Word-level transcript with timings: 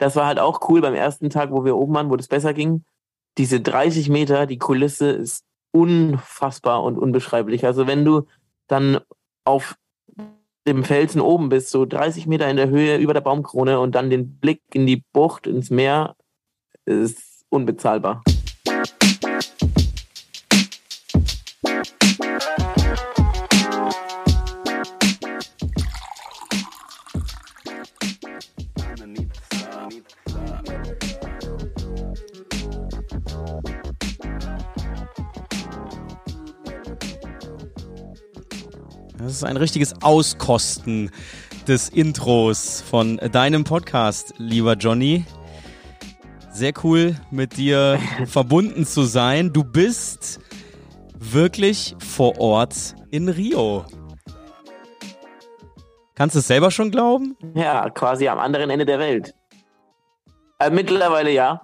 das 0.00 0.16
war 0.16 0.26
halt 0.26 0.38
auch 0.38 0.68
cool 0.68 0.80
beim 0.80 0.94
ersten 0.94 1.28
Tag, 1.28 1.52
wo 1.52 1.64
wir 1.64 1.76
oben 1.76 1.94
waren, 1.94 2.10
wo 2.10 2.16
das 2.16 2.26
besser 2.26 2.54
ging. 2.54 2.84
Diese 3.36 3.60
30 3.60 4.08
Meter, 4.08 4.46
die 4.46 4.58
Kulisse 4.58 5.10
ist 5.10 5.44
unfassbar 5.72 6.82
und 6.82 6.98
unbeschreiblich. 6.98 7.66
Also 7.66 7.86
wenn 7.86 8.04
du 8.04 8.26
dann 8.66 9.00
auf 9.44 9.76
dem 10.66 10.84
Felsen 10.84 11.20
oben 11.20 11.50
bist, 11.50 11.70
so 11.70 11.84
30 11.84 12.26
Meter 12.26 12.48
in 12.48 12.56
der 12.56 12.70
Höhe 12.70 12.96
über 12.96 13.12
der 13.12 13.20
Baumkrone 13.20 13.78
und 13.78 13.94
dann 13.94 14.08
den 14.08 14.38
Blick 14.38 14.62
in 14.72 14.86
die 14.86 15.04
Bucht, 15.12 15.46
ins 15.46 15.68
Meer, 15.68 16.16
ist 16.86 17.44
unbezahlbar. 17.50 18.22
Ist 39.40 39.44
ein 39.44 39.56
richtiges 39.56 39.94
Auskosten 40.02 41.10
des 41.66 41.88
Intros 41.88 42.82
von 42.82 43.16
deinem 43.16 43.64
Podcast, 43.64 44.34
lieber 44.36 44.74
Johnny. 44.74 45.24
Sehr 46.52 46.74
cool, 46.84 47.16
mit 47.30 47.56
dir 47.56 47.98
verbunden 48.26 48.84
zu 48.84 49.04
sein. 49.04 49.50
Du 49.50 49.64
bist 49.64 50.40
wirklich 51.14 51.96
vor 52.06 52.38
Ort 52.38 52.94
in 53.10 53.30
Rio. 53.30 53.86
Kannst 56.14 56.34
du 56.34 56.40
es 56.40 56.46
selber 56.46 56.70
schon 56.70 56.90
glauben? 56.90 57.34
Ja, 57.54 57.88
quasi 57.88 58.28
am 58.28 58.38
anderen 58.38 58.68
Ende 58.68 58.84
der 58.84 58.98
Welt. 58.98 59.34
Äh, 60.58 60.68
mittlerweile 60.68 61.30
ja, 61.30 61.62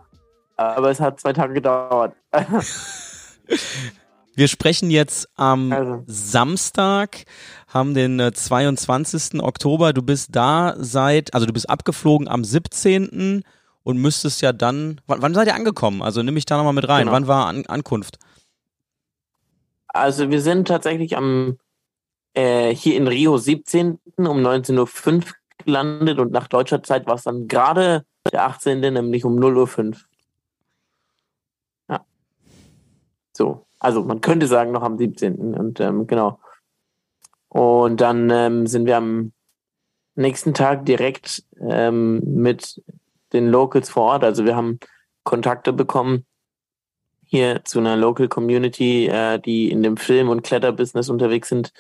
aber 0.56 0.90
es 0.90 0.98
hat 0.98 1.20
zwei 1.20 1.34
Tage 1.34 1.52
gedauert. 1.52 2.16
Wir 4.36 4.48
sprechen 4.48 4.90
jetzt 4.90 5.30
am 5.36 5.72
also. 5.72 6.04
Samstag, 6.06 7.24
haben 7.68 7.94
den 7.94 8.20
22. 8.32 9.34
Äh, 9.34 9.38
Oktober. 9.40 9.94
Du 9.94 10.02
bist 10.02 10.36
da 10.36 10.74
seit, 10.76 11.32
also 11.32 11.46
du 11.46 11.54
bist 11.54 11.70
abgeflogen 11.70 12.28
am 12.28 12.44
17. 12.44 13.42
und 13.82 13.96
müsstest 13.96 14.42
ja 14.42 14.52
dann, 14.52 15.00
wann, 15.06 15.22
wann 15.22 15.32
seid 15.32 15.46
ihr 15.46 15.54
angekommen? 15.54 16.02
Also 16.02 16.22
nimm 16.22 16.34
mich 16.34 16.44
da 16.44 16.58
nochmal 16.58 16.74
mit 16.74 16.86
rein. 16.86 17.06
Genau. 17.06 17.12
Wann 17.12 17.26
war 17.26 17.46
An 17.46 17.64
Ankunft? 17.64 18.18
Also 19.88 20.30
wir 20.30 20.42
sind 20.42 20.68
tatsächlich 20.68 21.16
am, 21.16 21.56
äh, 22.34 22.74
hier 22.74 22.98
in 22.98 23.08
Rio 23.08 23.38
17. 23.38 23.98
um 24.18 24.26
19.05 24.26 25.14
Uhr 25.14 25.22
gelandet 25.64 26.18
und 26.18 26.30
nach 26.30 26.48
deutscher 26.48 26.82
Zeit 26.82 27.06
war 27.06 27.14
es 27.14 27.22
dann 27.22 27.48
gerade 27.48 28.04
der 28.30 28.44
18., 28.44 28.80
nämlich 28.80 29.24
um 29.24 29.38
0.05 29.38 29.88
Uhr. 29.88 29.96
Ja. 31.88 32.04
So. 33.32 33.66
Also 33.86 34.02
man 34.02 34.20
könnte 34.20 34.48
sagen 34.48 34.72
noch 34.72 34.82
am 34.82 34.98
17. 34.98 35.54
Und 35.54 35.78
ähm, 35.78 36.08
genau. 36.08 36.40
Und 37.46 38.00
dann 38.00 38.30
ähm, 38.30 38.66
sind 38.66 38.84
wir 38.84 38.96
am 38.96 39.30
nächsten 40.16 40.54
Tag 40.54 40.84
direkt 40.86 41.44
ähm, 41.60 42.20
mit 42.24 42.82
den 43.32 43.46
Locals 43.46 43.88
vor 43.88 44.02
Ort. 44.02 44.24
Also 44.24 44.44
wir 44.44 44.56
haben 44.56 44.80
Kontakte 45.22 45.72
bekommen 45.72 46.26
hier 47.26 47.62
zu 47.62 47.78
einer 47.78 47.96
Local 47.96 48.26
Community, 48.26 49.06
äh, 49.06 49.38
die 49.38 49.70
in 49.70 49.84
dem 49.84 49.96
Film- 49.96 50.30
und 50.30 50.42
Kletterbusiness 50.42 51.08
unterwegs 51.08 51.48
sind. 51.48 51.72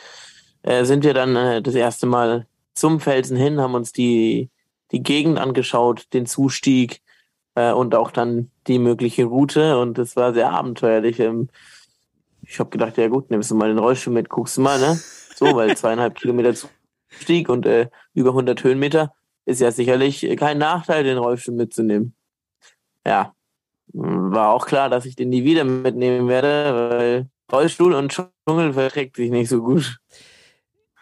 Äh, 0.62 0.84
sind 0.84 1.02
wir 1.02 1.12
dann 1.12 1.34
äh, 1.34 1.60
das 1.60 1.74
erste 1.74 2.06
Mal 2.06 2.46
zum 2.74 3.00
Felsen 3.00 3.36
hin, 3.36 3.60
haben 3.60 3.74
uns 3.74 3.90
die, 3.90 4.48
die 4.92 5.02
Gegend 5.02 5.40
angeschaut, 5.40 6.06
den 6.12 6.26
Zustieg 6.26 7.02
äh, 7.56 7.72
und 7.72 7.96
auch 7.96 8.12
dann 8.12 8.52
die 8.68 8.78
mögliche 8.78 9.24
Route. 9.24 9.80
Und 9.80 9.98
es 9.98 10.14
war 10.14 10.34
sehr 10.34 10.52
abenteuerlich. 10.52 11.18
Ähm, 11.18 11.48
ich 12.46 12.58
habe 12.58 12.70
gedacht, 12.70 12.96
ja 12.96 13.08
gut, 13.08 13.30
nimmst 13.30 13.50
du 13.50 13.54
mal 13.54 13.68
den 13.68 13.78
Rollstuhl 13.78 14.12
mit, 14.12 14.28
guckst 14.28 14.56
du 14.56 14.60
mal, 14.60 14.78
ne? 14.78 15.00
So, 15.34 15.54
weil 15.54 15.76
zweieinhalb 15.76 16.14
Kilometer 16.14 16.54
Stieg 17.08 17.48
und 17.48 17.66
äh, 17.66 17.88
über 18.14 18.30
100 18.30 18.62
Höhenmeter 18.62 19.12
ist 19.44 19.60
ja 19.60 19.70
sicherlich 19.70 20.26
kein 20.36 20.58
Nachteil, 20.58 21.04
den 21.04 21.18
Rollstuhl 21.18 21.54
mitzunehmen. 21.54 22.14
Ja, 23.06 23.34
war 23.92 24.50
auch 24.50 24.66
klar, 24.66 24.88
dass 24.90 25.06
ich 25.06 25.16
den 25.16 25.28
nie 25.28 25.44
wieder 25.44 25.64
mitnehmen 25.64 26.28
werde, 26.28 26.90
weil 26.90 27.28
Rollstuhl 27.50 27.94
und 27.94 28.12
Dschungel 28.12 28.72
verträgt 28.72 29.16
sich 29.16 29.30
nicht 29.30 29.48
so 29.48 29.62
gut. 29.62 29.98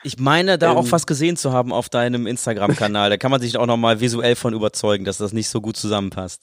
Ich 0.03 0.19
meine, 0.19 0.59
da 0.59 0.73
ähm, 0.73 0.77
auch 0.77 0.93
was 0.93 1.07
gesehen 1.07 1.37
zu 1.37 1.53
haben 1.53 1.73
auf 1.73 1.89
deinem 1.89 2.27
Instagram-Kanal. 2.27 3.09
Da 3.09 3.17
kann 3.17 3.31
man 3.31 3.41
sich 3.41 3.57
auch 3.57 3.67
nochmal 3.67 4.01
visuell 4.01 4.37
von 4.37 4.53
überzeugen, 4.53 5.07
dass 5.07 5.17
das 5.17 5.33
nicht 5.33 5.49
so 5.49 5.63
gut 5.63 5.79
zusammenpasst. 5.79 6.43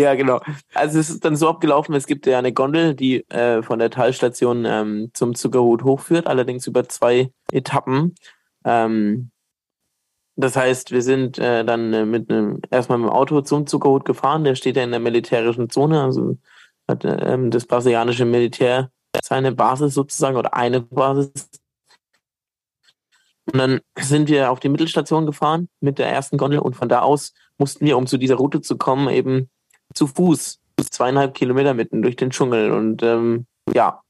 Ja, 0.00 0.14
genau. 0.14 0.40
Also 0.72 0.98
es 0.98 1.10
ist 1.10 1.24
dann 1.26 1.36
so 1.36 1.48
abgelaufen, 1.48 1.94
es 1.94 2.06
gibt 2.06 2.26
ja 2.26 2.38
eine 2.38 2.54
Gondel, 2.54 2.94
die 2.94 3.28
äh, 3.28 3.62
von 3.62 3.78
der 3.78 3.90
Talstation 3.90 4.64
ähm, 4.64 5.10
zum 5.12 5.34
Zuckerhut 5.34 5.84
hochführt, 5.84 6.26
allerdings 6.26 6.66
über 6.66 6.88
zwei 6.88 7.30
Etappen. 7.52 8.14
Ähm, 8.64 9.30
das 10.36 10.56
heißt, 10.56 10.90
wir 10.90 11.02
sind 11.02 11.38
äh, 11.38 11.66
dann 11.66 11.92
äh, 11.92 12.06
mit 12.06 12.30
einem 12.30 12.62
erstmal 12.70 12.96
mit 12.96 13.08
dem 13.08 13.12
Auto 13.12 13.42
zum 13.42 13.66
Zuckerhut 13.66 14.06
gefahren, 14.06 14.42
der 14.42 14.54
steht 14.54 14.76
ja 14.76 14.84
in 14.84 14.90
der 14.90 15.00
militärischen 15.00 15.68
Zone, 15.68 16.02
also 16.02 16.38
hat 16.88 17.04
ähm, 17.04 17.50
das 17.50 17.66
brasilianische 17.66 18.24
Militär 18.24 18.90
seine 19.22 19.52
Basis 19.52 19.92
sozusagen 19.92 20.38
oder 20.38 20.54
eine 20.54 20.80
Basis. 20.80 21.50
Und 23.52 23.58
dann 23.58 23.80
sind 23.98 24.30
wir 24.30 24.50
auf 24.50 24.60
die 24.60 24.70
Mittelstation 24.70 25.26
gefahren 25.26 25.68
mit 25.80 25.98
der 25.98 26.08
ersten 26.08 26.38
Gondel 26.38 26.60
und 26.60 26.74
von 26.74 26.88
da 26.88 27.00
aus 27.00 27.34
mussten 27.58 27.84
wir, 27.84 27.98
um 27.98 28.06
zu 28.06 28.16
dieser 28.16 28.36
Route 28.36 28.62
zu 28.62 28.78
kommen, 28.78 29.10
eben 29.10 29.50
zu 29.94 30.06
Fuß 30.06 30.60
zweieinhalb 30.90 31.34
Kilometer 31.34 31.74
mitten 31.74 32.02
durch 32.02 32.16
den 32.16 32.30
Dschungel. 32.30 32.72
Und 32.72 33.02
ähm, 33.02 33.46
ja, 33.74 34.00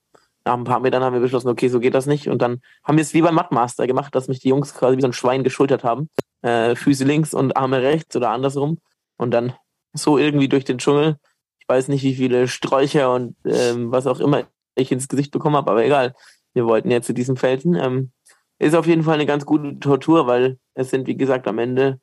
nach 0.45 0.55
ein 0.55 0.65
paar 0.65 0.81
Metern 0.81 1.03
haben 1.03 1.15
wir 1.15 1.21
beschlossen, 1.21 1.49
okay, 1.49 1.69
so 1.69 1.81
geht 1.81 1.95
das 1.95 2.07
nicht. 2.07 2.29
Und 2.29 2.41
dann 2.43 2.61
haben 2.85 2.97
wir 2.97 3.03
es 3.03 3.15
wie 3.15 3.23
beim 3.23 3.35
Mattmaster 3.35 3.87
gemacht, 3.87 4.15
dass 4.15 4.29
mich 4.29 4.41
die 4.41 4.49
Jungs 4.49 4.75
quasi 4.75 4.97
wie 4.97 5.03
so 5.03 5.09
ein 5.09 5.13
Schwein 5.13 5.45
geschultert 5.45 5.85
haben. 5.85 6.09
Äh, 6.43 6.75
Füße 6.77 7.05
links 7.05 7.35
und 7.35 7.57
Arme 7.57 7.83
rechts 7.83 8.17
oder 8.17 8.31
andersrum. 8.31 8.79
Und 9.17 9.33
dann 9.33 9.53
so 9.93 10.19
irgendwie 10.19 10.49
durch 10.49 10.65
den 10.65 10.79
Dschungel. 10.79 11.17
Ich 11.59 11.69
weiß 11.69 11.89
nicht, 11.89 12.03
wie 12.03 12.15
viele 12.15 12.49
Sträucher 12.49 13.13
und 13.13 13.37
ähm, 13.45 13.93
was 13.93 14.07
auch 14.07 14.21
immer 14.21 14.45
ich 14.75 14.93
ins 14.93 15.09
Gesicht 15.09 15.31
bekommen 15.31 15.57
habe, 15.57 15.71
aber 15.71 15.85
egal. 15.85 16.15
Wir 16.53 16.65
wollten 16.67 16.91
ja 16.91 17.03
zu 17.03 17.13
diesem 17.13 17.37
Felsen. 17.37 17.75
Ähm, 17.75 18.13
ist 18.59 18.75
auf 18.75 18.87
jeden 18.87 19.05
Fall 19.05 19.15
eine 19.15 19.27
ganz 19.27 19.47
gute 19.47 19.79
Tortur, 19.79 20.27
weil 20.27 20.59
es 20.75 20.91
sind, 20.91 21.07
wie 21.07 21.17
gesagt, 21.17 21.47
am 21.49 21.59
Ende 21.59 22.01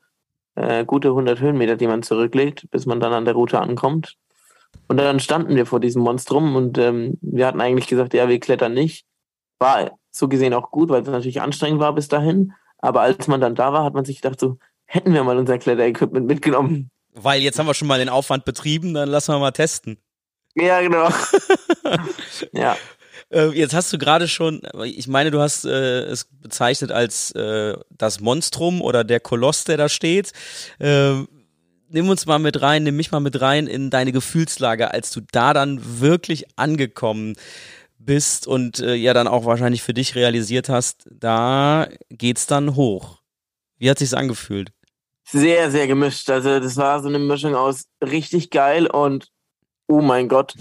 äh, 0.58 0.84
gute 0.84 1.08
100 1.08 1.40
Höhenmeter, 1.40 1.76
die 1.76 1.86
man 1.86 2.02
zurücklegt, 2.02 2.68
bis 2.70 2.86
man 2.86 3.00
dann 3.00 3.12
an 3.12 3.24
der 3.24 3.34
Route 3.34 3.60
ankommt. 3.60 4.16
Und 4.88 4.96
dann 4.96 5.20
standen 5.20 5.54
wir 5.54 5.66
vor 5.66 5.80
diesem 5.80 6.02
Monstrum 6.02 6.56
und 6.56 6.78
ähm, 6.78 7.18
wir 7.20 7.46
hatten 7.46 7.60
eigentlich 7.60 7.86
gesagt, 7.86 8.14
ja, 8.14 8.28
wir 8.28 8.40
klettern 8.40 8.74
nicht. 8.74 9.06
War 9.58 9.92
so 10.10 10.28
gesehen 10.28 10.54
auch 10.54 10.70
gut, 10.70 10.88
weil 10.88 11.02
es 11.02 11.08
natürlich 11.08 11.40
anstrengend 11.40 11.80
war 11.80 11.94
bis 11.94 12.08
dahin. 12.08 12.52
Aber 12.78 13.02
als 13.02 13.28
man 13.28 13.40
dann 13.40 13.54
da 13.54 13.72
war, 13.72 13.84
hat 13.84 13.94
man 13.94 14.04
sich 14.04 14.20
gedacht, 14.20 14.40
so 14.40 14.58
hätten 14.86 15.12
wir 15.12 15.24
mal 15.24 15.38
unser 15.38 15.58
Kletterequipment 15.58 16.26
mitgenommen. 16.26 16.90
Weil 17.14 17.42
jetzt 17.42 17.58
haben 17.58 17.66
wir 17.66 17.74
schon 17.74 17.88
mal 17.88 17.98
den 17.98 18.08
Aufwand 18.08 18.44
betrieben, 18.44 18.94
dann 18.94 19.08
lassen 19.08 19.32
wir 19.34 19.38
mal 19.38 19.52
testen. 19.52 19.98
Ja, 20.54 20.80
genau. 20.80 21.08
ja. 22.52 22.76
Äh, 23.30 23.48
jetzt 23.50 23.74
hast 23.74 23.92
du 23.92 23.98
gerade 23.98 24.28
schon, 24.28 24.62
ich 24.84 25.06
meine, 25.08 25.30
du 25.30 25.40
hast 25.40 25.64
äh, 25.64 26.00
es 26.04 26.24
bezeichnet 26.24 26.90
als 26.90 27.32
äh, 27.32 27.76
das 27.90 28.20
Monstrum 28.20 28.80
oder 28.80 29.04
der 29.04 29.20
Koloss, 29.20 29.64
der 29.64 29.76
da 29.76 29.88
steht. 29.88 30.32
Äh, 30.78 31.14
nimm 31.90 32.08
uns 32.08 32.26
mal 32.26 32.38
mit 32.38 32.60
rein, 32.62 32.84
nimm 32.84 32.96
mich 32.96 33.10
mal 33.10 33.20
mit 33.20 33.40
rein 33.40 33.66
in 33.66 33.90
deine 33.90 34.12
Gefühlslage, 34.12 34.92
als 34.92 35.10
du 35.10 35.20
da 35.32 35.52
dann 35.52 36.00
wirklich 36.00 36.46
angekommen 36.56 37.34
bist 37.98 38.46
und 38.46 38.80
äh, 38.80 38.94
ja 38.94 39.12
dann 39.12 39.28
auch 39.28 39.44
wahrscheinlich 39.44 39.82
für 39.82 39.94
dich 39.94 40.14
realisiert 40.14 40.68
hast, 40.68 41.06
da 41.10 41.88
geht's 42.08 42.46
dann 42.46 42.74
hoch. 42.74 43.18
Wie 43.76 43.90
hat 43.90 43.98
sich's 43.98 44.14
angefühlt? 44.14 44.72
Sehr, 45.30 45.70
sehr 45.70 45.86
gemischt. 45.86 46.30
Also 46.30 46.58
das 46.58 46.76
war 46.76 47.02
so 47.02 47.08
eine 47.08 47.18
Mischung 47.18 47.54
aus 47.54 47.84
richtig 48.02 48.50
geil 48.50 48.86
und 48.86 49.28
oh 49.88 50.00
mein 50.00 50.28
Gott, 50.28 50.54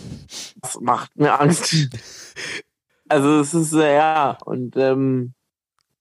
das 0.62 0.80
macht 0.80 1.16
mir 1.16 1.40
Angst. 1.40 1.76
also 3.10 3.40
es 3.40 3.54
ist, 3.54 3.74
äh, 3.74 3.96
ja, 3.96 4.38
und 4.46 4.76
ähm, 4.78 5.34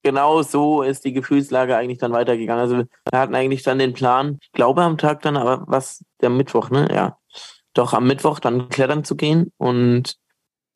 genau 0.02 0.42
so 0.42 0.82
ist 0.82 1.04
die 1.04 1.12
Gefühlslage 1.12 1.76
eigentlich 1.76 1.98
dann 1.98 2.12
weitergegangen. 2.12 2.62
Also 2.62 2.76
wir 2.76 3.18
hatten 3.18 3.34
eigentlich 3.34 3.64
dann 3.64 3.78
den 3.78 3.92
Plan, 3.92 4.38
ich 4.40 4.52
glaube 4.52 4.82
am 4.82 4.98
Tag 4.98 5.22
dann, 5.22 5.36
aber 5.36 5.64
was, 5.66 6.04
der 6.20 6.30
Mittwoch, 6.30 6.70
ne? 6.70 6.88
Ja. 6.92 7.18
Doch 7.74 7.92
am 7.92 8.06
Mittwoch 8.06 8.38
dann 8.38 8.68
klettern 8.68 9.04
zu 9.04 9.16
gehen 9.16 9.52
und 9.58 10.16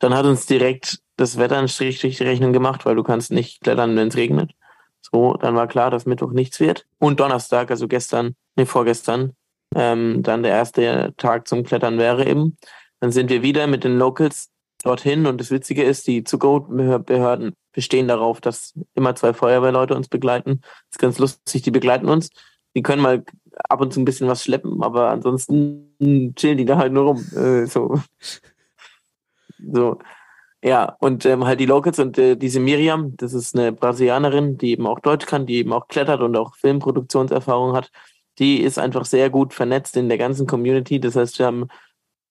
dann 0.01 0.15
hat 0.15 0.27
uns 0.27 0.47
direkt 0.47 0.99
das 1.17 1.39
Wetter 1.39 1.59
einen 1.59 1.69
Strich 1.69 2.01
durch 2.01 2.17
die 2.17 2.25
Rechnung 2.25 2.53
gemacht, 2.53 2.85
weil 2.85 2.97
du 2.97 3.03
kannst 3.03 3.31
nicht 3.31 3.61
klettern, 3.61 3.97
wenn 3.97 4.09
es 4.09 4.17
regnet. 4.17 4.53
So, 5.01 5.35
dann 5.35 5.55
war 5.55 5.69
klar, 5.69 5.91
dass 5.91 6.07
Mittwoch 6.07 6.33
nichts 6.33 6.61
wird. 6.61 6.87
Und 6.99 7.21
Donnerstag, 7.21 7.71
also 7.71 7.89
gestern, 7.89 8.35
nee, 8.57 8.67
vorgestern, 8.67 9.35
ähm, 9.75 10.23
dann 10.23 10.43
der 10.43 10.53
erste 10.53 11.15
Tag 11.17 11.49
zum 11.49 11.65
Klettern 11.65 11.99
wäre 11.99 12.27
eben. 12.27 12.57
Dann 13.01 13.13
sind 13.13 13.31
wir 13.31 13.43
wieder 13.43 13.67
mit 13.67 13.85
den 13.85 13.99
Locals 13.99 14.51
dorthin 14.83 15.27
und 15.27 15.41
das 15.41 15.51
Witzige 15.51 15.83
ist, 15.83 16.07
die 16.07 16.25
Zuckerhutbehörden 16.25 17.55
bestehen 17.73 18.09
darauf, 18.09 18.41
dass 18.41 18.75
immer 18.95 19.15
zwei 19.15 19.33
Feuerwehrleute 19.33 19.95
uns 19.95 20.09
begleiten. 20.09 20.61
Das 20.63 20.93
ist 20.93 20.99
ganz 20.99 21.19
lustig, 21.19 21.63
die 21.63 21.71
begleiten 21.71 22.09
uns 22.09 22.31
die 22.75 22.83
können 22.83 23.03
mal 23.03 23.25
ab 23.69 23.81
und 23.81 23.93
zu 23.93 24.01
ein 24.01 24.05
bisschen 24.05 24.29
was 24.29 24.45
schleppen, 24.45 24.83
aber 24.83 25.11
ansonsten 25.11 26.35
chillen 26.37 26.59
die 26.59 26.65
da 26.65 26.77
halt 26.79 26.93
nur 26.93 27.05
rum. 27.05 27.25
Äh, 27.37 27.67
so. 27.67 28.01
so. 29.73 29.99
Ja, 30.63 30.97
und 31.01 31.25
ähm, 31.25 31.47
halt 31.47 31.59
die 31.59 31.67
Locals 31.67 31.99
und 31.99 32.19
äh, 32.19 32.37
diese 32.37 32.61
Miriam, 32.61 33.17
das 33.17 33.33
ist 33.33 33.57
eine 33.57 33.73
Brasilianerin, 33.73 34.59
die 34.59 34.73
eben 34.73 34.87
auch 34.87 35.01
Deutsch 35.01 35.25
kann, 35.27 35.47
die 35.47 35.57
eben 35.57 35.73
auch 35.73 35.89
klettert 35.89 36.21
und 36.21 36.37
auch 36.37 36.55
Filmproduktionserfahrung 36.57 37.75
hat. 37.75 37.91
Die 38.41 38.63
ist 38.63 38.79
einfach 38.79 39.05
sehr 39.05 39.31
gut 39.31 39.55
vernetzt 39.55 39.97
in 39.97 40.09
der 40.09 40.19
ganzen 40.19 40.47
Community. 40.47 40.99
Das 40.99 41.15
heißt, 41.15 41.39
wir 41.39 41.47
haben 41.47 41.69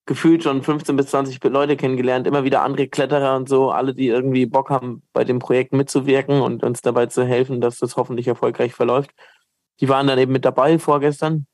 gefühlt 0.06 0.42
schon 0.42 0.62
15 0.62 0.96
bis 0.96 1.06
20 1.06 1.42
Leute 1.44 1.76
kennengelernt, 1.76 2.26
immer 2.26 2.42
wieder 2.42 2.62
andere 2.62 2.88
Kletterer 2.88 3.36
und 3.36 3.48
so, 3.48 3.70
alle, 3.70 3.94
die 3.94 4.08
irgendwie 4.08 4.44
Bock 4.44 4.68
haben, 4.68 5.02
bei 5.12 5.22
dem 5.22 5.38
Projekt 5.38 5.72
mitzuwirken 5.72 6.40
und 6.40 6.64
uns 6.64 6.82
dabei 6.82 7.06
zu 7.06 7.24
helfen, 7.24 7.60
dass 7.60 7.78
das 7.78 7.96
hoffentlich 7.96 8.26
erfolgreich 8.26 8.74
verläuft. 8.74 9.12
Die 9.78 9.88
waren 9.88 10.08
dann 10.08 10.18
eben 10.18 10.32
mit 10.32 10.44
dabei 10.44 10.80
vorgestern 10.80 11.46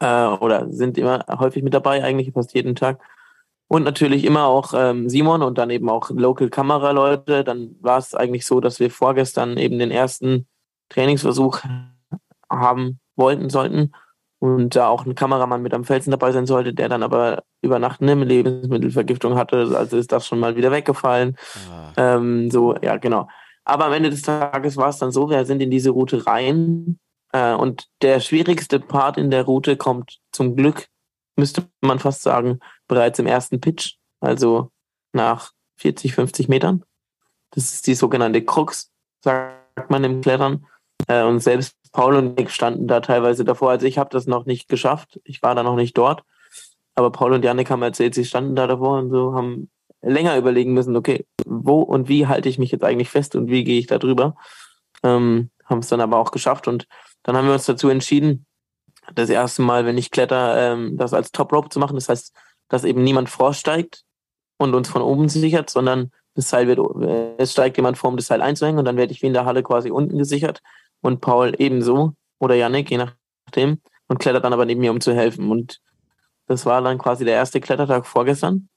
äh, 0.00 0.26
oder 0.26 0.70
sind 0.70 0.96
immer 0.96 1.26
häufig 1.38 1.62
mit 1.62 1.74
dabei, 1.74 2.02
eigentlich 2.02 2.32
fast 2.32 2.54
jeden 2.54 2.74
Tag. 2.74 2.98
Und 3.68 3.82
natürlich 3.82 4.24
immer 4.24 4.46
auch 4.46 4.72
ähm, 4.74 5.10
Simon 5.10 5.42
und 5.42 5.58
dann 5.58 5.68
eben 5.68 5.90
auch 5.90 6.10
Local 6.10 6.48
Kameraleute. 6.48 7.44
Dann 7.44 7.76
war 7.80 7.98
es 7.98 8.14
eigentlich 8.14 8.46
so, 8.46 8.60
dass 8.60 8.80
wir 8.80 8.90
vorgestern 8.90 9.58
eben 9.58 9.78
den 9.78 9.90
ersten 9.90 10.46
Trainingsversuch 10.88 11.60
haben 12.50 13.00
wollten, 13.16 13.50
sollten 13.50 13.92
und 14.44 14.76
da 14.76 14.88
auch 14.88 15.06
ein 15.06 15.14
Kameramann 15.14 15.62
mit 15.62 15.72
am 15.72 15.84
Felsen 15.84 16.10
dabei 16.10 16.30
sein 16.32 16.44
sollte, 16.44 16.74
der 16.74 16.90
dann 16.90 17.02
aber 17.02 17.44
über 17.62 17.78
Nacht 17.78 18.02
eine 18.02 18.14
Lebensmittelvergiftung 18.14 19.36
hatte. 19.36 19.74
Also 19.74 19.96
ist 19.96 20.12
das 20.12 20.26
schon 20.26 20.38
mal 20.38 20.54
wieder 20.54 20.70
weggefallen. 20.70 21.36
Ah. 21.70 22.16
Ähm, 22.16 22.50
so, 22.50 22.76
ja, 22.82 22.98
genau. 22.98 23.26
Aber 23.64 23.86
am 23.86 23.94
Ende 23.94 24.10
des 24.10 24.20
Tages 24.20 24.76
war 24.76 24.90
es 24.90 24.98
dann 24.98 25.12
so, 25.12 25.30
wir 25.30 25.46
sind 25.46 25.62
in 25.62 25.70
diese 25.70 25.90
Route 25.90 26.26
rein 26.26 26.98
äh, 27.32 27.54
und 27.54 27.88
der 28.02 28.20
schwierigste 28.20 28.80
Part 28.80 29.16
in 29.16 29.30
der 29.30 29.44
Route 29.44 29.78
kommt 29.78 30.18
zum 30.30 30.56
Glück, 30.56 30.88
müsste 31.36 31.64
man 31.80 31.98
fast 31.98 32.22
sagen, 32.22 32.58
bereits 32.86 33.18
im 33.18 33.26
ersten 33.26 33.60
Pitch, 33.60 33.94
also 34.20 34.70
nach 35.14 35.52
40, 35.78 36.14
50 36.14 36.48
Metern. 36.48 36.84
Das 37.52 37.72
ist 37.72 37.86
die 37.86 37.94
sogenannte 37.94 38.44
Krux, 38.44 38.90
sagt 39.22 39.88
man 39.88 40.04
im 40.04 40.20
Klettern. 40.20 40.66
Äh, 41.08 41.24
und 41.24 41.40
selbst 41.40 41.74
Paul 41.94 42.16
und 42.16 42.36
Nick 42.36 42.50
standen 42.50 42.88
da 42.88 43.00
teilweise 43.00 43.44
davor. 43.44 43.70
Also 43.70 43.86
ich 43.86 43.98
habe 43.98 44.10
das 44.10 44.26
noch 44.26 44.46
nicht 44.46 44.68
geschafft. 44.68 45.20
Ich 45.22 45.42
war 45.42 45.54
da 45.54 45.62
noch 45.62 45.76
nicht 45.76 45.96
dort. 45.96 46.24
Aber 46.96 47.12
Paul 47.12 47.32
und 47.32 47.44
Janik 47.44 47.70
haben 47.70 47.82
erzählt, 47.82 48.14
sie 48.14 48.24
standen 48.24 48.56
da 48.56 48.66
davor 48.66 48.98
und 48.98 49.10
so 49.10 49.32
haben 49.34 49.70
länger 50.02 50.36
überlegen 50.36 50.74
müssen, 50.74 50.96
okay, 50.96 51.24
wo 51.46 51.80
und 51.80 52.08
wie 52.08 52.26
halte 52.26 52.48
ich 52.48 52.58
mich 52.58 52.72
jetzt 52.72 52.82
eigentlich 52.82 53.10
fest 53.10 53.36
und 53.36 53.48
wie 53.48 53.62
gehe 53.62 53.78
ich 53.78 53.86
da 53.86 53.98
drüber. 53.98 54.34
Ähm, 55.04 55.50
haben 55.64 55.78
es 55.78 55.88
dann 55.88 56.00
aber 56.00 56.18
auch 56.18 56.32
geschafft 56.32 56.66
und 56.66 56.88
dann 57.22 57.36
haben 57.36 57.46
wir 57.46 57.54
uns 57.54 57.64
dazu 57.64 57.88
entschieden, 57.88 58.44
das 59.14 59.30
erste 59.30 59.62
Mal, 59.62 59.86
wenn 59.86 59.96
ich 59.96 60.10
kletter, 60.10 60.72
ähm, 60.72 60.96
das 60.96 61.14
als 61.14 61.30
Top 61.30 61.52
Rope 61.52 61.68
zu 61.68 61.78
machen. 61.78 61.94
Das 61.94 62.08
heißt, 62.08 62.34
dass 62.68 62.82
eben 62.82 63.04
niemand 63.04 63.30
vorsteigt 63.30 64.02
und 64.58 64.74
uns 64.74 64.88
von 64.88 65.00
oben 65.00 65.28
sichert, 65.28 65.70
sondern 65.70 66.10
das 66.34 66.50
Seil 66.50 66.66
wird, 66.66 66.80
äh, 67.02 67.36
es 67.38 67.52
steigt 67.52 67.76
jemand 67.76 67.98
vor, 67.98 68.10
um 68.10 68.16
das 68.16 68.26
Seil 68.26 68.42
einzuhängen 68.42 68.80
und 68.80 68.84
dann 68.84 68.96
werde 68.96 69.12
ich 69.12 69.22
wie 69.22 69.28
in 69.28 69.32
der 69.32 69.44
Halle 69.44 69.62
quasi 69.62 69.92
unten 69.92 70.18
gesichert 70.18 70.60
und 71.04 71.20
Paul 71.20 71.52
ebenso 71.58 72.14
oder 72.38 72.54
Yannick, 72.54 72.90
je 72.90 72.96
nachdem, 73.46 73.78
und 74.08 74.18
klettert 74.18 74.44
dann 74.44 74.54
aber 74.54 74.64
neben 74.64 74.80
mir, 74.80 74.90
um 74.90 75.02
zu 75.02 75.14
helfen. 75.14 75.50
Und 75.50 75.80
das 76.46 76.64
war 76.64 76.80
dann 76.80 76.96
quasi 76.96 77.26
der 77.26 77.34
erste 77.34 77.60
Klettertag 77.60 78.06
vorgestern. 78.06 78.68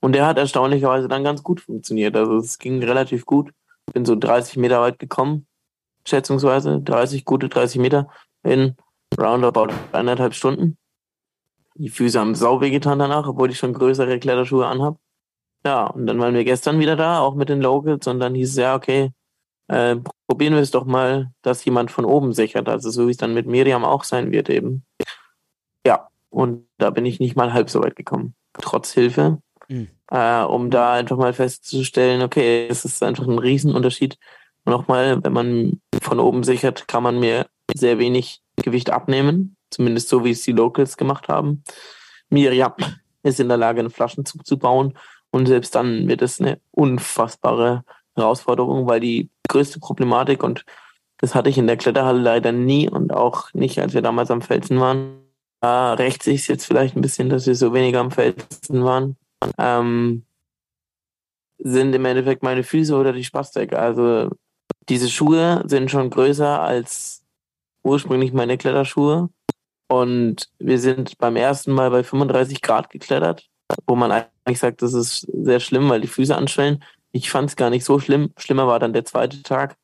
Und 0.00 0.12
der 0.12 0.26
hat 0.26 0.38
erstaunlicherweise 0.38 1.06
dann 1.06 1.22
ganz 1.22 1.42
gut 1.42 1.60
funktioniert. 1.60 2.16
Also 2.16 2.38
es 2.38 2.58
ging 2.58 2.82
relativ 2.82 3.26
gut. 3.26 3.52
Bin 3.92 4.06
so 4.06 4.16
30 4.16 4.56
Meter 4.56 4.80
weit 4.80 4.98
gekommen, 4.98 5.46
schätzungsweise 6.08 6.80
30, 6.80 7.26
gute 7.26 7.50
30 7.50 7.78
Meter 7.78 8.08
in 8.42 8.76
roundabout 9.18 9.74
eineinhalb 9.92 10.32
Stunden. 10.32 10.78
Die 11.74 11.90
Füße 11.90 12.18
haben 12.18 12.34
sau 12.34 12.62
wehgetan 12.62 12.98
danach, 12.98 13.28
obwohl 13.28 13.50
ich 13.50 13.58
schon 13.58 13.74
größere 13.74 14.18
Kletterschuhe 14.18 14.66
anhab. 14.66 14.98
Ja, 15.66 15.88
und 15.88 16.06
dann 16.06 16.18
waren 16.20 16.34
wir 16.34 16.44
gestern 16.44 16.78
wieder 16.78 16.96
da, 16.96 17.20
auch 17.20 17.34
mit 17.34 17.50
den 17.50 17.60
Locals, 17.60 18.06
und 18.06 18.18
dann 18.18 18.34
hieß 18.34 18.50
es 18.50 18.56
ja, 18.56 18.74
okay, 18.74 19.12
äh, 19.70 19.96
probieren 20.26 20.54
wir 20.54 20.60
es 20.60 20.72
doch 20.72 20.84
mal, 20.84 21.30
dass 21.42 21.64
jemand 21.64 21.92
von 21.92 22.04
oben 22.04 22.32
sichert, 22.32 22.68
also 22.68 22.90
so 22.90 23.06
wie 23.06 23.12
es 23.12 23.16
dann 23.16 23.34
mit 23.34 23.46
Miriam 23.46 23.84
auch 23.84 24.02
sein 24.02 24.32
wird 24.32 24.50
eben. 24.50 24.84
Ja, 25.86 26.08
und 26.28 26.66
da 26.78 26.90
bin 26.90 27.06
ich 27.06 27.20
nicht 27.20 27.36
mal 27.36 27.52
halb 27.52 27.70
so 27.70 27.80
weit 27.80 27.94
gekommen, 27.94 28.34
trotz 28.54 28.92
Hilfe, 28.92 29.38
mhm. 29.68 29.88
äh, 30.10 30.42
um 30.42 30.70
da 30.70 30.94
einfach 30.94 31.16
mal 31.16 31.32
festzustellen, 31.32 32.22
okay, 32.22 32.66
es 32.68 32.84
ist 32.84 33.00
einfach 33.04 33.28
ein 33.28 33.38
Riesenunterschied. 33.38 34.18
Nochmal, 34.64 35.22
wenn 35.22 35.32
man 35.32 35.80
von 36.02 36.18
oben 36.18 36.42
sichert, 36.42 36.88
kann 36.88 37.04
man 37.04 37.20
mir 37.20 37.46
sehr 37.72 38.00
wenig 38.00 38.42
Gewicht 38.56 38.90
abnehmen, 38.90 39.56
zumindest 39.70 40.08
so, 40.08 40.24
wie 40.24 40.32
es 40.32 40.42
die 40.42 40.52
Locals 40.52 40.96
gemacht 40.96 41.28
haben. 41.28 41.62
Miriam 42.28 42.74
ist 43.22 43.38
in 43.38 43.48
der 43.48 43.56
Lage, 43.56 43.80
einen 43.80 43.90
Flaschenzug 43.90 44.44
zu 44.44 44.58
bauen 44.58 44.98
und 45.30 45.46
selbst 45.46 45.76
dann 45.76 46.08
wird 46.08 46.22
es 46.22 46.40
eine 46.40 46.60
unfassbare 46.72 47.84
Herausforderung, 48.16 48.88
weil 48.88 48.98
die 48.98 49.30
größte 49.50 49.78
Problematik 49.78 50.42
und 50.42 50.64
das 51.18 51.34
hatte 51.34 51.50
ich 51.50 51.58
in 51.58 51.66
der 51.66 51.76
Kletterhalle 51.76 52.20
leider 52.20 52.52
nie 52.52 52.88
und 52.88 53.12
auch 53.12 53.52
nicht, 53.52 53.78
als 53.78 53.92
wir 53.92 54.00
damals 54.00 54.30
am 54.30 54.40
Felsen 54.40 54.80
waren. 54.80 55.20
Da 55.60 55.92
rächt 55.92 56.22
sich 56.22 56.48
jetzt 56.48 56.64
vielleicht 56.64 56.96
ein 56.96 57.02
bisschen, 57.02 57.28
dass 57.28 57.46
wir 57.46 57.54
so 57.54 57.74
weniger 57.74 58.00
am 58.00 58.10
Felsen 58.10 58.82
waren. 58.82 59.16
Ähm, 59.58 60.24
sind 61.58 61.94
im 61.94 62.06
Endeffekt 62.06 62.42
meine 62.42 62.62
Füße 62.62 62.94
oder 62.96 63.12
die 63.12 63.24
Spastik. 63.24 63.74
Also 63.74 64.30
diese 64.88 65.10
Schuhe 65.10 65.62
sind 65.66 65.90
schon 65.90 66.08
größer 66.08 66.60
als 66.60 67.22
ursprünglich 67.82 68.32
meine 68.32 68.56
Kletterschuhe. 68.56 69.28
Und 69.88 70.48
wir 70.58 70.78
sind 70.78 71.18
beim 71.18 71.36
ersten 71.36 71.72
Mal 71.72 71.90
bei 71.90 72.02
35 72.02 72.62
Grad 72.62 72.88
geklettert, 72.88 73.48
wo 73.86 73.96
man 73.96 74.10
eigentlich 74.12 74.58
sagt, 74.58 74.80
das 74.82 74.94
ist 74.94 75.26
sehr 75.32 75.60
schlimm, 75.60 75.88
weil 75.90 76.00
die 76.00 76.06
Füße 76.06 76.34
anschwellen. 76.34 76.82
Ich 77.12 77.30
fand 77.30 77.50
es 77.50 77.56
gar 77.56 77.70
nicht 77.70 77.84
so 77.84 77.98
schlimm. 77.98 78.32
Schlimmer 78.36 78.66
war 78.66 78.78
dann 78.78 78.92
der 78.92 79.04
zweite 79.04 79.42
Tag, 79.42 79.76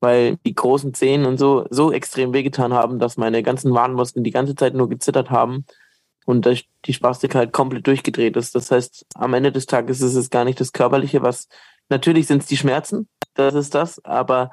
weil 0.00 0.36
die 0.46 0.54
großen 0.54 0.94
Zehen 0.94 1.24
und 1.24 1.38
so 1.38 1.66
so 1.70 1.92
extrem 1.92 2.32
wehgetan 2.32 2.74
haben, 2.74 2.98
dass 2.98 3.16
meine 3.16 3.42
ganzen 3.42 3.72
Wadenmuskeln 3.72 4.24
die 4.24 4.30
ganze 4.30 4.54
Zeit 4.54 4.74
nur 4.74 4.88
gezittert 4.88 5.30
haben 5.30 5.64
und 6.26 6.46
die 6.84 6.92
Spastik 6.92 7.34
halt 7.34 7.52
komplett 7.52 7.86
durchgedreht 7.86 8.36
ist. 8.36 8.54
Das 8.54 8.70
heißt, 8.70 9.06
am 9.14 9.32
Ende 9.34 9.50
des 9.50 9.66
Tages 9.66 10.02
ist 10.02 10.14
es 10.14 10.30
gar 10.30 10.44
nicht 10.44 10.60
das 10.60 10.72
Körperliche, 10.72 11.22
was 11.22 11.48
natürlich 11.88 12.26
sind 12.26 12.42
es 12.42 12.48
die 12.48 12.58
Schmerzen, 12.58 13.08
das 13.34 13.54
ist 13.54 13.74
das, 13.74 14.04
aber 14.04 14.50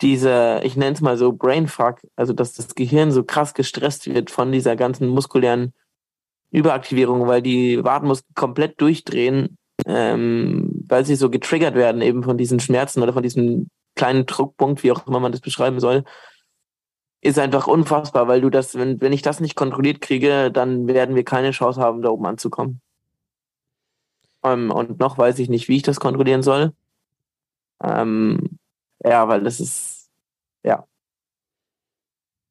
dieser, 0.00 0.64
ich 0.64 0.76
nenne 0.76 0.94
es 0.94 1.00
mal 1.00 1.16
so 1.16 1.32
Brainfuck, 1.32 2.00
also 2.16 2.32
dass 2.32 2.54
das 2.54 2.74
Gehirn 2.74 3.12
so 3.12 3.22
krass 3.22 3.54
gestresst 3.54 4.12
wird 4.12 4.30
von 4.30 4.50
dieser 4.50 4.74
ganzen 4.74 5.06
muskulären 5.08 5.72
Überaktivierung, 6.50 7.26
weil 7.28 7.40
die 7.40 7.82
Wadenmuskeln 7.84 8.34
komplett 8.34 8.80
durchdrehen 8.80 9.56
ähm, 9.86 10.71
weil 10.92 11.06
sie 11.06 11.16
so 11.16 11.30
getriggert 11.30 11.74
werden 11.74 12.02
eben 12.02 12.22
von 12.22 12.36
diesen 12.36 12.60
Schmerzen 12.60 13.02
oder 13.02 13.14
von 13.14 13.22
diesem 13.22 13.70
kleinen 13.96 14.26
Druckpunkt, 14.26 14.82
wie 14.82 14.92
auch 14.92 15.06
immer 15.06 15.20
man 15.20 15.32
das 15.32 15.40
beschreiben 15.40 15.80
soll, 15.80 16.04
ist 17.22 17.38
einfach 17.38 17.66
unfassbar, 17.66 18.28
weil 18.28 18.42
du 18.42 18.50
das, 18.50 18.74
wenn, 18.74 19.00
wenn 19.00 19.14
ich 19.14 19.22
das 19.22 19.40
nicht 19.40 19.56
kontrolliert 19.56 20.02
kriege, 20.02 20.52
dann 20.52 20.86
werden 20.86 21.14
wir 21.16 21.24
keine 21.24 21.52
Chance 21.52 21.80
haben, 21.80 22.02
da 22.02 22.10
oben 22.10 22.26
anzukommen. 22.26 22.82
Ähm, 24.44 24.70
und 24.70 25.00
noch 25.00 25.16
weiß 25.16 25.38
ich 25.38 25.48
nicht, 25.48 25.66
wie 25.68 25.76
ich 25.76 25.82
das 25.82 25.98
kontrollieren 25.98 26.42
soll. 26.42 26.74
Ähm, 27.82 28.58
ja, 29.02 29.26
weil 29.28 29.44
das 29.44 29.60
ist, 29.60 30.10
ja. 30.62 30.86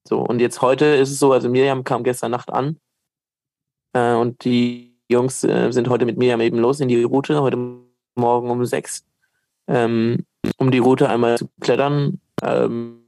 So, 0.08 0.20
und 0.20 0.40
jetzt 0.40 0.64
heute 0.64 0.86
ist 0.86 1.12
es 1.12 1.20
so, 1.20 1.32
also 1.32 1.48
Miriam 1.48 1.84
kam 1.84 2.04
gestern 2.04 2.32
Nacht 2.32 2.50
an 2.52 2.80
äh, 3.94 4.16
und 4.16 4.44
die 4.46 4.98
Jungs 5.10 5.44
äh, 5.44 5.70
sind 5.72 5.90
heute 5.90 6.08
mit 6.08 6.18
mir 6.18 6.40
eben 6.40 6.58
los 6.58 6.80
in 6.80 6.88
die 6.88 7.04
Route, 7.04 7.40
heute 7.40 7.91
Morgen 8.16 8.50
um 8.50 8.66
sechs, 8.66 9.06
ähm, 9.68 10.26
um 10.58 10.72
die 10.72 10.80
Route 10.80 11.10
einmal 11.10 11.38
zu 11.38 11.50
klettern. 11.60 12.20
Ähm, 12.44 13.06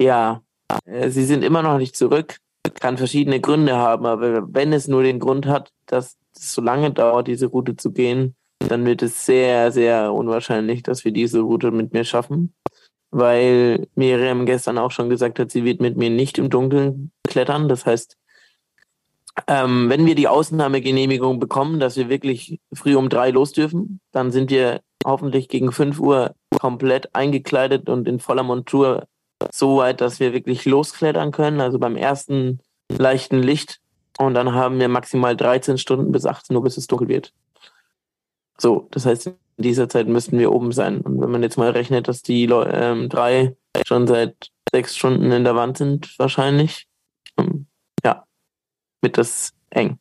ja, 0.00 0.42
äh, 0.84 1.10
sie 1.10 1.24
sind 1.24 1.44
immer 1.44 1.62
noch 1.62 1.78
nicht 1.78 1.96
zurück. 1.96 2.38
Kann 2.74 2.98
verschiedene 2.98 3.40
Gründe 3.40 3.76
haben, 3.76 4.06
aber 4.06 4.52
wenn 4.54 4.72
es 4.72 4.86
nur 4.86 5.02
den 5.02 5.18
Grund 5.18 5.46
hat, 5.46 5.72
dass 5.86 6.16
es 6.34 6.54
so 6.54 6.60
lange 6.62 6.90
dauert, 6.92 7.26
diese 7.26 7.46
Route 7.46 7.76
zu 7.76 7.90
gehen, 7.92 8.36
dann 8.58 8.84
wird 8.84 9.02
es 9.02 9.24
sehr, 9.24 9.72
sehr 9.72 10.12
unwahrscheinlich, 10.12 10.82
dass 10.82 11.04
wir 11.04 11.12
diese 11.12 11.40
Route 11.40 11.70
mit 11.70 11.92
mir 11.92 12.04
schaffen. 12.04 12.54
Weil 13.10 13.88
Miriam 13.96 14.46
gestern 14.46 14.78
auch 14.78 14.92
schon 14.92 15.08
gesagt 15.08 15.38
hat, 15.38 15.50
sie 15.50 15.64
wird 15.64 15.80
mit 15.80 15.96
mir 15.96 16.10
nicht 16.10 16.38
im 16.38 16.48
Dunkeln 16.48 17.10
klettern. 17.26 17.68
Das 17.68 17.86
heißt, 17.86 18.16
ähm, 19.46 19.88
wenn 19.88 20.06
wir 20.06 20.14
die 20.14 20.28
Ausnahmegenehmigung 20.28 21.38
bekommen, 21.38 21.80
dass 21.80 21.96
wir 21.96 22.08
wirklich 22.08 22.60
früh 22.72 22.96
um 22.96 23.08
drei 23.08 23.30
los 23.30 23.52
dürfen, 23.52 24.00
dann 24.12 24.30
sind 24.30 24.50
wir 24.50 24.80
hoffentlich 25.04 25.48
gegen 25.48 25.72
fünf 25.72 26.00
Uhr 26.00 26.34
komplett 26.58 27.14
eingekleidet 27.14 27.88
und 27.88 28.08
in 28.08 28.20
voller 28.20 28.42
Montur 28.42 29.06
so 29.52 29.78
weit, 29.78 30.00
dass 30.00 30.20
wir 30.20 30.32
wirklich 30.32 30.64
losklettern 30.64 31.32
können. 31.32 31.60
Also 31.60 31.78
beim 31.78 31.96
ersten 31.96 32.60
leichten 32.88 33.42
Licht. 33.42 33.80
Und 34.18 34.34
dann 34.34 34.52
haben 34.52 34.78
wir 34.78 34.88
maximal 34.88 35.36
13 35.36 35.78
Stunden 35.78 36.12
bis 36.12 36.26
18 36.26 36.54
Uhr, 36.54 36.62
bis 36.62 36.76
es 36.76 36.86
dunkel 36.86 37.08
wird. 37.08 37.32
So, 38.58 38.88
das 38.90 39.06
heißt, 39.06 39.32
dieser 39.56 39.88
Zeit 39.88 40.08
müssten 40.08 40.38
wir 40.38 40.52
oben 40.52 40.72
sein. 40.72 41.00
Und 41.00 41.20
wenn 41.20 41.30
man 41.30 41.42
jetzt 41.42 41.56
mal 41.56 41.70
rechnet, 41.70 42.08
dass 42.08 42.22
die 42.22 42.44
ähm, 42.44 43.08
drei 43.08 43.56
schon 43.86 44.06
seit 44.06 44.50
sechs 44.70 44.96
Stunden 44.96 45.32
in 45.32 45.44
der 45.44 45.56
Wand 45.56 45.78
sind, 45.78 46.18
wahrscheinlich, 46.18 46.86
wird 49.00 49.18
das 49.18 49.52
eng. 49.70 49.98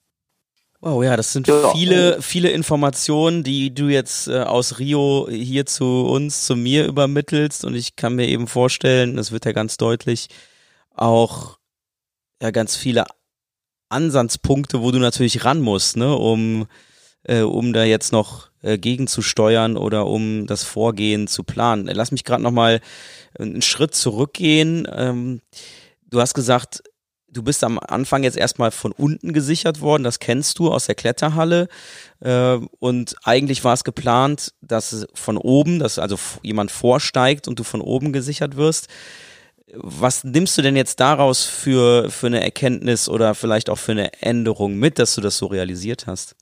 Wow, 0.82 1.03
ja, 1.03 1.18
das 1.18 1.34
sind 1.34 1.48
ja. 1.48 1.72
viele, 1.74 2.22
viele 2.22 2.51
Informationen, 2.51 3.44
die 3.44 3.74
du 3.74 3.89
jetzt 3.89 4.29
äh, 4.29 4.44
aus 4.44 4.79
Rio 4.79 5.27
hier 5.29 5.65
zu 5.65 6.06
uns, 6.06 6.46
zu 6.46 6.56
mir 6.56 6.86
übermittelst. 6.86 7.65
Und 7.65 7.75
ich 7.75 7.98
kann 7.98 8.15
mir 8.15 8.27
eben 8.27 8.48
vorstellen, 8.48 9.18
das 9.18 9.34
wird 9.34 9.44
ja 9.44 9.51
ganz 9.51 9.75
deutlich, 9.75 10.29
auch 10.96 11.58
ja 12.41 12.51
ganz 12.51 12.77
viele 12.77 13.06
Ansatzpunkte, 13.89 14.82
wo 14.82 14.91
du 14.91 15.00
natürlich 15.00 15.44
ran 15.44 15.60
musst, 15.60 15.98
ne, 15.98 16.15
um, 16.15 16.68
äh, 17.24 17.41
um 17.41 17.74
da 17.74 17.84
jetzt 17.84 18.13
noch 18.13 18.50
äh, 18.62 18.77
gegenzusteuern 18.77 19.75
oder 19.75 20.06
um 20.06 20.48
das 20.48 20.63
Vorgehen 20.63 21.27
zu 21.27 21.44
planen. 21.44 21.89
Lass 21.91 22.12
mich 22.12 22.24
gerade 22.24 22.44
nochmal 22.44 22.79
einen 23.38 23.62
Schritt 23.62 23.96
zurückgehen. 23.96 24.88
Ähm, 24.89 25.41
du 26.08 26.22
hast 26.22 26.36
gesagt, 26.36 26.84
du 27.31 27.43
bist 27.43 27.63
am 27.63 27.79
Anfang 27.79 28.24
jetzt 28.24 28.38
erstmal 28.38 28.71
von 28.71 28.91
unten 28.91 29.33
gesichert 29.33 29.81
worden, 29.81 30.03
das 30.03 30.19
kennst 30.19 30.59
du 30.59 30.71
aus 30.71 30.86
der 30.86 30.95
Kletterhalle. 30.95 31.67
Äh, 32.19 32.57
und 32.79 33.15
eigentlich 33.24 33.63
war 33.63 33.74
es 33.74 33.83
geplant, 33.83 34.53
dass 34.62 35.07
von 35.13 35.38
oben, 35.38 35.79
dass 35.79 36.00
also 36.00 36.17
jemand 36.41 36.71
vorsteigt 36.71 37.48
und 37.48 37.59
du 37.59 37.63
von 37.63 37.81
oben 37.81 38.13
gesichert 38.13 38.55
wirst. 38.55 38.88
Was 39.74 40.24
nimmst 40.24 40.57
du 40.57 40.62
denn 40.62 40.75
jetzt 40.75 41.00
daraus 41.00 41.45
für, 41.45 42.09
für 42.09 42.27
eine 42.27 42.41
Erkenntnis 42.41 43.07
oder 43.07 43.36
vielleicht 43.36 43.69
auch 43.69 43.77
für 43.77 43.91
eine 43.91 44.21
Änderung 44.21 44.75
mit, 44.75 44.98
dass 44.98 45.15
du 45.15 45.21
das 45.21 45.38
so 45.38 45.45
realisiert 45.45 46.07
hast? 46.07 46.36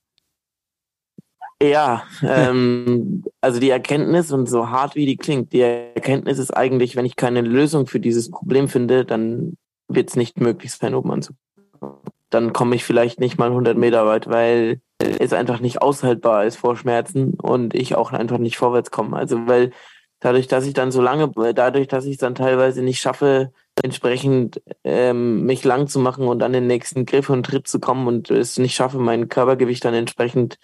Ja, 1.62 2.04
ähm, 2.24 3.24
also 3.42 3.60
die 3.60 3.70
Erkenntnis 3.70 4.32
und 4.32 4.48
so 4.48 4.70
hart 4.70 4.96
wie 4.96 5.06
die 5.06 5.18
klingt, 5.18 5.52
die 5.54 5.62
Erkenntnis 5.62 6.38
ist 6.38 6.52
eigentlich, 6.52 6.96
wenn 6.96 7.06
ich 7.06 7.16
keine 7.16 7.42
Lösung 7.42 7.88
für 7.88 8.00
dieses 8.00 8.30
Problem 8.32 8.68
finde, 8.68 9.06
dann 9.06 9.58
wird 9.88 10.10
es 10.10 10.16
nicht 10.16 10.40
möglich 10.40 10.72
sein, 10.72 10.96
oben 10.96 11.12
anzukommen. 11.12 11.98
Dann 12.30 12.54
komme 12.54 12.76
ich 12.76 12.84
vielleicht 12.84 13.20
nicht 13.20 13.38
mal 13.38 13.50
100 13.50 13.78
Meter 13.78 14.06
weit, 14.06 14.28
weil 14.28 14.82
es 15.00 15.34
einfach 15.34 15.60
nicht 15.60 15.82
aushaltbar 15.82 16.46
ist 16.46 16.58
vor 16.58 16.76
Schmerzen 16.76 17.36
und 17.36 17.74
ich 17.74 17.96
auch 17.96 18.12
einfach 18.12 18.38
nicht 18.38 18.58
vorwärts 18.58 18.92
komme. 18.92 19.16
Also 19.16 19.48
weil 19.48 19.72
dadurch, 20.20 20.48
dass 20.48 20.66
ich 20.66 20.74
dann 20.74 20.92
so 20.92 21.02
lange, 21.02 21.32
dadurch, 21.54 21.88
dass 21.88 22.06
ich 22.06 22.14
es 22.14 22.18
dann 22.18 22.36
teilweise 22.36 22.82
nicht 22.82 23.00
schaffe, 23.00 23.52
entsprechend 23.84 24.62
ähm, 24.84 25.46
mich 25.46 25.64
lang 25.64 25.88
zu 25.88 26.00
machen 26.00 26.28
und 26.28 26.42
an 26.42 26.54
den 26.54 26.68
nächsten 26.68 27.06
Griff 27.06 27.30
und 27.30 27.46
Tritt 27.46 27.68
zu 27.68 27.80
kommen 27.80 28.08
und 28.08 28.32
es 28.32 28.58
nicht 28.58 28.76
schaffe, 28.76 28.98
mein 28.98 29.30
Körpergewicht 29.30 29.86
dann 29.86 29.94
entsprechend 29.94 30.58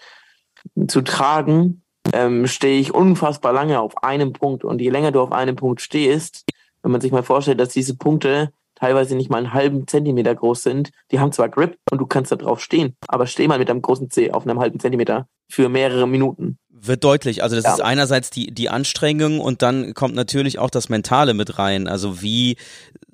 zu 0.88 1.02
tragen, 1.02 1.82
ähm, 2.12 2.46
stehe 2.46 2.80
ich 2.80 2.92
unfassbar 2.92 3.52
lange 3.52 3.80
auf 3.80 4.02
einem 4.02 4.32
Punkt. 4.32 4.64
Und 4.64 4.80
je 4.80 4.90
länger 4.90 5.12
du 5.12 5.20
auf 5.20 5.32
einem 5.32 5.56
Punkt 5.56 5.80
stehst, 5.80 6.44
wenn 6.82 6.90
man 6.90 7.00
sich 7.00 7.12
mal 7.12 7.22
vorstellt, 7.22 7.60
dass 7.60 7.70
diese 7.70 7.96
Punkte 7.96 8.52
teilweise 8.74 9.16
nicht 9.16 9.30
mal 9.30 9.38
einen 9.38 9.52
halben 9.52 9.86
Zentimeter 9.86 10.34
groß 10.34 10.62
sind, 10.62 10.90
die 11.10 11.20
haben 11.20 11.32
zwar 11.32 11.48
Grip 11.48 11.78
und 11.90 11.98
du 11.98 12.06
kannst 12.06 12.32
da 12.32 12.36
drauf 12.36 12.60
stehen, 12.60 12.96
aber 13.08 13.26
steh 13.26 13.48
mal 13.48 13.58
mit 13.58 13.70
einem 13.70 13.82
großen 13.82 14.10
C 14.10 14.32
auf 14.32 14.46
einem 14.46 14.60
halben 14.60 14.80
Zentimeter 14.80 15.28
für 15.48 15.68
mehrere 15.68 16.08
Minuten 16.08 16.58
wird 16.86 17.04
deutlich. 17.04 17.42
Also 17.42 17.56
das 17.56 17.64
ja. 17.64 17.74
ist 17.74 17.80
einerseits 17.80 18.30
die, 18.30 18.52
die 18.52 18.68
Anstrengung 18.68 19.40
und 19.40 19.62
dann 19.62 19.94
kommt 19.94 20.14
natürlich 20.14 20.58
auch 20.58 20.70
das 20.70 20.88
Mentale 20.88 21.34
mit 21.34 21.58
rein. 21.58 21.88
Also 21.88 22.20
wie 22.22 22.56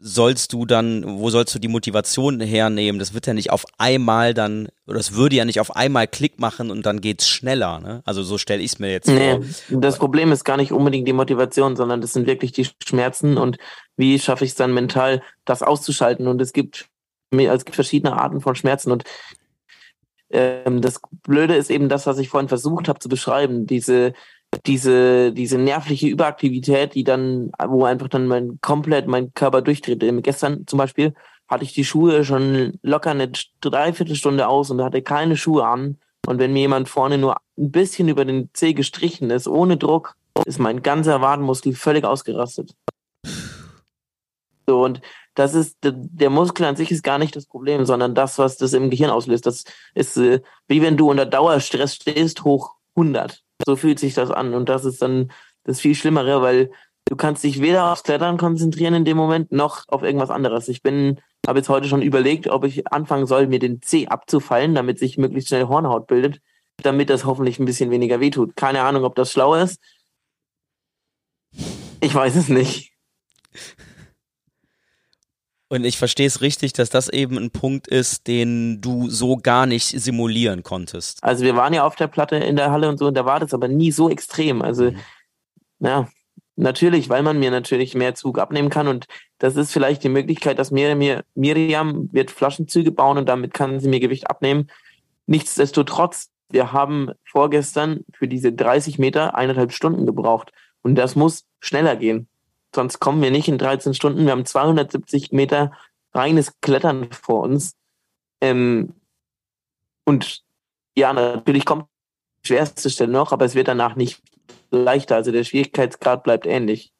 sollst 0.03 0.53
du 0.53 0.67
dann, 0.67 1.05
wo 1.19 1.31
sollst 1.31 1.55
du 1.55 1.59
die 1.59 1.69
Motivation 1.69 2.41
hernehmen? 2.41 2.99
Das 2.99 3.15
wird 3.15 3.27
ja 3.27 3.35
nicht 3.35 3.51
auf 3.51 3.65
einmal 3.79 4.35
dann, 4.35 4.69
oder 4.87 4.99
es 4.99 5.15
würde 5.15 5.37
ja 5.37 5.45
nicht 5.45 5.61
auf 5.61 5.77
einmal 5.77 6.07
Klick 6.07 6.39
machen 6.41 6.71
und 6.71 6.87
dann 6.87 7.01
geht's 7.01 7.29
schneller. 7.29 7.81
Ne? 7.81 8.03
Also 8.05 8.23
so 8.23 8.39
stelle 8.39 8.63
ich 8.63 8.73
es 8.73 8.79
mir 8.79 8.91
jetzt 8.91 9.09
nee, 9.09 9.33
vor. 9.33 9.81
Das 9.81 9.99
Problem 9.99 10.33
ist 10.33 10.45
gar 10.45 10.57
nicht 10.57 10.73
unbedingt 10.73 11.07
die 11.07 11.13
Motivation, 11.13 11.77
sondern 11.77 12.01
das 12.01 12.13
sind 12.13 12.27
wirklich 12.27 12.53
die 12.53 12.69
Schmerzen 12.85 13.37
und 13.37 13.59
wie 13.97 14.19
schaffe 14.19 14.45
ich 14.45 14.51
es 14.51 14.57
dann 14.57 14.75
mental, 14.75 15.23
das 15.45 15.63
auszuschalten? 15.63 16.27
Und 16.27 16.41
es 16.41 16.53
gibt 16.53 16.89
es 17.33 17.65
gibt 17.65 17.77
verschiedene 17.77 18.15
Arten 18.15 18.41
von 18.41 18.57
Schmerzen 18.57 18.91
und 18.91 19.05
ähm, 20.31 20.81
das 20.81 21.01
Blöde 21.23 21.57
ist 21.57 21.71
eben 21.71 21.89
das, 21.89 22.07
was 22.07 22.19
ich 22.19 22.29
vorhin 22.29 22.49
versucht 22.49 22.89
habe 22.89 22.99
zu 22.99 23.09
beschreiben, 23.09 23.67
diese 23.67 24.15
diese 24.67 25.33
diese 25.33 25.59
nervliche 25.59 26.09
Überaktivität, 26.09 26.95
die 26.95 27.05
dann, 27.05 27.53
wo 27.67 27.85
einfach 27.85 28.09
dann 28.09 28.27
mein 28.27 28.59
komplett 28.61 29.07
mein 29.07 29.33
Körper 29.35 29.63
durchdreht. 29.63 30.03
Ähm, 30.03 30.23
gestern 30.23 30.67
zum 30.67 30.79
Beispiel 30.79 31.15
hatte 31.49 31.65
ich 31.65 31.73
die 31.73 31.85
Schuhe 31.85 32.25
schon 32.25 32.79
locker 32.83 33.11
eine 33.11 33.31
Dreiviertelstunde 33.61 34.47
aus 34.49 34.71
und 34.71 34.83
hatte 34.83 35.03
keine 35.03 35.37
Schuhe 35.37 35.67
an. 35.67 35.99
Und 36.27 36.39
wenn 36.39 36.53
mir 36.53 36.61
jemand 36.61 36.89
vorne 36.89 37.19
nur 37.19 37.39
ein 37.59 37.71
bisschen 37.71 38.09
über 38.09 38.25
den 38.25 38.51
Zeh 38.53 38.75
gestrichen 38.75 39.31
ist, 39.31 39.49
ohne 39.49 39.77
Druck, 39.77 40.17
ist 40.47 40.59
mein 40.59 40.83
ganzer 40.83 41.21
Wadenmuskel 41.21 41.75
völlig 41.75 42.05
ausgerastet. 42.05 42.75
So, 44.67 44.85
und 44.85 45.01
das 45.35 45.55
ist, 45.55 45.79
der 45.83 46.31
Muskel 46.31 46.67
an 46.67 46.77
sich 46.77 46.91
ist 46.91 47.03
gar 47.03 47.19
nicht 47.19 47.35
das 47.35 47.47
Problem, 47.47 47.85
sondern 47.85 48.15
das, 48.15 48.39
was 48.39 48.57
das 48.57 48.73
im 48.73 48.91
Gehirn 48.91 49.11
auslöst. 49.11 49.47
Das 49.47 49.65
ist 49.95 50.17
äh, 50.17 50.41
wie 50.69 50.83
wenn 50.83 50.97
du 50.97 51.11
unter 51.11 51.27
Dauerstress 51.27 51.97
stehst, 51.97 52.45
hoch 52.45 52.75
100. 52.95 53.43
So 53.67 53.77
fühlt 53.77 53.99
sich 53.99 54.15
das 54.15 54.31
an. 54.31 54.55
Und 54.55 54.69
das 54.69 54.85
ist 54.85 55.03
dann 55.03 55.33
das 55.65 55.81
viel 55.81 55.95
Schlimmere, 55.95 56.43
weil 56.43 56.71
du 57.07 57.17
kannst 57.17 57.45
dich 57.45 57.61
weder 57.61 57.93
aufs 57.93 58.03
Klettern 58.03 58.39
konzentrieren 58.39 58.95
in 58.95 59.05
dem 59.05 59.17
Moment, 59.17 59.53
noch 59.53 59.85
auf 59.89 60.03
irgendwas 60.03 60.31
anderes. 60.31 60.69
Ich 60.69 60.83
bin, 60.83 61.21
habe 61.47 61.59
jetzt 61.59 61.69
heute 61.69 61.89
schon 61.89 62.03
überlegt, 62.03 62.49
ob 62.49 62.65
ich 62.65 62.87
anfangen 62.93 63.27
soll, 63.27 63.47
mir 63.47 63.59
den 63.59 63.83
C 63.83 64.07
abzufallen, 64.07 64.75
damit 64.75 64.99
sich 64.99 65.19
möglichst 65.19 65.49
schnell 65.49 65.69
Hornhaut 65.69 66.07
bildet, 66.07 66.41
damit 66.83 67.11
das 67.11 67.25
hoffentlich 67.25 67.59
ein 67.59 67.67
bisschen 67.67 67.91
weniger 67.91 68.21
wehtut. 68.21 68.57
Keine 68.57 68.83
Ahnung, 68.83 69.05
ob 69.05 69.15
das 69.15 69.33
schlau 69.33 69.55
ist. 69.55 69.81
Ich 72.01 72.15
weiß 72.15 72.37
es 72.37 72.49
nicht. 72.49 72.93
Und 75.73 75.85
ich 75.85 75.99
verstehe 75.99 76.27
es 76.27 76.41
richtig, 76.41 76.73
dass 76.73 76.91
das 76.91 77.09
eben 77.09 77.39
ein 77.39 77.53
Punkt 77.53 77.87
ist, 77.87 78.27
den 78.27 78.81
du 78.81 79.09
so 79.09 79.37
gar 79.37 79.67
nicht 79.67 79.87
simulieren 79.87 80.65
konntest. 80.65 81.23
Also 81.23 81.45
wir 81.45 81.55
waren 81.55 81.73
ja 81.73 81.87
auf 81.87 81.95
der 81.95 82.09
Platte 82.09 82.35
in 82.37 82.57
der 82.57 82.73
Halle 82.73 82.89
und 82.89 82.99
so, 82.99 83.07
und 83.07 83.15
da 83.15 83.25
war 83.25 83.39
das 83.39 83.55
aber 83.55 83.69
nie 83.69 83.93
so 83.93 84.11
extrem. 84.11 84.63
Also, 84.63 84.91
mhm. 84.91 84.99
ja, 85.79 86.09
natürlich, 86.57 87.09
weil 87.09 87.23
man 87.23 87.39
mir 87.39 87.53
natürlich 87.53 87.95
mehr 87.95 88.17
Zug 88.17 88.41
abnehmen 88.41 88.69
kann 88.69 88.89
und 88.89 89.07
das 89.39 89.55
ist 89.55 89.73
vielleicht 89.73 90.03
die 90.03 90.09
Möglichkeit, 90.09 90.59
dass 90.59 90.73
mir, 90.73 90.97
mir 90.97 91.23
Miriam 91.37 92.09
wird 92.13 92.33
Flaschenzüge 92.33 92.91
bauen 92.91 93.17
und 93.17 93.29
damit 93.29 93.55
kann 93.55 93.79
sie 93.79 93.89
mir 93.89 94.01
Gewicht 94.01 94.29
abnehmen. 94.29 94.69
Nichtsdestotrotz, 95.27 96.31
wir 96.49 96.73
haben 96.73 97.13
vorgestern 97.25 98.01
für 98.13 98.27
diese 98.27 98.53
30 98.53 98.99
Meter 98.99 99.37
eineinhalb 99.37 99.71
Stunden 99.73 100.05
gebraucht 100.05 100.51
und 100.83 100.97
das 100.97 101.15
muss 101.15 101.45
schneller 101.61 101.95
gehen 101.95 102.29
sonst 102.75 103.01
kommen 103.01 103.23
wir 103.23 103.31
nicht 103.31 103.49
in 103.49 103.59
13 103.59 103.95
Stunden. 103.95 104.25
Wir 104.25 104.33
haben 104.33 104.47
270 104.47 105.33
Meter 105.33 105.73
reines 106.13 106.61
Klettern 106.61 107.11
vor 107.13 107.41
uns. 107.41 107.77
Ähm, 108.41 108.95
und 110.05 110.43
ja, 110.97 111.13
natürlich 111.13 111.65
kommt 111.65 111.87
die 112.43 112.49
schwerste 112.49 112.91
Stelle 112.91 113.13
noch, 113.13 113.33
aber 113.33 113.45
es 113.45 113.55
wird 113.55 113.69
danach 113.69 113.97
nicht 113.97 114.23
leichter. 114.71 115.17
Also 115.17 115.33
der 115.33 115.45
Schwierigkeitsgrad 115.45 116.23
bleibt 116.23 116.47
ähnlich. 116.47 116.93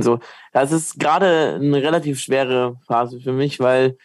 So, 0.00 0.20
das 0.52 0.70
ist 0.70 1.00
gerade 1.00 1.54
eine 1.56 1.82
relativ 1.82 2.20
schwere 2.20 2.78
Phase 2.86 3.20
für 3.20 3.32
mich, 3.32 3.58
weil 3.58 3.98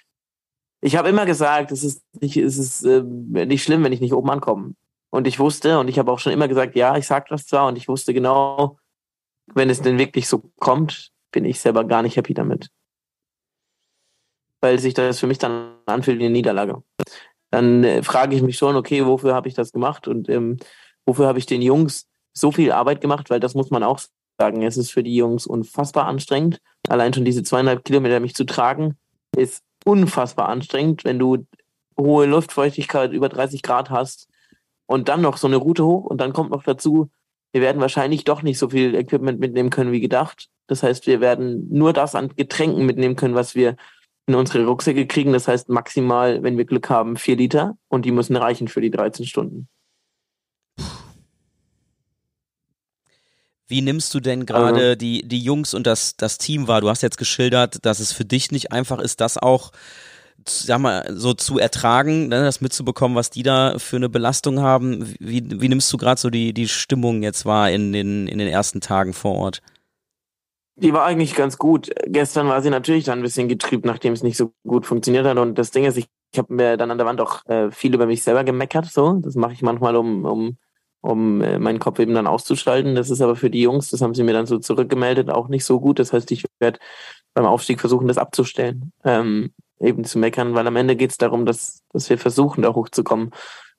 ich 0.82 0.96
habe 0.96 1.10
immer 1.10 1.26
gesagt, 1.26 1.72
es 1.72 1.84
ist 1.84 2.04
nicht, 2.20 2.36
es 2.36 2.58
ist 2.58 2.84
äh, 2.84 3.02
nicht 3.04 3.64
schlimm, 3.64 3.84
wenn 3.84 3.94
ich 3.94 4.02
nicht 4.02 4.14
oben 4.14 4.30
ankomme. 4.30 4.74
Und 5.12 5.28
ich 5.28 5.40
wusste, 5.40 5.80
und 5.80 5.88
ich 5.88 6.00
habe 6.00 6.12
auch 6.12 6.20
schon 6.20 6.34
immer 6.34 6.48
gesagt, 6.48 6.76
ja, 6.76 6.98
ich 6.98 7.06
sage 7.06 7.28
das 7.30 7.46
zwar, 7.46 7.68
und 7.68 7.78
ich 7.78 7.88
wusste 7.88 8.14
genau, 8.14 8.80
wenn 9.48 9.70
es 9.70 9.82
denn 9.82 9.98
wirklich 9.98 10.28
so 10.28 10.52
kommt, 10.60 11.12
bin 11.32 11.46
ich 11.46 11.60
selber 11.60 11.84
gar 11.84 12.02
nicht 12.02 12.18
happy 12.18 12.34
damit. 12.34 12.70
Weil 14.62 14.80
sich 14.80 14.94
das 14.94 15.20
für 15.20 15.28
mich 15.28 15.38
dann 15.38 15.76
anfühlt 15.86 16.20
wie 16.20 16.26
eine 16.26 16.34
Niederlage. 16.34 16.84
Dann 17.52 17.84
äh, 17.84 18.04
frage 18.04 18.36
ich 18.36 18.42
mich 18.42 18.58
schon, 18.58 18.76
okay, 18.76 19.06
wofür 19.06 19.34
habe 19.36 19.48
ich 19.48 19.54
das 19.54 19.72
gemacht 19.72 20.08
und 20.08 20.30
ähm, 20.30 20.58
wofür 21.06 21.28
habe 21.28 21.40
ich 21.40 21.46
den 21.46 21.62
Jungs 21.62 22.08
so 22.34 22.52
viel 22.52 22.72
Arbeit 22.72 23.02
gemacht, 23.02 23.30
weil 23.30 23.40
das 23.40 23.54
muss 23.54 23.70
man 23.70 23.84
auch 23.84 24.00
sagen. 24.40 24.64
Es 24.64 24.78
ist 24.78 24.92
für 24.92 25.04
die 25.04 25.16
Jungs 25.16 25.46
unfassbar 25.46 26.08
anstrengend. 26.08 26.60
Allein 26.88 27.14
schon 27.14 27.26
diese 27.26 27.44
zweieinhalb 27.44 27.84
Kilometer 27.86 28.20
mich 28.20 28.36
zu 28.36 28.46
tragen, 28.46 28.98
ist 29.36 29.64
unfassbar 29.86 30.50
anstrengend, 30.50 31.04
wenn 31.04 31.20
du 31.20 31.46
hohe 32.00 32.26
Luftfeuchtigkeit 32.26 33.12
über 33.12 33.30
30 33.30 33.62
Grad 33.62 33.90
hast 33.90 34.28
und 34.86 35.10
dann 35.10 35.22
noch 35.22 35.38
so 35.38 35.48
eine 35.48 35.58
Route 35.58 35.86
hoch 35.86 36.06
und 36.06 36.20
dann 36.20 36.34
kommt 36.34 36.52
noch 36.52 36.64
dazu, 36.64 37.10
wir 37.54 37.62
werden 37.62 37.82
wahrscheinlich 37.82 38.24
doch 38.26 38.42
nicht 38.42 38.58
so 38.58 38.70
viel 38.70 38.96
Equipment 38.96 39.40
mitnehmen 39.40 39.70
können 39.70 39.92
wie 39.92 40.02
gedacht. 40.02 40.50
Das 40.68 40.82
heißt, 40.82 41.06
wir 41.06 41.22
werden 41.22 41.68
nur 41.70 41.94
das 41.94 42.16
an 42.16 42.30
Getränken 42.36 42.86
mitnehmen 42.86 43.16
können, 43.16 43.36
was 43.36 43.54
wir 43.54 43.76
in 44.26 44.34
unsere 44.36 44.66
Rucksäcke 44.66 45.06
kriegen. 45.06 45.34
Das 45.34 45.48
heißt 45.48 45.70
maximal, 45.70 46.42
wenn 46.42 46.58
wir 46.58 46.66
Glück 46.66 46.90
haben, 46.90 47.16
vier 47.16 47.38
Liter 47.38 47.78
und 47.90 48.06
die 48.06 48.12
müssen 48.12 48.36
reichen 48.36 48.68
für 48.68 48.82
die 48.82 48.90
13 48.90 49.26
Stunden. 49.28 49.68
Wie 53.68 53.82
nimmst 53.82 54.14
du 54.14 54.20
denn 54.20 54.46
gerade 54.46 54.82
also, 54.82 54.96
die, 54.96 55.28
die 55.28 55.40
Jungs 55.40 55.74
und 55.74 55.86
das, 55.86 56.18
das 56.18 56.40
Team 56.40 56.68
wahr? 56.68 56.82
Du 56.82 56.90
hast 56.90 57.02
jetzt 57.02 57.18
geschildert, 57.18 57.86
dass 57.86 58.00
es 58.00 58.12
für 58.12 58.26
dich 58.26 58.52
nicht 58.52 58.72
einfach 58.72 59.00
ist, 59.00 59.22
das 59.22 59.38
auch 59.38 59.72
sag 60.48 60.80
mal, 60.80 61.06
so 61.16 61.34
zu 61.34 61.60
ertragen, 61.60 62.28
ne, 62.28 62.44
das 62.44 62.62
mitzubekommen, 62.62 63.16
was 63.16 63.30
die 63.30 63.44
da 63.44 63.78
für 63.78 63.98
eine 63.98 64.10
Belastung 64.10 64.60
haben. 64.60 65.16
Wie, 65.20 65.44
wie 65.62 65.70
nimmst 65.70 65.92
du 65.92 65.98
gerade 65.98 66.20
so 66.20 66.30
die, 66.30 66.54
die 66.54 66.68
Stimmung 66.68 67.24
jetzt 67.24 67.46
wahr 67.46 67.70
in 67.72 67.94
den, 67.94 68.28
in 68.28 68.38
den 68.38 68.48
ersten 68.48 68.82
Tagen 68.82 69.14
vor 69.14 69.36
Ort? 69.36 69.62
Die 70.76 70.94
war 70.94 71.06
eigentlich 71.06 71.36
ganz 71.36 71.58
gut. 71.58 71.92
Gestern 72.08 72.48
war 72.48 72.62
sie 72.62 72.72
natürlich 72.72 73.04
dann 73.04 73.20
ein 73.20 73.24
bisschen 73.24 73.48
getrübt, 73.48 73.86
nachdem 73.86 74.14
es 74.14 74.24
nicht 74.24 74.38
so 74.38 74.54
gut 74.66 74.86
funktioniert 74.86 75.26
hat. 75.26 75.38
Und 75.38 75.58
das 75.58 75.72
Ding 75.72 75.86
ist, 75.86 75.98
ich, 75.98 76.08
ich 76.32 76.40
habe 76.40 76.54
mir 76.54 76.78
dann 76.78 76.90
an 76.90 76.98
der 76.98 77.06
Wand 77.06 77.22
auch 77.22 77.46
äh, 77.46 77.70
viel 77.70 77.94
über 77.94 78.08
mich 78.08 78.24
selber 78.24 78.44
gemeckert. 78.44 78.86
So, 78.86 79.14
das 79.14 79.36
mache 79.36 79.54
ich 79.54 79.62
manchmal, 79.62 79.96
um, 79.96 80.26
um, 80.26 80.58
um 81.02 81.42
äh, 81.42 81.60
meinen 81.60 81.78
Kopf 81.78 82.00
eben 82.00 82.16
dann 82.16 82.26
auszuschalten. 82.26 82.96
Das 82.96 83.12
ist 83.12 83.22
aber 83.22 83.36
für 83.36 83.52
die 83.52 83.62
Jungs, 83.62 83.92
das 83.92 84.02
haben 84.02 84.16
sie 84.16 84.24
mir 84.24 84.34
dann 84.34 84.48
so 84.48 84.58
zurückgemeldet, 84.58 85.30
auch 85.30 85.48
nicht 85.48 85.64
so 85.64 85.80
gut. 85.80 86.00
Das 86.00 86.12
heißt, 86.12 86.32
ich 86.32 86.46
werde 86.60 86.80
beim 87.36 87.46
Aufstieg 87.46 87.80
versuchen, 87.80 88.08
das 88.08 88.18
abzustellen. 88.18 88.92
Ähm, 89.04 89.52
eben 89.84 90.04
zu 90.04 90.20
meckern, 90.20 90.54
weil 90.54 90.68
am 90.68 90.76
Ende 90.76 90.96
geht 90.96 91.12
es 91.12 91.18
darum, 91.18 91.46
dass, 91.46 91.84
dass 91.92 92.10
wir 92.10 92.18
versuchen, 92.18 92.62
da 92.62 92.74
hochzukommen. 92.74 93.32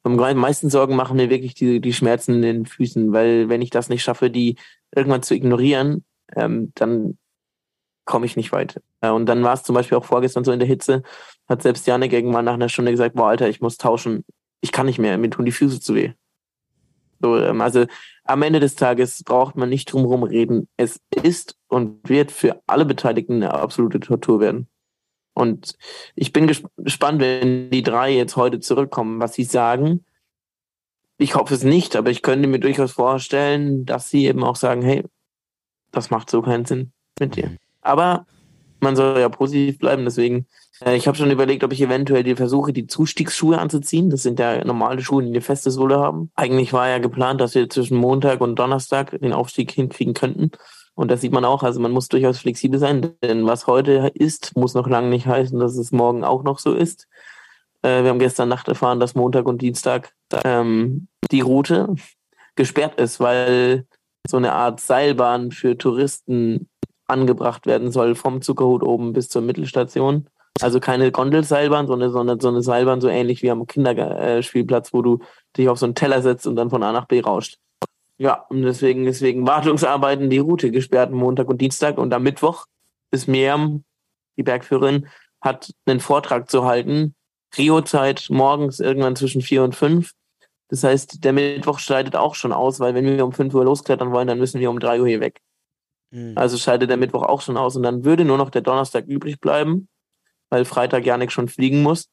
Am 0.03 0.17
meisten 0.17 0.69
Sorgen 0.69 0.97
machen 0.97 1.17
mir 1.17 1.31
wirklich 1.31 1.55
die, 1.55 1.81
die 1.81 1.95
Schmerzen 1.95 2.35
in 2.35 2.43
den 2.43 2.67
Füßen, 2.67 3.13
weil 3.13 3.49
wenn 3.49 3.63
ich 3.63 3.71
das 3.71 3.89
nicht 3.89 4.03
schaffe, 4.03 4.31
die 4.31 4.57
irgendwann 4.95 5.23
zu 5.23 5.35
ignorieren, 5.35 6.05
ähm, 6.37 6.73
dann 6.75 7.17
komme 8.05 8.27
ich 8.27 8.37
nicht 8.37 8.53
weit. 8.53 8.83
Äh, 9.01 9.11
und 9.11 9.27
dann 9.27 9.43
war 9.43 9.55
es 9.55 9.63
zum 9.63 9.75
Beispiel 9.75 9.97
auch 9.97 10.05
vorgestern 10.05 10.45
so 10.45 10.53
in 10.53 10.59
der 10.59 10.69
Hitze, 10.69 11.03
hat 11.49 11.63
selbst 11.63 11.87
Janik 11.87 12.13
irgendwann 12.13 12.45
nach 12.45 12.55
einer 12.55 12.69
Stunde 12.69 12.91
gesagt, 12.91 13.17
boah, 13.17 13.29
Alter, 13.29 13.49
ich 13.49 13.61
muss 13.61 13.79
tauschen, 13.79 14.25
ich 14.61 14.73
kann 14.73 14.87
nicht 14.87 14.99
mehr, 14.99 15.17
mir 15.19 15.31
tun 15.31 15.47
die 15.47 15.53
Füße 15.53 15.81
zu 15.81 15.95
weh. 15.95 16.13
So, 17.21 17.39
ähm, 17.39 17.61
also 17.61 17.87
am 18.25 18.43
Ende 18.43 18.61
des 18.61 18.75
Tages 18.75 19.23
braucht 19.23 19.57
man 19.57 19.69
nicht 19.69 19.93
drumherum 19.93 20.23
reden. 20.23 20.69
Es 20.77 21.01
ist 21.23 21.57
und 21.69 22.09
wird 22.09 22.31
für 22.31 22.61
alle 22.67 22.85
Beteiligten 22.85 23.37
eine 23.37 23.55
absolute 23.55 24.01
Tortur 24.01 24.41
werden. 24.41 24.69
Und 25.35 25.77
ich 26.15 26.33
bin 26.33 26.47
gespannt, 26.47 27.21
wenn 27.21 27.71
die 27.71 27.83
drei 27.83 28.15
jetzt 28.15 28.37
heute 28.37 28.61
zurückkommen, 28.61 29.21
was 29.21 29.35
sie 29.35 29.45
sagen. 29.45 30.05
Ich 31.19 31.35
hoffe 31.35 31.55
es 31.55 31.65
nicht, 31.65 31.97
aber 31.97 32.11
ich 32.11 32.23
könnte 32.23 32.49
mir 32.49 32.61
durchaus 32.61 32.93
vorstellen, 32.93 33.85
dass 33.85 34.11
sie 34.11 34.27
eben 34.27 34.43
auch 34.43 34.57
sagen, 34.57 34.83
hey, 34.83 35.05
das 35.93 36.11
macht 36.11 36.31
so 36.31 36.43
keinen 36.43 36.65
Sinn 36.65 36.93
mit 37.19 37.37
dir. 37.37 37.57
Aber 37.83 38.27
man 38.81 38.97
soll 38.97 39.19
ja 39.19 39.29
positiv 39.29 39.79
bleiben, 39.79 40.05
deswegen, 40.05 40.47
äh, 40.85 40.97
ich 40.97 41.07
habe 41.09 41.17
schon 41.17 41.31
überlegt, 41.31 41.65
ob 41.65 41.73
ich 41.73 41.81
eventuell 41.81 42.23
die 42.23 42.37
versuche, 42.37 42.73
die 42.73 42.87
Zustiegsschuhe 42.87 43.59
anzuziehen. 43.59 44.11
Das 44.11 44.23
sind 44.23 44.39
ja 44.39 44.65
normale 44.65 45.03
Schuhe, 45.03 45.23
die 45.23 45.31
eine 45.31 45.41
feste 45.41 45.71
Sohle 45.71 45.99
haben. 45.99 46.31
Eigentlich 46.35 46.73
war 46.73 46.89
ja 46.89 46.99
geplant, 46.99 47.41
dass 47.41 47.55
wir 47.55 47.69
zwischen 47.69 47.97
Montag 47.97 48.41
und 48.41 48.57
Donnerstag 48.57 49.19
den 49.21 49.33
Aufstieg 49.33 49.73
hinkriegen 49.73 50.15
könnten. 50.15 50.51
Und 50.95 51.11
das 51.11 51.21
sieht 51.21 51.33
man 51.33 51.45
auch, 51.45 51.63
also 51.63 51.81
man 51.81 51.93
muss 51.93 52.09
durchaus 52.09 52.39
flexibel 52.39 52.79
sein, 52.79 53.15
denn 53.23 53.47
was 53.47 53.67
heute 53.67 54.13
ist, 54.15 54.57
muss 54.57 54.75
noch 54.75 54.89
lange 54.89 55.09
nicht 55.09 55.27
heißen, 55.27 55.59
dass 55.59 55.77
es 55.77 55.91
morgen 55.91 56.23
auch 56.25 56.45
noch 56.45 56.61
so 56.61 56.75
ist. 56.75 57.09
Äh, 57.83 58.03
wir 58.03 58.11
haben 58.11 58.19
gestern 58.19 58.49
Nacht 58.49 58.69
erfahren, 58.69 59.01
dass 59.01 59.15
Montag 59.15 59.47
und 59.47 59.61
Dienstag 59.61 60.13
ähm, 60.45 61.09
die 61.31 61.41
Route 61.41 61.95
gesperrt 62.55 63.01
ist, 63.01 63.19
weil 63.19 63.87
so 64.27 64.37
eine 64.37 64.53
Art 64.53 64.81
Seilbahn 64.81 65.51
für 65.51 65.77
Touristen 65.77 66.69
angebracht 67.07 67.67
werden 67.67 67.91
soll 67.93 68.15
vom 68.15 68.41
Zuckerhut 68.41 68.83
oben 68.83 69.13
bis 69.13 69.29
zur 69.29 69.43
Mittelstation. 69.43 70.29
Also 70.61 70.79
keine 70.79 71.11
Gondelseilbahn, 71.11 71.89
sondern, 71.89 72.13
sondern 72.13 72.41
so 72.41 72.49
eine 72.49 72.63
Seilbahn 72.63 73.01
so 73.01 73.09
ähnlich 73.09 73.43
wie 73.43 73.51
am 73.51 73.67
Kinderspielplatz, 73.67 74.93
wo 74.93 75.03
du 75.03 75.19
dich 75.57 75.69
auf 75.69 75.79
so 75.79 75.87
einen 75.87 75.97
Teller 75.97 76.23
setzt 76.23 76.47
und 76.47 76.55
dann 76.55 76.71
von 76.71 76.83
A 76.85 76.93
nach 76.93 77.07
B 77.07 77.21
rauscht. 77.21 77.59
Ja, 78.17 78.47
und 78.49 78.63
deswegen, 78.63 79.05
deswegen 79.05 79.47
Wartungsarbeiten 79.47 80.31
die 80.31 80.39
Route 80.39 80.71
gesperrt 80.71 81.11
Montag 81.11 81.49
und 81.49 81.61
Dienstag 81.61 81.99
und 81.99 82.15
am 82.15 82.23
Mittwoch 82.23 82.67
ist 83.11 83.27
Miriam, 83.27 83.85
die 84.37 84.43
Bergführerin, 84.43 85.09
hat 85.41 85.73
einen 85.87 86.01
Vortrag 86.01 86.49
zu 86.49 86.65
halten. 86.65 87.15
Rio-Zeit 87.57 88.27
morgens 88.31 88.81
irgendwann 88.81 89.17
zwischen 89.17 89.43
vier 89.43 89.63
und 89.63 89.75
fünf. 89.75 90.13
Das 90.69 90.83
heißt, 90.83 91.23
der 91.23 91.33
Mittwoch 91.33 91.79
scheidet 91.79 92.17
auch 92.17 92.35
schon 92.35 92.53
aus, 92.53 92.81
weil 92.81 92.95
wenn 92.95 93.05
wir 93.05 93.25
um 93.25 93.33
fünf 93.33 93.55
Uhr 93.55 93.65
losklettern 93.65 94.13
wollen, 94.13 94.27
dann 94.27 94.39
müssen 94.39 94.61
wir 94.61 94.71
um 94.71 94.81
drei 94.81 95.01
Uhr 95.01 95.07
hier 95.07 95.21
weg. 95.21 95.41
Mhm. 96.11 96.33
Also 96.37 96.57
scheidet 96.57 96.91
der 96.91 96.97
Mittwoch 96.97 97.23
auch 97.23 97.43
schon 97.43 97.57
aus 97.57 97.77
und 97.77 97.83
dann 97.83 98.05
würde 98.05 98.25
nur 98.25 98.39
noch 98.39 98.51
der 98.51 98.63
Donnerstag 98.63 99.07
übrig 99.07 99.41
bleiben, 99.41 99.89
weil 100.51 100.65
Freitag 100.65 101.05
Janik 101.05 101.33
schon 101.33 101.49
fliegen 101.49 101.83
muss. 101.83 102.09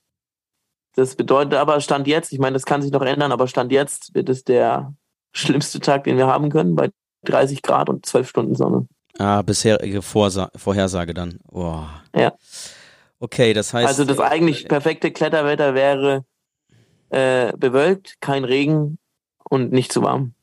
Das 0.96 1.16
bedeutet 1.16 1.54
aber 1.54 1.80
Stand 1.80 2.08
jetzt, 2.08 2.34
ich 2.34 2.40
meine, 2.40 2.54
das 2.54 2.66
kann 2.66 2.82
sich 2.82 2.92
noch 2.92 3.02
ändern, 3.02 3.32
aber 3.32 3.48
Stand 3.48 3.72
jetzt 3.72 4.14
wird 4.14 4.28
es 4.28 4.44
der 4.44 4.94
schlimmste 5.32 5.80
Tag, 5.80 6.04
den 6.04 6.18
wir 6.18 6.28
haben 6.28 6.50
können, 6.50 6.76
bei 6.76 6.90
30 7.24 7.62
Grad 7.62 7.90
und 7.90 8.06
12 8.06 8.30
Stunden 8.30 8.56
Sonne. 8.56 8.88
Ah, 9.18 9.42
bisherige 9.42 10.02
Vorsa 10.02 10.50
Vorhersage 10.56 11.14
dann. 11.14 11.40
Boah. 11.52 12.02
Ja. 12.16 12.34
Okay, 13.20 13.54
das 13.54 13.74
heißt. 13.74 13.88
Also 13.88 14.06
das 14.06 14.20
eigentlich 14.20 14.68
perfekte 14.68 15.12
Kletterwetter 15.12 15.76
wäre 15.76 16.26
äh, 17.10 17.54
bewölkt, 17.58 18.16
kein 18.20 18.44
Regen 18.44 18.98
und 19.50 19.72
nicht 19.72 19.92
zu 19.92 20.02
warm. 20.02 20.34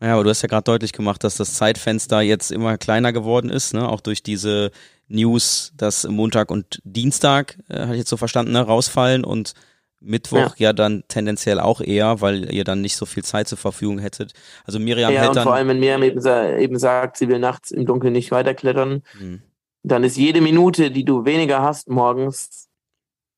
Ja, 0.00 0.14
aber 0.14 0.24
du 0.24 0.30
hast 0.30 0.42
ja 0.42 0.48
gerade 0.48 0.64
deutlich 0.64 0.92
gemacht, 0.92 1.22
dass 1.22 1.36
das 1.36 1.54
Zeitfenster 1.54 2.20
jetzt 2.22 2.50
immer 2.50 2.76
kleiner 2.76 3.12
geworden 3.12 3.50
ist, 3.50 3.72
ne? 3.72 3.88
Auch 3.88 4.00
durch 4.00 4.22
diese 4.22 4.72
News, 5.08 5.72
dass 5.76 6.04
Montag 6.08 6.50
und 6.50 6.80
Dienstag, 6.84 7.58
äh, 7.68 7.82
hatte 7.82 7.92
ich 7.92 7.98
jetzt 7.98 8.10
so 8.10 8.16
verstanden, 8.16 8.52
ne, 8.52 8.60
rausfallen 8.60 9.24
und 9.24 9.54
Mittwoch 10.04 10.56
ja. 10.56 10.68
ja. 10.68 10.72
dann 10.72 11.04
tendenziell 11.08 11.60
auch 11.60 11.80
eher, 11.80 12.20
weil 12.20 12.52
ihr 12.52 12.64
dann 12.64 12.80
nicht 12.80 12.96
so 12.96 13.06
viel 13.06 13.24
Zeit 13.24 13.48
zur 13.48 13.58
Verfügung 13.58 13.98
hättet. 13.98 14.32
Also 14.64 14.78
Miriam 14.78 15.12
ja, 15.12 15.20
hält 15.20 15.30
und 15.30 15.36
dann. 15.36 15.44
Vor 15.44 15.54
allem, 15.54 15.68
wenn 15.68 15.80
Miriam 15.80 16.02
eben, 16.02 16.20
eben 16.58 16.78
sagt, 16.78 17.16
sie 17.16 17.28
will 17.28 17.38
nachts 17.38 17.70
im 17.70 17.86
Dunkeln 17.86 18.12
nicht 18.12 18.30
weiterklettern, 18.30 19.02
hm. 19.18 19.42
dann 19.82 20.04
ist 20.04 20.16
jede 20.16 20.40
Minute, 20.40 20.90
die 20.90 21.04
du 21.04 21.24
weniger 21.24 21.62
hast 21.62 21.88
morgens, 21.88 22.68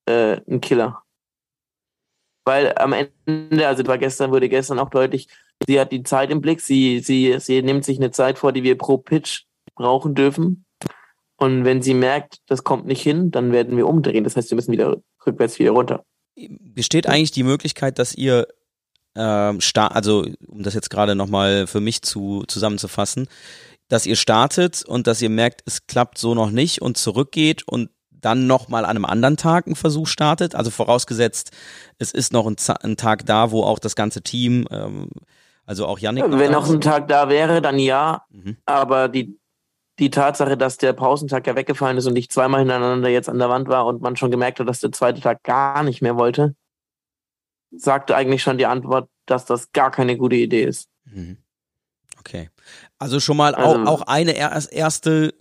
äh, 0.07 0.40
ein 0.48 0.61
Killer. 0.61 1.03
Weil 2.46 2.74
am 2.77 2.92
Ende, 2.92 3.66
also 3.66 3.87
war 3.87 3.98
gestern, 3.98 4.31
wurde 4.31 4.48
gestern 4.48 4.79
auch 4.79 4.90
deutlich, 4.90 5.29
sie 5.66 5.81
hat 5.81 5.92
die 5.92 6.03
Zeit 6.03 6.31
im 6.31 6.40
Blick, 6.40 6.61
sie, 6.61 7.00
sie, 7.00 7.37
sie 7.38 7.62
nimmt 7.62 7.85
sich 7.85 7.98
eine 7.98 8.11
Zeit 8.11 8.38
vor, 8.38 8.53
die 8.53 8.62
wir 8.62 8.77
pro 8.77 8.98
Pitch 8.98 9.44
brauchen 9.74 10.14
dürfen. 10.14 10.64
Und 11.37 11.64
wenn 11.64 11.83
sie 11.83 11.94
merkt, 11.94 12.38
das 12.46 12.64
kommt 12.64 12.87
nicht 12.87 13.03
hin, 13.03 13.31
dann 13.31 13.50
werden 13.50 13.77
wir 13.77 13.88
umdrehen. 13.88 14.24
Das 14.24 14.37
heißt, 14.37 14.50
wir 14.50 14.57
müssen 14.57 14.72
wieder 14.72 14.98
rückwärts 15.27 15.59
wieder 15.59 15.72
runter 15.72 16.05
besteht 16.37 17.09
eigentlich 17.09 17.31
die 17.31 17.42
Möglichkeit, 17.42 17.99
dass 17.99 18.14
ihr 18.14 18.49
ähm, 19.16 19.61
also 19.75 20.27
um 20.49 20.62
das 20.62 20.75
jetzt 20.75 20.90
gerade 20.90 21.14
nochmal 21.14 21.66
für 21.66 21.81
mich 21.81 22.03
zu 22.03 22.44
zusammenzufassen, 22.49 23.29
dass 23.88 24.07
ihr 24.07 24.16
startet 24.16 24.83
und 24.85 25.07
dass 25.07 25.23
ihr 25.23 25.31
merkt, 25.31 25.62
es 25.66 25.87
klappt 25.87 26.18
so 26.18 26.35
noch 26.35 26.51
nicht 26.51 26.83
und 26.83 26.97
zurückgeht 26.97 27.62
und 27.66 27.90
dann 28.11 28.47
nochmal 28.47 28.85
an 28.85 28.97
einem 28.97 29.05
anderen 29.05 29.37
Tag 29.37 29.66
einen 29.66 29.77
Versuch 29.77 30.07
startet. 30.07 30.55
Also 30.55 30.70
vorausgesetzt, 30.70 31.51
es 31.99 32.11
ist 32.11 32.33
noch 32.33 32.47
ein, 32.47 32.57
ein 32.83 32.97
Tag 32.97 33.27
da, 33.27 33.51
wo 33.51 33.62
auch 33.62 33.79
das 33.79 33.94
ganze 33.94 34.23
Team, 34.23 34.66
ähm, 34.70 35.11
also 35.66 35.87
auch 35.87 35.99
Yannick. 35.99 36.25
Wenn 36.29 36.53
noch 36.53 36.68
ein 36.68 36.81
Tag 36.81 37.09
da 37.09 37.29
wäre, 37.29 37.61
dann 37.61 37.79
ja. 37.79 38.25
Mhm. 38.31 38.57
Aber 38.64 39.09
die 39.09 39.38
die 39.99 40.11
Tatsache, 40.11 40.57
dass 40.57 40.77
der 40.77 40.93
Pausentag 40.93 41.47
ja 41.47 41.55
weggefallen 41.55 41.99
ist 41.99 42.07
und 42.07 42.17
ich 42.17 42.31
zweimal 42.31 42.61
hintereinander 42.61 43.09
jetzt 43.09 43.29
an 43.29 43.39
der 43.39 43.49
Wand 43.49 43.69
war 43.69 43.87
und 43.87 44.03
man 44.03 44.17
schon 44.17 44.31
gemerkt 44.31 44.61
hat, 44.61 44.69
dass 44.69 44.81
der 44.81 44.93
zweite 44.93 45.21
Tag 45.21 45.43
gar 45.43 45.83
nicht 45.83 46.03
mehr 46.03 46.17
wollte, 46.17 46.55
sagte 47.71 48.17
eigentlich 48.17 48.43
schon 48.43 48.59
die 48.59 48.67
Antwort, 48.67 49.09
dass 49.27 49.45
das 49.45 49.73
gar 49.73 49.91
keine 49.91 50.17
gute 50.17 50.37
Idee 50.37 50.65
ist. 50.65 50.89
Mhm. 51.05 51.39
Okay. 52.19 52.51
Also 52.99 53.21
schon 53.21 53.37
mal 53.37 53.55
also, 53.55 53.83
auch, 53.83 54.01
auch 54.01 54.03
eine 54.03 54.33
erste 54.33 55.35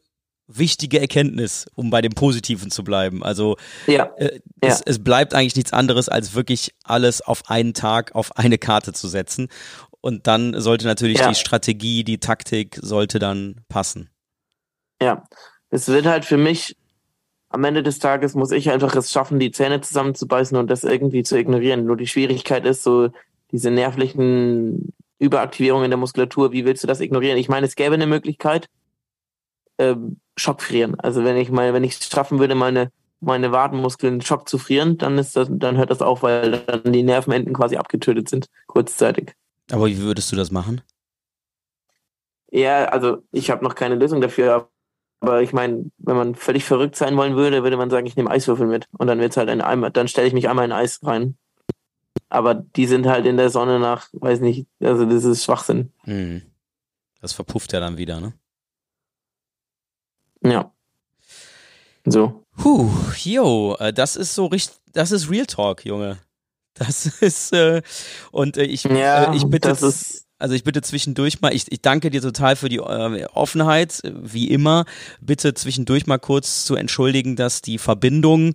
wichtige 0.48 1.00
Erkenntnis, 1.00 1.66
um 1.76 1.90
bei 1.90 2.02
dem 2.02 2.12
Positiven 2.14 2.70
zu 2.70 2.84
bleiben. 2.84 3.24
Also 3.24 3.58
ja, 3.88 4.12
äh, 4.18 4.40
es, 4.62 4.80
ja. 4.80 4.86
es 4.86 5.04
bleibt 5.04 5.34
eigentlich 5.34 5.56
nichts 5.56 5.74
anderes, 5.74 6.10
als 6.10 6.36
wirklich 6.36 6.74
alles 6.84 7.22
auf 7.22 7.50
einen 7.50 7.74
Tag, 7.74 8.14
auf 8.14 8.38
eine 8.38 8.58
Karte 8.58 8.94
zu 8.94 9.08
setzen. 9.08 9.48
Und 10.02 10.28
dann 10.28 10.60
sollte 10.60 10.86
natürlich 10.86 11.20
ja. 11.20 11.30
die 11.30 11.36
Strategie, 11.36 12.04
die 12.04 12.20
Taktik 12.20 12.78
sollte 12.82 13.20
dann 13.20 13.62
passen. 13.70 14.10
Ja, 15.02 15.24
es 15.70 15.88
wird 15.88 16.06
halt 16.06 16.26
für 16.26 16.38
mich, 16.38 16.76
am 17.50 17.64
Ende 17.64 17.84
des 17.84 18.00
Tages 18.00 18.34
muss 18.34 18.52
ich 18.52 18.70
einfach 18.72 18.96
es 18.96 19.12
schaffen, 19.12 19.40
die 19.40 19.52
Zähne 19.52 19.82
zusammenzubeißen 19.82 20.58
und 20.58 20.70
das 20.70 20.84
irgendwie 20.84 21.24
zu 21.24 21.38
ignorieren. 21.38 21.86
Nur 21.86 21.98
die 21.98 22.08
Schwierigkeit 22.08 22.66
ist 22.66 22.84
so 22.84 23.10
diese 23.52 23.70
nervlichen 23.70 24.94
Überaktivierungen 25.20 25.92
der 25.92 25.98
Muskulatur. 25.98 26.52
Wie 26.52 26.66
willst 26.66 26.84
du 26.84 26.88
das 26.88 27.00
ignorieren? 27.00 27.38
Ich 27.38 27.50
meine, 27.50 27.68
es 27.68 27.76
gäbe 27.76 27.94
eine 27.94 28.08
Möglichkeit, 28.08 28.70
ähm, 29.78 30.20
Schockfrieren. 30.36 31.00
Also 31.00 31.24
wenn 31.24 31.38
ich 31.38 31.52
mal, 31.52 31.74
wenn 31.74 31.84
ich 31.84 32.00
es 32.00 32.08
schaffen 32.08 32.40
würde, 32.40 32.56
meine 32.56 32.92
meine 33.24 33.52
Wadenmuskeln 33.52 34.22
Schock 34.22 34.48
zu 34.48 34.58
frieren, 34.58 34.98
dann 34.98 35.18
ist 35.18 35.36
das, 35.36 35.48
dann 35.50 35.78
hört 35.78 35.90
das 35.90 36.02
auf, 36.02 36.24
weil 36.24 36.60
dann 36.66 36.94
die 36.94 37.04
Nervenenden 37.04 37.54
quasi 37.54 37.78
abgetötet 37.78 38.30
sind, 38.30 38.48
kurzzeitig. 38.68 39.34
Aber 39.72 39.88
wie 39.88 39.98
würdest 39.98 40.32
du 40.32 40.36
das 40.36 40.52
machen? 40.52 40.82
Ja, 42.52 42.86
also 42.86 43.24
ich 43.32 43.50
habe 43.50 43.64
noch 43.64 43.76
keine 43.76 43.96
Lösung 43.96 44.22
dafür, 44.22 44.70
aber 45.24 45.42
ich 45.42 45.54
meine, 45.54 45.90
wenn 46.00 46.18
man 46.18 46.36
völlig 46.36 46.66
verrückt 46.66 46.98
sein 46.98 47.16
wollen 47.16 47.38
würde, 47.38 47.64
würde 47.64 47.78
man 47.78 47.90
sagen, 47.90 48.06
ich 48.06 48.18
nehme 48.18 48.30
Eiswürfel 48.30 48.68
mit. 48.68 48.90
Und 48.92 49.08
dann 49.08 49.22
wird's 49.22 49.38
halt 49.38 49.48
ein 49.48 49.62
Eimer, 49.62 49.90
dann 49.90 50.10
stelle 50.10 50.28
ich 50.28 50.34
mich 50.34 50.50
einmal 50.50 50.66
in 50.66 50.74
Eis 50.74 51.00
rein. 51.02 51.38
Aber 52.28 52.54
die 52.56 52.88
sind 52.88 53.06
halt 53.06 53.26
in 53.26 53.38
der 53.38 53.50
Sonne 53.50 53.80
nach, 53.80 54.10
weiß 54.12 54.42
nicht, 54.42 54.68
also 54.82 55.06
das 55.06 55.24
ist 55.24 55.46
Schwachsinn. 55.46 55.94
Hm. 56.04 56.42
Das 57.22 57.32
verpufft 57.32 57.72
ja 57.72 57.80
dann 57.80 57.98
wieder, 57.98 58.20
ne? 58.20 58.34
Ja. 60.44 60.74
So. 62.04 62.44
Puh, 62.58 62.92
yo, 63.24 63.78
äh, 63.80 63.94
das 63.94 64.18
ist 64.18 64.36
so 64.36 64.48
richtig, 64.48 64.76
das 64.92 65.12
ist 65.12 65.30
Real 65.32 65.46
Talk, 65.46 65.86
Junge. 65.86 66.18
Das 66.74 67.06
ist, 67.22 67.54
äh, 67.54 67.82
und 68.34 68.58
äh, 68.58 68.66
ich, 68.66 68.84
ja, 68.84 69.32
äh, 69.32 69.38
ich 69.38 69.46
bitte. 69.46 69.70
Das 69.70 69.84
ist 69.84 70.23
also 70.44 70.56
ich 70.56 70.66
bitte 70.66 70.82
zwischendurch 70.82 71.40
mal, 71.40 71.56
ich, 71.56 71.72
ich 71.72 71.82
danke 71.82 72.10
dir 72.10 72.22
total 72.22 72.58
für 72.58 72.68
die 72.68 72.80
äh, 72.80 73.26
Offenheit, 73.34 74.02
wie 74.04 74.50
immer. 74.50 74.84
Bitte 75.22 75.54
zwischendurch 75.54 76.06
mal 76.06 76.18
kurz 76.18 76.66
zu 76.66 76.76
entschuldigen, 76.76 77.38
dass 77.38 77.62
die 77.62 77.78
Verbindung 77.78 78.54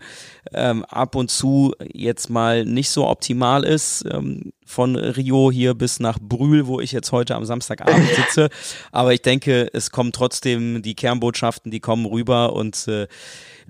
ähm, 0.52 0.84
ab 0.84 1.14
und 1.14 1.30
zu 1.30 1.74
jetzt 1.90 2.28
mal 2.28 2.66
nicht 2.66 2.90
so 2.90 3.08
optimal 3.08 3.64
ist. 3.64 4.04
Ähm, 4.12 4.52
von 4.66 4.96
Rio 4.96 5.50
hier 5.50 5.72
bis 5.72 5.98
nach 5.98 6.18
Brühl, 6.20 6.66
wo 6.66 6.78
ich 6.78 6.92
jetzt 6.92 7.10
heute 7.10 7.34
am 7.34 7.46
Samstagabend 7.46 8.06
sitze. 8.16 8.50
Aber 8.92 9.14
ich 9.14 9.22
denke, 9.22 9.70
es 9.72 9.90
kommen 9.90 10.12
trotzdem 10.12 10.82
die 10.82 10.94
Kernbotschaften, 10.94 11.72
die 11.72 11.80
kommen 11.80 12.04
rüber 12.04 12.52
und 12.52 12.86
äh, 12.86 13.08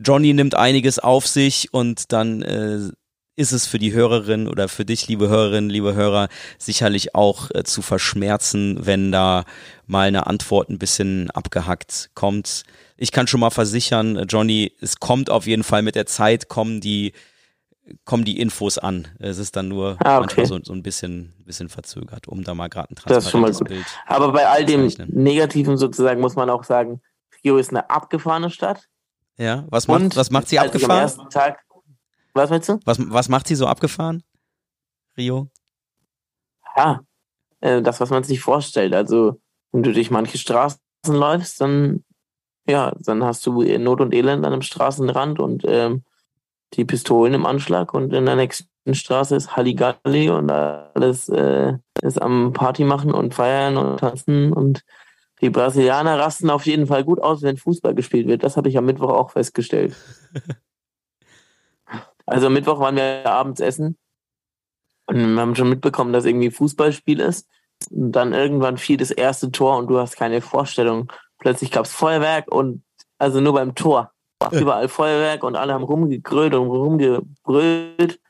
Johnny 0.04 0.34
nimmt 0.34 0.56
einiges 0.56 0.98
auf 0.98 1.24
sich 1.28 1.72
und 1.72 2.12
dann 2.12 2.42
äh, 2.42 2.90
ist 3.38 3.52
es 3.52 3.66
für 3.66 3.78
die 3.78 3.92
Hörerin 3.92 4.48
oder 4.48 4.68
für 4.68 4.84
dich, 4.84 5.06
liebe 5.06 5.28
Hörerinnen, 5.28 5.70
liebe 5.70 5.94
Hörer, 5.94 6.28
sicherlich 6.58 7.14
auch 7.14 7.50
äh, 7.54 7.62
zu 7.62 7.82
verschmerzen, 7.82 8.84
wenn 8.84 9.12
da 9.12 9.44
mal 9.86 10.08
eine 10.08 10.26
Antwort 10.26 10.68
ein 10.68 10.78
bisschen 10.78 11.30
abgehackt 11.30 12.10
kommt. 12.14 12.64
Ich 12.96 13.12
kann 13.12 13.28
schon 13.28 13.38
mal 13.38 13.50
versichern, 13.50 14.24
Johnny, 14.28 14.72
es 14.80 14.98
kommt 14.98 15.30
auf 15.30 15.46
jeden 15.46 15.62
Fall 15.62 15.82
mit 15.82 15.94
der 15.94 16.06
Zeit, 16.06 16.48
kommen 16.48 16.80
die, 16.80 17.12
kommen 18.04 18.24
die 18.24 18.40
Infos 18.40 18.76
an. 18.76 19.06
Es 19.20 19.38
ist 19.38 19.54
dann 19.54 19.68
nur 19.68 19.96
ah, 20.00 20.16
okay. 20.16 20.20
manchmal 20.20 20.46
so, 20.46 20.58
so, 20.64 20.72
ein 20.72 20.82
bisschen, 20.82 21.32
bisschen 21.44 21.68
verzögert, 21.68 22.26
um 22.26 22.42
da 22.42 22.54
mal 22.54 22.68
gerade 22.68 22.92
ein 22.92 22.96
transparentes 22.96 23.60
Bild 23.60 23.86
Aber 24.06 24.32
bei 24.32 24.48
all 24.48 24.64
dem 24.64 24.92
Negativen 25.06 25.76
sozusagen 25.76 26.20
muss 26.20 26.34
man 26.34 26.50
auch 26.50 26.64
sagen, 26.64 27.00
Rio 27.44 27.56
ist 27.56 27.70
eine 27.70 27.88
abgefahrene 27.88 28.50
Stadt. 28.50 28.88
Ja, 29.36 29.64
was 29.68 29.86
macht, 29.86 30.16
was 30.16 30.32
macht 30.32 30.48
sie 30.48 30.58
abgefahren? 30.58 30.90
Am 30.90 31.02
ersten 31.02 31.30
Tag 31.30 31.60
was 32.34 32.50
meinst 32.50 32.68
du? 32.68 32.78
Was, 32.84 32.98
was 32.98 33.28
macht 33.28 33.48
sie 33.48 33.54
so 33.54 33.66
abgefahren, 33.66 34.22
Rio? 35.16 35.48
Ja, 36.76 37.00
äh, 37.60 37.82
das, 37.82 38.00
was 38.00 38.10
man 38.10 38.22
sich 38.24 38.40
vorstellt. 38.40 38.94
Also, 38.94 39.40
wenn 39.72 39.82
du 39.82 39.92
durch 39.92 40.10
manche 40.10 40.38
Straßen 40.38 40.80
läufst, 41.06 41.60
dann, 41.60 42.04
ja, 42.66 42.92
dann 43.00 43.24
hast 43.24 43.44
du 43.46 43.62
Not 43.62 44.00
und 44.00 44.14
Elend 44.14 44.44
an 44.44 44.52
einem 44.52 44.62
Straßenrand 44.62 45.40
und 45.40 45.64
ähm, 45.66 46.04
die 46.74 46.84
Pistolen 46.84 47.34
im 47.34 47.46
Anschlag 47.46 47.94
und 47.94 48.12
in 48.12 48.26
der 48.26 48.36
nächsten 48.36 48.94
Straße 48.94 49.34
ist 49.36 49.56
Halligalli 49.56 50.30
und 50.30 50.50
alles 50.50 51.28
äh, 51.28 51.74
ist 52.02 52.20
am 52.20 52.52
Party 52.52 52.84
machen 52.84 53.12
und 53.12 53.34
feiern 53.34 53.76
und 53.76 54.00
tanzen 54.00 54.52
und 54.52 54.84
die 55.40 55.50
Brasilianer 55.50 56.18
rasten 56.18 56.50
auf 56.50 56.66
jeden 56.66 56.86
Fall 56.86 57.04
gut 57.04 57.20
aus, 57.20 57.42
wenn 57.42 57.56
Fußball 57.56 57.94
gespielt 57.94 58.26
wird. 58.26 58.42
Das 58.42 58.56
habe 58.56 58.68
ich 58.68 58.76
am 58.76 58.86
Mittwoch 58.86 59.10
auch 59.10 59.30
festgestellt. 59.30 59.94
Also 62.28 62.50
Mittwoch 62.50 62.78
waren 62.80 62.96
wir 62.96 63.26
abends 63.26 63.60
essen 63.60 63.96
und 65.06 65.34
wir 65.34 65.40
haben 65.40 65.56
schon 65.56 65.70
mitbekommen, 65.70 66.12
dass 66.12 66.26
irgendwie 66.26 66.50
Fußballspiel 66.50 67.20
ist. 67.20 67.48
Und 67.90 68.12
dann 68.12 68.32
irgendwann 68.32 68.76
fiel 68.76 68.96
das 68.96 69.10
erste 69.10 69.50
Tor 69.50 69.78
und 69.78 69.88
du 69.88 69.98
hast 69.98 70.16
keine 70.16 70.40
Vorstellung. 70.40 71.10
Plötzlich 71.38 71.70
gab 71.70 71.86
es 71.86 71.92
Feuerwerk 71.92 72.52
und 72.52 72.82
also 73.18 73.40
nur 73.40 73.54
beim 73.54 73.74
Tor. 73.74 74.12
Überall 74.52 74.88
Feuerwerk 74.88 75.42
und 75.42 75.56
alle 75.56 75.74
haben 75.74 75.84
rumgegrölt 75.84 76.54
und 76.54 76.68
rumgebrüllt. 76.68 78.20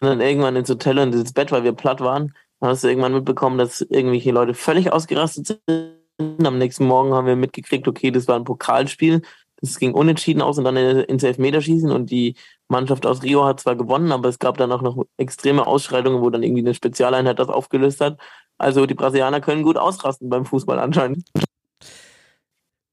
Und 0.00 0.08
dann 0.08 0.20
irgendwann 0.20 0.56
ins 0.56 0.70
Hotel 0.70 0.98
und 0.98 1.14
ins 1.14 1.32
Bett, 1.32 1.52
weil 1.52 1.64
wir 1.64 1.72
platt 1.72 2.00
waren. 2.00 2.34
Dann 2.60 2.70
hast 2.70 2.84
du 2.84 2.88
irgendwann 2.88 3.14
mitbekommen, 3.14 3.58
dass 3.58 3.80
irgendwelche 3.80 4.30
Leute 4.30 4.54
völlig 4.54 4.92
ausgerastet 4.92 5.60
sind. 5.66 6.46
Am 6.46 6.58
nächsten 6.58 6.86
Morgen 6.86 7.12
haben 7.12 7.26
wir 7.26 7.36
mitgekriegt, 7.36 7.88
okay, 7.88 8.10
das 8.10 8.28
war 8.28 8.36
ein 8.36 8.44
Pokalspiel. 8.44 9.22
Das 9.62 9.78
ging 9.78 9.94
unentschieden 9.94 10.42
aus 10.42 10.58
und 10.58 10.64
dann 10.64 10.76
ins 10.76 11.22
Elfmeterschießen 11.22 11.90
und 11.90 12.10
die 12.10 12.34
Mannschaft 12.68 13.06
aus 13.06 13.22
Rio 13.22 13.44
hat 13.44 13.60
zwar 13.60 13.76
gewonnen, 13.76 14.10
aber 14.10 14.28
es 14.28 14.40
gab 14.40 14.58
dann 14.58 14.72
auch 14.72 14.82
noch 14.82 15.04
extreme 15.16 15.66
Ausschreitungen, 15.66 16.20
wo 16.20 16.30
dann 16.30 16.42
irgendwie 16.42 16.62
eine 16.62 16.74
Spezialeinheit 16.74 17.38
das 17.38 17.48
aufgelöst 17.48 18.00
hat. 18.00 18.18
Also 18.58 18.86
die 18.86 18.94
Brasilianer 18.94 19.40
können 19.40 19.62
gut 19.62 19.76
ausrasten 19.78 20.28
beim 20.28 20.44
Fußball 20.46 20.80
anscheinend. 20.80 21.30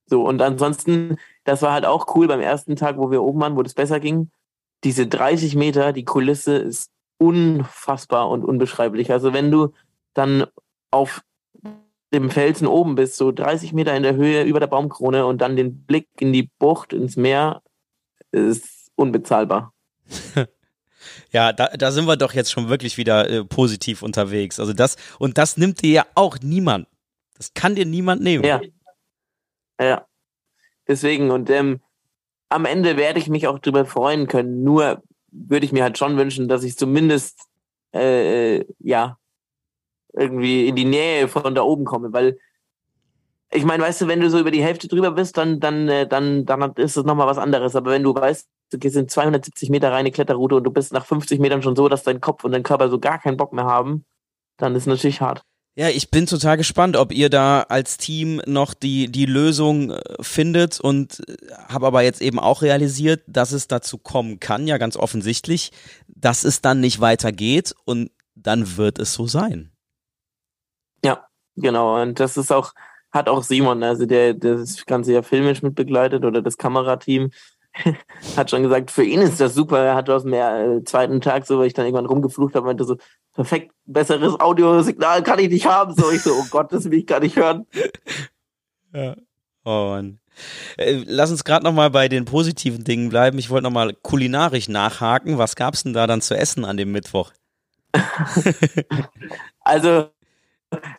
So, 0.05 0.27
und 0.27 0.41
ansonsten, 0.41 1.17
das 1.43 1.61
war 1.61 1.73
halt 1.73 1.85
auch 1.85 2.15
cool 2.15 2.27
beim 2.27 2.39
ersten 2.39 2.75
Tag, 2.75 2.97
wo 2.97 3.11
wir 3.11 3.23
oben 3.23 3.41
waren, 3.41 3.55
wo 3.55 3.63
das 3.63 3.73
besser 3.73 3.99
ging. 3.99 4.31
Diese 4.83 5.07
30 5.07 5.55
Meter, 5.55 5.91
die 5.91 6.05
Kulisse 6.05 6.55
ist 6.55 6.91
unfassbar 7.17 8.29
und 8.29 8.43
unbeschreiblich. 8.45 9.11
Also 9.11 9.33
wenn 9.33 9.51
du 9.51 9.73
dann 10.13 10.45
auf 10.91 11.21
dem 12.13 12.31
Felsen 12.31 12.67
oben 12.67 12.95
bist, 12.95 13.17
so 13.17 13.31
30 13.31 13.73
Meter 13.73 13.95
in 13.95 14.03
der 14.03 14.15
Höhe 14.15 14.43
über 14.43 14.59
der 14.59 14.67
Baumkrone 14.67 15.25
und 15.25 15.39
dann 15.39 15.55
den 15.55 15.83
Blick 15.83 16.07
in 16.19 16.33
die 16.33 16.49
Bucht, 16.59 16.93
ins 16.93 17.15
Meer, 17.15 17.61
ist 18.31 18.91
unbezahlbar. 18.95 19.73
Ja, 21.31 21.53
da, 21.53 21.67
da 21.67 21.91
sind 21.91 22.07
wir 22.07 22.17
doch 22.17 22.33
jetzt 22.33 22.51
schon 22.51 22.69
wirklich 22.69 22.97
wieder 22.97 23.29
äh, 23.29 23.45
positiv 23.45 24.01
unterwegs. 24.01 24.59
Also 24.59 24.73
das, 24.73 24.97
und 25.19 25.37
das 25.37 25.57
nimmt 25.57 25.81
dir 25.81 25.91
ja 25.91 26.05
auch 26.15 26.37
niemand. 26.41 26.87
Das 27.37 27.53
kann 27.53 27.75
dir 27.75 27.85
niemand 27.85 28.21
nehmen. 28.21 28.43
Ja. 28.43 28.59
Ja. 29.79 30.05
Deswegen, 30.87 31.29
und 31.29 31.49
ähm, 31.49 31.81
am 32.49 32.65
Ende 32.65 32.97
werde 32.97 33.19
ich 33.19 33.29
mich 33.29 33.47
auch 33.47 33.59
drüber 33.59 33.85
freuen 33.85 34.27
können. 34.27 34.63
Nur 34.63 35.03
würde 35.31 35.65
ich 35.65 35.71
mir 35.71 35.83
halt 35.83 35.97
schon 35.97 36.17
wünschen, 36.17 36.47
dass 36.47 36.63
ich 36.63 36.75
zumindest 36.77 37.39
äh, 37.93 38.57
äh 38.57 38.65
ja 38.79 39.18
irgendwie 40.13 40.67
in 40.67 40.75
die 40.75 40.85
Nähe 40.85 41.27
von 41.27 41.55
da 41.55 41.61
oben 41.61 41.85
komme, 41.85 42.11
weil 42.13 42.37
ich 43.51 43.65
meine, 43.65 43.83
weißt 43.83 44.01
du, 44.01 44.07
wenn 44.07 44.19
du 44.19 44.29
so 44.29 44.39
über 44.39 44.51
die 44.51 44.63
Hälfte 44.63 44.87
drüber 44.87 45.11
bist, 45.11 45.37
dann, 45.37 45.59
dann, 45.59 45.87
äh, 45.87 46.07
dann, 46.07 46.45
dann 46.45 46.73
ist 46.75 46.97
es 46.97 47.03
nochmal 47.03 47.27
was 47.27 47.39
anderes. 47.39 47.75
Aber 47.75 47.91
wenn 47.91 48.03
du 48.03 48.13
weißt, 48.13 48.47
du 48.71 48.89
sind 48.89 49.09
270 49.09 49.69
Meter 49.69 49.91
reine 49.91 50.11
Kletterroute 50.11 50.55
und 50.55 50.63
du 50.63 50.71
bist 50.71 50.93
nach 50.93 51.05
50 51.05 51.39
Metern 51.39 51.63
schon 51.63 51.75
so, 51.75 51.89
dass 51.89 52.03
dein 52.03 52.21
Kopf 52.21 52.43
und 52.43 52.51
dein 52.51 52.63
Körper 52.63 52.89
so 52.89 52.99
gar 52.99 53.19
keinen 53.19 53.37
Bock 53.37 53.53
mehr 53.53 53.65
haben, 53.65 54.05
dann 54.57 54.75
ist 54.75 54.83
es 54.83 54.87
natürlich 54.87 55.21
hart. 55.21 55.41
Ja, 55.75 55.87
ich 55.87 56.11
bin 56.11 56.25
total 56.25 56.57
gespannt, 56.57 56.97
ob 56.97 57.13
ihr 57.13 57.29
da 57.29 57.61
als 57.61 57.97
Team 57.97 58.41
noch 58.45 58.73
die, 58.73 59.09
die 59.09 59.25
Lösung 59.25 59.91
äh, 59.91 60.01
findet 60.19 60.79
und 60.79 61.21
äh, 61.27 61.37
habe 61.69 61.87
aber 61.87 62.01
jetzt 62.01 62.21
eben 62.21 62.37
auch 62.37 62.61
realisiert, 62.61 63.21
dass 63.27 63.51
es 63.51 63.67
dazu 63.67 63.97
kommen 63.97 64.39
kann, 64.39 64.67
ja 64.67 64.77
ganz 64.77 64.97
offensichtlich, 64.97 65.71
dass 66.07 66.43
es 66.43 66.61
dann 66.61 66.81
nicht 66.81 66.99
weitergeht 66.99 67.73
und 67.85 68.11
dann 68.35 68.77
wird 68.77 68.99
es 68.99 69.13
so 69.13 69.25
sein. 69.25 69.68
Genau. 71.61 72.01
Und 72.01 72.19
das 72.19 72.37
ist 72.37 72.51
auch, 72.51 72.73
hat 73.11 73.29
auch 73.29 73.43
Simon, 73.43 73.83
also 73.83 74.05
der, 74.05 74.33
der 74.33 74.55
das 74.55 74.85
Ganze 74.85 75.13
ja 75.13 75.21
filmisch 75.21 75.61
mitbegleitet 75.61 76.25
oder 76.25 76.41
das 76.41 76.57
Kamerateam, 76.57 77.31
hat 78.37 78.49
schon 78.49 78.63
gesagt, 78.63 78.91
für 78.91 79.03
ihn 79.03 79.21
ist 79.21 79.39
das 79.39 79.53
super. 79.53 79.79
Er 79.79 79.95
hat 79.95 80.09
aus 80.09 80.23
dem 80.23 80.33
äh, 80.33 80.83
zweiten 80.83 81.21
Tag 81.21 81.45
so, 81.45 81.59
weil 81.59 81.67
ich 81.67 81.73
dann 81.73 81.85
irgendwann 81.85 82.07
rumgeflucht 82.07 82.55
habe, 82.55 82.65
meinte 82.65 82.83
so, 82.83 82.97
perfekt, 83.33 83.71
besseres 83.85 84.39
Audiosignal 84.39 85.23
kann 85.23 85.39
ich 85.39 85.49
nicht 85.49 85.65
haben. 85.65 85.93
So, 85.93 86.11
ich 86.11 86.21
so, 86.21 86.31
oh 86.31 86.45
Gott, 86.49 86.71
das 86.71 86.85
will 86.85 86.99
ich 86.99 87.07
gar 87.07 87.19
nicht 87.19 87.35
hören. 87.35 87.65
Ja. 88.91 89.15
Oh 89.65 89.89
Mann. 89.89 90.19
Äh, 90.77 91.03
lass 91.05 91.29
uns 91.29 91.43
gerade 91.43 91.63
noch 91.63 91.73
mal 91.73 91.91
bei 91.91 92.07
den 92.07 92.25
positiven 92.25 92.83
Dingen 92.83 93.09
bleiben. 93.09 93.37
Ich 93.37 93.51
wollte 93.51 93.65
noch 93.65 93.71
mal 93.71 93.93
kulinarisch 93.93 94.67
nachhaken. 94.67 95.37
Was 95.37 95.55
gab's 95.55 95.83
denn 95.83 95.93
da 95.93 96.07
dann 96.07 96.21
zu 96.21 96.35
essen 96.35 96.65
an 96.65 96.75
dem 96.75 96.91
Mittwoch? 96.91 97.31
also 99.59 100.09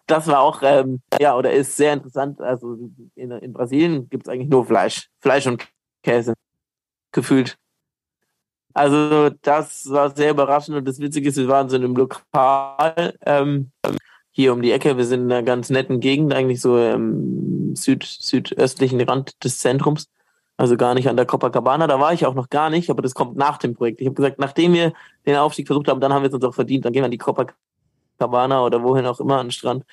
das 0.07 0.27
war 0.27 0.41
auch, 0.41 0.63
ähm, 0.63 1.01
ja, 1.21 1.37
oder 1.37 1.53
ist 1.53 1.77
sehr 1.77 1.93
interessant. 1.93 2.41
Also 2.41 2.77
in, 3.15 3.31
in 3.31 3.53
Brasilien 3.53 4.09
gibt 4.09 4.27
es 4.27 4.33
eigentlich 4.33 4.49
nur 4.49 4.65
Fleisch. 4.67 5.09
Fleisch 5.21 5.47
und 5.47 5.67
Käse. 6.03 6.35
Gefühlt. 7.13 7.57
Also 8.73 9.31
das 9.43 9.91
war 9.91 10.15
sehr 10.15 10.31
überraschend 10.31 10.77
und 10.77 10.87
das 10.87 11.01
Witzige 11.01 11.29
ist, 11.29 11.37
wir 11.37 11.49
waren 11.49 11.69
so 11.69 11.77
in 11.77 11.85
einem 11.85 11.97
Lokal 11.97 13.15
ähm, 13.27 13.73
hier 14.31 14.53
um 14.53 14.63
die 14.63 14.71
Ecke. 14.71 14.97
Wir 14.97 15.05
sind 15.05 15.23
in 15.23 15.33
einer 15.33 15.43
ganz 15.43 15.71
netten 15.71 15.99
Gegend, 16.01 16.33
eigentlich 16.33 16.61
so 16.61 16.79
im 16.79 17.75
süd 17.75 18.05
südöstlichen 18.05 19.01
Rand 19.01 19.43
des 19.45 19.59
Zentrums. 19.59 20.09
Also 20.57 20.77
gar 20.77 20.95
nicht 20.95 21.09
an 21.09 21.17
der 21.17 21.27
Copacabana. 21.27 21.87
Da 21.87 21.99
war 21.99 22.13
ich 22.13 22.27
auch 22.27 22.35
noch 22.35 22.51
gar 22.51 22.71
nicht, 22.71 22.91
aber 22.91 23.03
das 23.03 23.15
kommt 23.15 23.37
nach 23.37 23.59
dem 23.59 23.75
Projekt. 23.75 24.01
Ich 24.01 24.07
habe 24.07 24.15
gesagt, 24.15 24.39
nachdem 24.39 24.75
wir 24.75 24.93
den 25.27 25.37
Aufstieg 25.37 25.67
versucht 25.67 25.89
haben, 25.89 26.01
dann 26.01 26.13
haben 26.13 26.23
wir 26.23 26.29
es 26.29 26.35
uns 26.35 26.45
auch 26.45 26.55
verdient. 26.55 26.85
Dann 26.85 26.93
gehen 26.93 27.01
wir 27.01 27.07
an 27.07 27.11
die 27.11 27.19
Copacabana 27.19 27.57
Cabana 28.21 28.65
oder 28.65 28.83
wohin 28.83 29.07
auch 29.07 29.19
immer 29.19 29.39
an 29.39 29.47
den 29.47 29.53
Strand. 29.53 29.85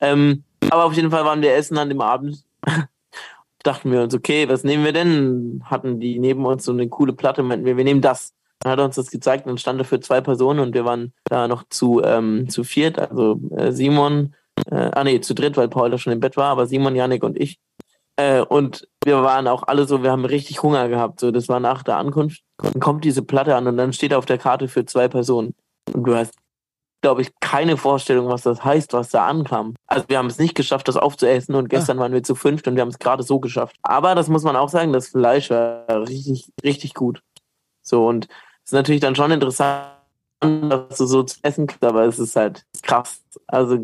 Ähm, 0.00 0.44
aber 0.70 0.84
auf 0.84 0.92
jeden 0.94 1.10
Fall 1.10 1.24
waren 1.24 1.42
wir 1.42 1.54
essen 1.54 1.78
an 1.78 1.88
dem 1.88 2.00
Abend. 2.00 2.44
Dachten 3.62 3.90
wir 3.90 4.02
uns, 4.02 4.14
okay, 4.14 4.48
was 4.48 4.64
nehmen 4.64 4.84
wir 4.84 4.92
denn? 4.92 5.62
Hatten 5.64 6.00
die 6.00 6.18
neben 6.18 6.44
uns 6.44 6.64
so 6.64 6.72
eine 6.72 6.88
coole 6.88 7.12
Platte, 7.12 7.42
meinten 7.42 7.64
wir, 7.64 7.76
wir 7.76 7.84
nehmen 7.84 8.00
das. 8.00 8.34
Dann 8.60 8.72
hat 8.72 8.78
er 8.78 8.84
uns 8.84 8.96
das 8.96 9.10
gezeigt 9.10 9.46
und 9.46 9.60
stand 9.60 9.80
dafür 9.80 10.00
zwei 10.00 10.20
Personen 10.20 10.60
und 10.60 10.74
wir 10.74 10.84
waren 10.84 11.12
da 11.24 11.46
noch 11.48 11.64
zu, 11.68 12.02
ähm, 12.02 12.48
zu 12.48 12.64
viert, 12.64 12.98
also 12.98 13.40
äh, 13.56 13.72
Simon, 13.72 14.34
äh, 14.70 14.90
ah 14.92 15.04
nee, 15.04 15.20
zu 15.20 15.34
dritt, 15.34 15.56
weil 15.56 15.68
Paul 15.68 15.90
da 15.90 15.98
schon 15.98 16.12
im 16.12 16.20
Bett 16.20 16.36
war, 16.36 16.50
aber 16.50 16.66
Simon, 16.66 16.96
Janik 16.96 17.22
und 17.22 17.38
ich. 17.38 17.58
Äh, 18.16 18.40
und 18.40 18.88
wir 19.04 19.22
waren 19.22 19.46
auch 19.46 19.62
alle 19.68 19.86
so, 19.86 20.02
wir 20.02 20.10
haben 20.10 20.24
richtig 20.24 20.62
Hunger 20.62 20.88
gehabt. 20.88 21.20
So, 21.20 21.30
das 21.30 21.48
war 21.48 21.60
nach 21.60 21.84
der 21.84 21.98
Ankunft. 21.98 22.42
Dann 22.58 22.80
kommt 22.80 23.04
diese 23.04 23.22
Platte 23.22 23.54
an 23.54 23.68
und 23.68 23.76
dann 23.76 23.92
steht 23.92 24.12
auf 24.12 24.26
der 24.26 24.38
Karte 24.38 24.66
für 24.66 24.84
zwei 24.84 25.06
Personen. 25.06 25.54
Und 25.94 26.02
du 26.04 26.16
hast 26.16 26.34
glaube 27.00 27.22
ich, 27.22 27.30
keine 27.40 27.76
Vorstellung, 27.76 28.28
was 28.28 28.42
das 28.42 28.64
heißt, 28.64 28.92
was 28.92 29.10
da 29.10 29.26
ankam. 29.26 29.74
Also 29.86 30.04
wir 30.08 30.18
haben 30.18 30.26
es 30.26 30.38
nicht 30.38 30.54
geschafft, 30.54 30.88
das 30.88 30.96
aufzuessen 30.96 31.54
und 31.54 31.68
gestern 31.68 31.98
ah. 31.98 32.02
waren 32.02 32.12
wir 32.12 32.22
zu 32.22 32.34
fünft 32.34 32.66
und 32.66 32.74
wir 32.74 32.82
haben 32.82 32.88
es 32.88 32.98
gerade 32.98 33.22
so 33.22 33.38
geschafft. 33.40 33.76
Aber 33.82 34.14
das 34.14 34.28
muss 34.28 34.42
man 34.42 34.56
auch 34.56 34.68
sagen, 34.68 34.92
das 34.92 35.08
Fleisch 35.08 35.50
war 35.50 35.86
richtig, 36.08 36.50
richtig 36.64 36.94
gut. 36.94 37.22
So 37.82 38.06
und 38.06 38.26
es 38.64 38.70
ist 38.70 38.72
natürlich 38.72 39.00
dann 39.00 39.14
schon 39.14 39.30
interessant, 39.30 39.86
dass 40.40 40.98
du 40.98 41.06
so 41.06 41.22
zu 41.22 41.38
essen 41.42 41.66
kriegst, 41.66 41.84
aber 41.84 42.04
es 42.04 42.18
ist 42.18 42.36
halt 42.36 42.64
krass. 42.82 43.22
Also 43.46 43.78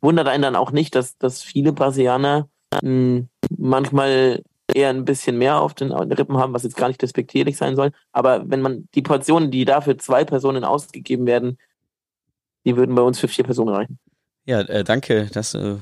wundert 0.00 0.28
einen 0.28 0.42
dann 0.42 0.56
auch 0.56 0.72
nicht, 0.72 0.94
dass, 0.94 1.18
dass 1.18 1.42
viele 1.42 1.72
Brasilianer 1.72 2.48
mh, 2.74 2.80
hm, 2.82 3.28
manchmal 3.56 4.42
eher 4.74 4.90
ein 4.90 5.04
bisschen 5.04 5.36
mehr 5.38 5.60
auf 5.60 5.74
den 5.74 5.90
Rippen 5.92 6.38
haben, 6.38 6.52
was 6.52 6.62
jetzt 6.62 6.76
gar 6.76 6.88
nicht 6.88 7.02
despektierlich 7.02 7.56
sein 7.56 7.76
soll. 7.76 7.90
Aber 8.12 8.48
wenn 8.48 8.62
man 8.62 8.88
die 8.94 9.02
Portionen, 9.02 9.50
die 9.50 9.64
da 9.64 9.80
für 9.80 9.96
zwei 9.96 10.24
Personen 10.24 10.64
ausgegeben 10.64 11.26
werden, 11.26 11.58
die 12.64 12.76
würden 12.76 12.94
bei 12.94 13.02
uns 13.02 13.18
für 13.18 13.28
vier 13.28 13.44
Personen 13.44 13.74
reichen. 13.74 13.98
Ja, 14.44 14.60
äh, 14.60 14.84
danke, 14.84 15.26
dass 15.26 15.52
du 15.52 15.80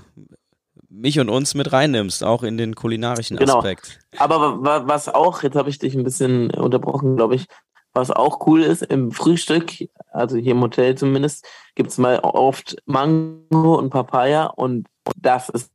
mich 0.89 1.21
und 1.21 1.29
uns 1.29 1.55
mit 1.55 1.73
reinnimmst, 1.73 2.25
auch 2.25 2.43
in 2.43 2.57
den 2.57 2.75
kulinarischen 2.75 3.37
genau. 3.37 3.59
Aspekt. 3.59 3.99
Aber 4.17 4.63
was 4.87 5.09
auch, 5.09 5.43
jetzt 5.43 5.57
habe 5.57 5.71
ich 5.71 5.79
dich 5.79 5.95
ein 5.95 6.05
bisschen 6.05 6.51
unterbrochen, 6.51 7.17
glaube 7.17 7.35
ich, 7.35 7.47
was 7.95 8.11
auch 8.11 8.47
cool 8.47 8.63
ist, 8.63 8.83
im 8.83 9.13
Frühstück, 9.13 9.73
also 10.13 10.37
hier 10.37 10.53
im 10.53 10.61
Hotel 10.61 10.97
zumindest, 10.97 11.47
gibt 11.75 11.91
es 11.91 11.99
mal 11.99 12.21
oft 12.21 12.77
Mango 12.87 13.75
und 13.77 13.91
Papaya 13.91 14.47
und 14.47 14.87
das 15.17 15.49
ist, 15.49 15.71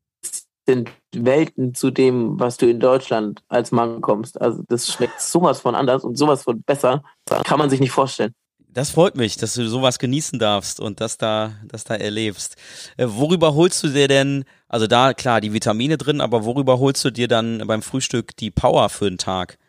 sind 0.65 0.89
Welten 1.13 1.73
zu 1.75 1.91
dem, 1.91 2.39
was 2.39 2.57
du 2.57 2.69
in 2.69 2.79
Deutschland 2.79 3.43
als 3.49 3.71
Mango 3.71 3.99
kommst. 3.99 4.39
Also 4.39 4.63
das 4.67 4.91
schmeckt 4.91 5.19
sowas 5.19 5.59
von 5.61 5.75
anders 5.75 6.03
und 6.03 6.17
sowas 6.17 6.43
von 6.43 6.61
besser, 6.61 7.03
kann 7.43 7.59
man 7.59 7.69
sich 7.69 7.79
nicht 7.79 7.91
vorstellen. 7.91 8.33
Das 8.73 8.89
freut 8.89 9.15
mich, 9.15 9.37
dass 9.37 9.53
du 9.53 9.67
sowas 9.69 9.99
genießen 9.99 10.39
darfst 10.39 10.79
und 10.79 10.99
das 10.99 11.19
da, 11.19 11.53
das 11.63 11.83
da 11.83 11.93
erlebst. 11.93 12.55
Äh, 12.97 13.05
worüber 13.07 13.53
holst 13.53 13.83
du 13.83 13.89
dir 13.89 14.07
denn, 14.07 14.45
also 14.67 14.87
da 14.87 15.13
klar 15.13 15.41
die 15.41 15.53
Vitamine 15.53 15.97
drin, 15.97 16.21
aber 16.21 16.43
worüber 16.43 16.79
holst 16.79 17.05
du 17.05 17.11
dir 17.11 17.27
dann 17.27 17.67
beim 17.67 17.83
Frühstück 17.83 18.35
die 18.35 18.49
Power 18.49 18.89
für 18.89 19.07
den 19.07 19.19
Tag? 19.19 19.59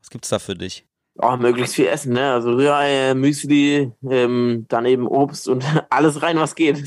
Was 0.00 0.08
gibt's 0.08 0.30
da 0.30 0.38
für 0.38 0.54
dich? 0.54 0.86
Oh, 1.16 1.36
möglichst 1.36 1.74
viel 1.76 1.86
essen, 1.86 2.14
ne? 2.14 2.32
Also 2.32 2.52
Rührei, 2.52 3.14
Müsli, 3.14 3.92
ähm, 4.10 4.64
dann 4.68 4.86
eben 4.86 5.06
Obst 5.06 5.46
und 5.46 5.62
alles 5.90 6.22
rein, 6.22 6.38
was 6.38 6.54
geht. 6.54 6.82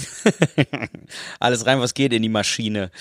alles 1.39 1.65
rein, 1.65 1.79
was 1.79 1.93
geht 1.93 2.11
in 2.11 2.23
die 2.23 2.29
Maschine. 2.29 2.91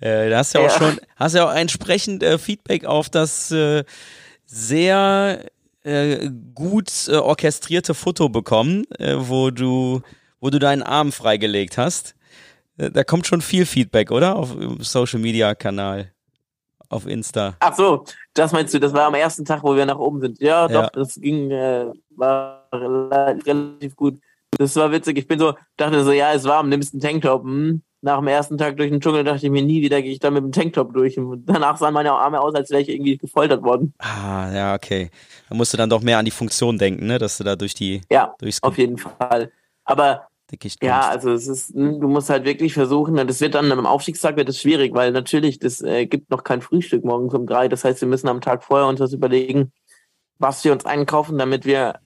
Äh, 0.00 0.30
da 0.30 0.38
hast 0.38 0.54
du 0.54 0.60
ja 0.60 0.66
auch 0.66 0.78
schon, 0.78 0.98
hast 1.16 1.34
ja 1.34 1.46
auch 1.46 1.54
entsprechend 1.54 2.22
äh, 2.22 2.38
Feedback 2.38 2.84
auf 2.84 3.10
das 3.10 3.50
äh, 3.50 3.84
sehr 4.46 5.44
äh, 5.84 6.30
gut 6.54 6.90
äh, 7.08 7.16
orchestrierte 7.16 7.94
Foto 7.94 8.28
bekommen, 8.28 8.84
äh, 8.98 9.16
wo 9.18 9.50
du, 9.50 10.02
wo 10.40 10.50
du 10.50 10.58
deinen 10.58 10.82
Arm 10.82 11.12
freigelegt 11.12 11.78
hast. 11.78 12.14
Äh, 12.78 12.90
da 12.90 13.04
kommt 13.04 13.26
schon 13.26 13.40
viel 13.40 13.66
Feedback, 13.66 14.10
oder? 14.10 14.36
Auf 14.36 14.54
Social 14.80 15.20
Media 15.20 15.54
Kanal. 15.54 16.12
Auf 16.88 17.06
Insta. 17.06 17.56
Ach 17.60 17.74
so, 17.74 18.04
das 18.34 18.52
meinst 18.52 18.74
du, 18.74 18.78
das 18.78 18.92
war 18.92 19.06
am 19.06 19.14
ersten 19.14 19.46
Tag, 19.46 19.62
wo 19.62 19.74
wir 19.74 19.86
nach 19.86 19.98
oben 19.98 20.20
sind. 20.20 20.40
Ja, 20.40 20.68
doch, 20.68 20.82
ja. 20.82 20.90
das 20.92 21.14
ging, 21.14 21.50
äh, 21.50 21.86
war 22.10 22.68
relativ 22.72 23.96
gut. 23.96 24.20
Das 24.58 24.76
war 24.76 24.92
witzig. 24.92 25.16
Ich 25.16 25.26
bin 25.26 25.38
so, 25.38 25.54
dachte 25.78 26.04
so, 26.04 26.12
ja, 26.12 26.32
ist 26.32 26.44
warm, 26.44 26.68
nimmst 26.68 26.92
einen 26.92 27.00
Tanktop. 27.00 27.44
Hm 27.44 27.82
nach 28.02 28.18
dem 28.18 28.26
ersten 28.26 28.58
Tag 28.58 28.76
durch 28.76 28.90
den 28.90 29.00
Dschungel 29.00 29.24
dachte 29.24 29.46
ich 29.46 29.52
mir, 29.52 29.62
nie 29.62 29.80
wieder 29.80 30.02
gehe 30.02 30.12
ich 30.12 30.18
da 30.18 30.30
mit 30.30 30.42
dem 30.42 30.52
Tanktop 30.52 30.92
durch. 30.92 31.18
Und 31.18 31.46
danach 31.46 31.78
sahen 31.78 31.94
meine 31.94 32.12
Arme 32.12 32.40
aus, 32.40 32.54
als 32.54 32.70
wäre 32.70 32.82
ich 32.82 32.88
irgendwie 32.88 33.16
gefoltert 33.16 33.62
worden. 33.62 33.94
Ah, 33.98 34.50
ja, 34.52 34.74
okay. 34.74 35.10
Da 35.48 35.54
musst 35.54 35.72
du 35.72 35.76
dann 35.76 35.88
doch 35.88 36.02
mehr 36.02 36.18
an 36.18 36.24
die 36.24 36.32
Funktion 36.32 36.78
denken, 36.78 37.06
ne? 37.06 37.18
Dass 37.18 37.38
du 37.38 37.44
da 37.44 37.56
durch 37.56 37.74
die. 37.74 38.02
Ja, 38.10 38.34
durchs 38.38 38.62
auf 38.62 38.76
jeden 38.76 38.98
Fall. 38.98 39.52
Aber 39.84 40.26
ja, 40.82 41.08
also 41.08 41.32
es 41.32 41.46
ist, 41.48 41.74
hm, 41.74 42.00
du 42.00 42.08
musst 42.08 42.28
halt 42.28 42.44
wirklich 42.44 42.74
versuchen, 42.74 43.16
das 43.16 43.40
wird 43.40 43.54
dann 43.54 43.72
am 43.72 43.86
Aufstiegstag 43.86 44.36
wird 44.36 44.50
es 44.50 44.60
schwierig, 44.60 44.92
weil 44.94 45.10
natürlich, 45.10 45.58
das 45.58 45.80
äh, 45.80 46.04
gibt 46.04 46.30
noch 46.30 46.44
kein 46.44 46.60
Frühstück 46.60 47.04
morgens 47.04 47.32
um 47.32 47.46
drei. 47.46 47.68
Das 47.68 47.84
heißt, 47.84 48.02
wir 48.02 48.08
müssen 48.08 48.28
am 48.28 48.42
Tag 48.42 48.62
vorher 48.62 48.86
uns 48.86 48.98
das 48.98 49.14
überlegen, 49.14 49.72
was 50.38 50.62
wir 50.64 50.72
uns 50.72 50.84
einkaufen, 50.84 51.38
damit 51.38 51.64
wir 51.64 52.00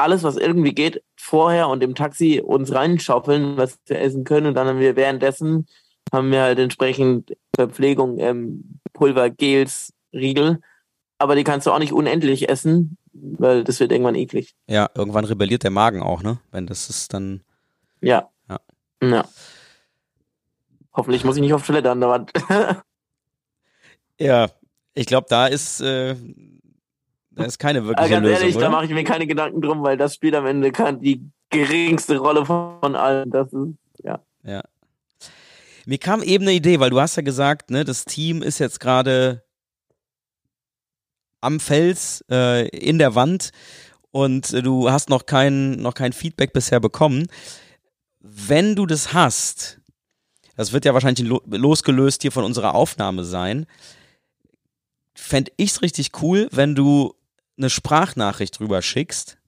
alles, 0.00 0.22
was 0.22 0.36
irgendwie 0.36 0.74
geht, 0.74 1.02
vorher 1.16 1.68
und 1.68 1.82
im 1.82 1.94
Taxi 1.94 2.40
uns 2.44 2.72
reinschaufeln, 2.74 3.56
was 3.56 3.78
wir 3.86 4.00
essen 4.00 4.24
können. 4.24 4.46
Und 4.46 4.54
dann 4.54 4.66
haben 4.66 4.80
wir 4.80 4.96
währenddessen 4.96 5.66
haben 6.12 6.30
wir 6.30 6.42
halt 6.42 6.58
entsprechend 6.58 7.36
Verpflegung, 7.54 8.18
ähm, 8.18 8.80
Pulver, 8.92 9.30
Gels, 9.30 9.92
Riegel. 10.12 10.60
Aber 11.18 11.36
die 11.36 11.44
kannst 11.44 11.66
du 11.66 11.72
auch 11.72 11.78
nicht 11.78 11.92
unendlich 11.92 12.48
essen, 12.48 12.96
weil 13.12 13.64
das 13.64 13.80
wird 13.80 13.92
irgendwann 13.92 14.14
eklig. 14.14 14.54
Ja, 14.66 14.90
irgendwann 14.94 15.24
rebelliert 15.24 15.62
der 15.62 15.70
Magen 15.70 16.02
auch, 16.02 16.22
ne? 16.22 16.40
Wenn 16.50 16.66
das 16.66 16.90
ist 16.90 17.12
dann. 17.12 17.42
Ja. 18.00 18.30
Ja. 18.48 18.60
ja. 19.02 19.24
Hoffentlich 20.94 21.24
muss 21.24 21.36
ich 21.36 21.42
nicht 21.42 21.54
auf 21.54 21.66
Toilette 21.66 21.90
an 21.90 22.00
der 22.00 22.08
Wand. 22.08 22.32
ja, 24.18 24.48
ich 24.94 25.06
glaube, 25.06 25.26
da 25.28 25.46
ist 25.46 25.80
äh, 25.80 26.16
das 27.30 27.48
ist 27.48 27.58
keine 27.58 27.84
wirkliche 27.86 28.10
ganz 28.10 28.24
Lösung, 28.24 28.40
ehrlich, 28.40 28.56
oder? 28.56 28.64
da 28.66 28.70
mache 28.70 28.84
ich 28.86 28.90
mir 28.90 29.04
keine 29.04 29.26
Gedanken 29.26 29.60
drum, 29.60 29.82
weil 29.82 29.96
das 29.96 30.14
spielt 30.14 30.34
am 30.34 30.46
Ende 30.46 30.72
die 31.00 31.30
geringste 31.50 32.18
Rolle 32.18 32.44
von 32.44 32.94
allen. 32.96 33.30
Das 33.30 33.52
ist, 33.52 33.74
ja. 34.02 34.20
Ja. 34.42 34.62
Mir 35.86 35.98
kam 35.98 36.22
eben 36.22 36.44
eine 36.44 36.54
Idee, 36.54 36.80
weil 36.80 36.90
du 36.90 37.00
hast 37.00 37.16
ja 37.16 37.22
gesagt, 37.22 37.70
ne, 37.70 37.84
das 37.84 38.04
Team 38.04 38.42
ist 38.42 38.58
jetzt 38.58 38.80
gerade 38.80 39.44
am 41.40 41.60
Fels, 41.60 42.24
äh, 42.30 42.68
in 42.68 42.98
der 42.98 43.14
Wand 43.14 43.50
und 44.10 44.52
äh, 44.52 44.62
du 44.62 44.90
hast 44.90 45.08
noch 45.08 45.26
kein, 45.26 45.72
noch 45.72 45.94
kein 45.94 46.12
Feedback 46.12 46.52
bisher 46.52 46.80
bekommen. 46.80 47.26
Wenn 48.20 48.76
du 48.76 48.86
das 48.86 49.12
hast, 49.12 49.80
das 50.56 50.72
wird 50.72 50.84
ja 50.84 50.92
wahrscheinlich 50.92 51.26
losgelöst 51.46 52.22
hier 52.22 52.32
von 52.32 52.44
unserer 52.44 52.74
Aufnahme 52.74 53.24
sein, 53.24 53.66
fände 55.14 55.52
ich 55.56 55.70
es 55.70 55.82
richtig 55.82 56.22
cool, 56.22 56.48
wenn 56.52 56.74
du 56.74 57.14
eine 57.60 57.70
Sprachnachricht 57.70 58.58
drüber 58.58 58.82
schickst, 58.82 59.38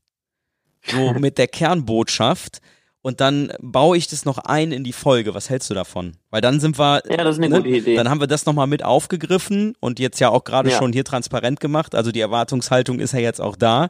so 0.86 1.12
mit 1.18 1.38
der 1.38 1.48
Kernbotschaft 1.48 2.60
und 3.02 3.20
dann 3.20 3.52
baue 3.60 3.96
ich 3.96 4.06
das 4.06 4.24
noch 4.24 4.38
ein 4.38 4.70
in 4.70 4.84
die 4.84 4.92
Folge. 4.92 5.34
Was 5.34 5.50
hältst 5.50 5.68
du 5.70 5.74
davon? 5.74 6.16
Weil 6.30 6.40
dann 6.40 6.60
sind 6.60 6.78
wir, 6.78 7.02
ja, 7.10 7.24
das 7.24 7.36
ist 7.36 7.42
eine 7.42 7.48
ne, 7.48 7.56
gute 7.62 7.68
Idee. 7.68 7.96
Dann 7.96 8.08
haben 8.08 8.20
wir 8.20 8.28
das 8.28 8.46
nochmal 8.46 8.68
mit 8.68 8.84
aufgegriffen 8.84 9.74
und 9.80 9.98
jetzt 9.98 10.20
ja 10.20 10.28
auch 10.28 10.44
gerade 10.44 10.70
ja. 10.70 10.78
schon 10.78 10.92
hier 10.92 11.04
transparent 11.04 11.58
gemacht. 11.58 11.96
Also 11.96 12.12
die 12.12 12.20
Erwartungshaltung 12.20 13.00
ist 13.00 13.12
ja 13.12 13.18
jetzt 13.18 13.40
auch 13.40 13.56
da. 13.56 13.88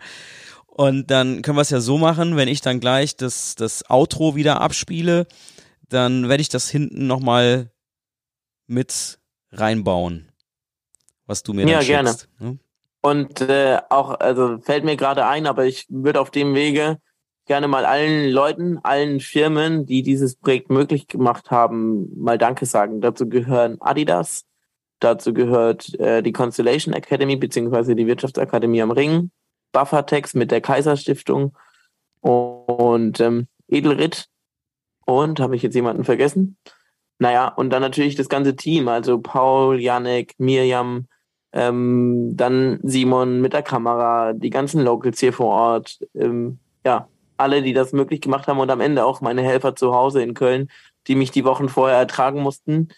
Und 0.67 1.11
dann 1.11 1.43
können 1.43 1.59
wir 1.59 1.63
es 1.63 1.69
ja 1.69 1.81
so 1.81 1.99
machen, 1.99 2.37
wenn 2.37 2.49
ich 2.49 2.63
dann 2.63 2.81
gleich 2.81 3.15
das, 3.15 3.55
das 3.55 3.91
Outro 3.91 4.35
wieder 4.35 4.63
abspiele, 4.63 5.27
dann 5.91 6.31
werde 6.31 6.41
ich 6.41 6.49
das 6.49 6.71
hinten 6.71 7.07
nochmal 7.07 7.71
mit 8.67 9.19
reinbauen, 9.51 10.33
was 11.27 11.43
du 11.43 11.53
mir 11.53 11.69
ja, 11.69 11.81
dann 11.81 11.85
schickst. 11.85 12.29
Ja, 12.41 12.47
gerne. 12.47 12.59
Und 13.03 13.41
äh, 13.41 13.79
auch, 13.91 14.21
also 14.21 14.59
fällt 14.61 14.85
mir 14.85 14.97
gerade 14.97 15.27
ein, 15.27 15.47
aber 15.47 15.67
ich 15.67 15.87
würde 15.89 16.21
auf 16.21 16.31
dem 16.31 16.55
Wege 16.55 16.99
gerne 17.47 17.67
mal 17.67 17.85
allen 17.85 18.31
Leuten, 18.31 18.79
allen 18.79 19.19
Firmen, 19.19 19.87
die 19.87 20.03
dieses 20.03 20.37
Projekt 20.37 20.71
möglich 20.71 21.09
gemacht 21.09 21.51
haben, 21.51 22.09
mal 22.17 22.39
Danke 22.39 22.65
sagen. 22.65 23.01
Dazu 23.01 23.29
gehören 23.29 23.81
Adidas, 23.81 24.45
dazu 25.01 25.35
gehört 25.35 25.99
äh, 25.99 26.23
die 26.23 26.33
Constellation 26.33 26.95
Academy 26.95 27.37
beziehungsweise 27.37 27.97
die 27.97 28.07
Wirtschaftsakademie 28.07 28.83
am 28.83 28.93
Ring, 28.93 29.33
Buffertex 29.73 30.35
mit 30.35 30.53
der 30.53 30.61
Kaiserstiftung 30.61 31.57
und 32.21 33.19
ähm, 33.19 33.49
Edelrit 33.69 34.29
und 35.05 35.41
habe 35.41 35.57
ich 35.57 35.63
jetzt 35.63 35.75
jemanden 35.75 36.05
vergessen? 36.05 36.57
Naja, 37.19 37.49
und 37.49 37.71
dann 37.71 37.83
natürlich 37.83 38.15
das 38.15 38.29
ganze 38.29 38.55
Team, 38.55 38.89
also 38.89 39.21
Paul, 39.21 39.81
Janek, 39.81 40.35
Mirjam, 40.39 41.09
ähm, 41.53 42.37
dann 42.37 42.81
Simon 42.83 43.41
mit 43.41 43.53
der 43.53 43.63
Kamera, 43.63 44.33
die 44.33 44.51
ganzen 44.51 44.83
Locals 44.83 45.21
hier 45.21 45.33
vor 45.33 45.55
Ort, 45.55 45.99
ähm, 46.15 46.59
ja, 46.85 47.09
alle, 47.37 47.63
die 47.63 47.73
das 47.73 47.93
möglich 47.93 48.21
gemacht 48.21 48.47
haben 48.47 48.59
und 48.59 48.71
am 48.71 48.81
Ende 48.81 49.05
auch 49.05 49.21
meine 49.21 49.43
Helfer 49.43 49.75
zu 49.77 49.95
Hause 49.95 50.23
in 50.23 50.35
Köln, 50.35 50.69
die 51.07 51.15
mich 51.15 51.31
die 51.31 51.45
Wochen 51.45 51.69
vorher 51.69 51.99
ertragen 51.99 52.41
mussten. 52.41 52.89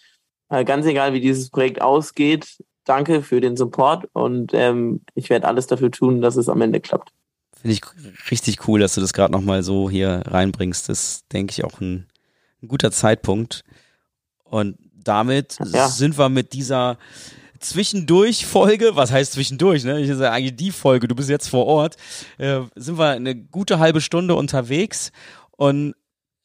Äh, 0.49 0.63
ganz 0.63 0.85
egal, 0.85 1.13
wie 1.13 1.21
dieses 1.21 1.49
Projekt 1.49 1.81
ausgeht, 1.81 2.63
danke 2.85 3.21
für 3.21 3.41
den 3.41 3.57
Support 3.57 4.07
und 4.13 4.51
ähm, 4.53 5.01
ich 5.15 5.29
werde 5.29 5.47
alles 5.47 5.67
dafür 5.67 5.91
tun, 5.91 6.21
dass 6.21 6.35
es 6.35 6.49
am 6.49 6.61
Ende 6.61 6.79
klappt. 6.79 7.11
Finde 7.59 7.73
ich 7.73 8.31
richtig 8.31 8.67
cool, 8.67 8.79
dass 8.79 8.93
du 8.95 9.01
das 9.01 9.13
gerade 9.13 9.33
nochmal 9.33 9.63
so 9.63 9.89
hier 9.89 10.21
reinbringst. 10.25 10.87
Das 10.87 11.27
denke 11.31 11.51
ich 11.51 11.63
auch 11.63 11.81
ein, 11.81 12.07
ein 12.61 12.67
guter 12.67 12.91
Zeitpunkt. 12.91 13.63
Und 14.43 14.77
damit 14.93 15.57
ja. 15.73 15.87
sind 15.87 16.17
wir 16.19 16.29
mit 16.29 16.53
dieser 16.53 16.97
zwischendurch 17.59 18.45
Folge, 18.45 18.95
was 18.95 19.11
heißt 19.11 19.33
zwischendurch, 19.33 19.83
ne? 19.83 20.01
Ich 20.01 20.07
sage 20.09 20.31
eigentlich 20.31 20.55
die 20.55 20.71
Folge, 20.71 21.07
du 21.07 21.15
bist 21.15 21.29
jetzt 21.29 21.49
vor 21.49 21.65
Ort, 21.65 21.95
äh, 22.37 22.61
sind 22.75 22.97
wir 22.97 23.09
eine 23.09 23.35
gute 23.35 23.79
halbe 23.79 24.01
Stunde 24.01 24.35
unterwegs 24.35 25.11
und 25.51 25.95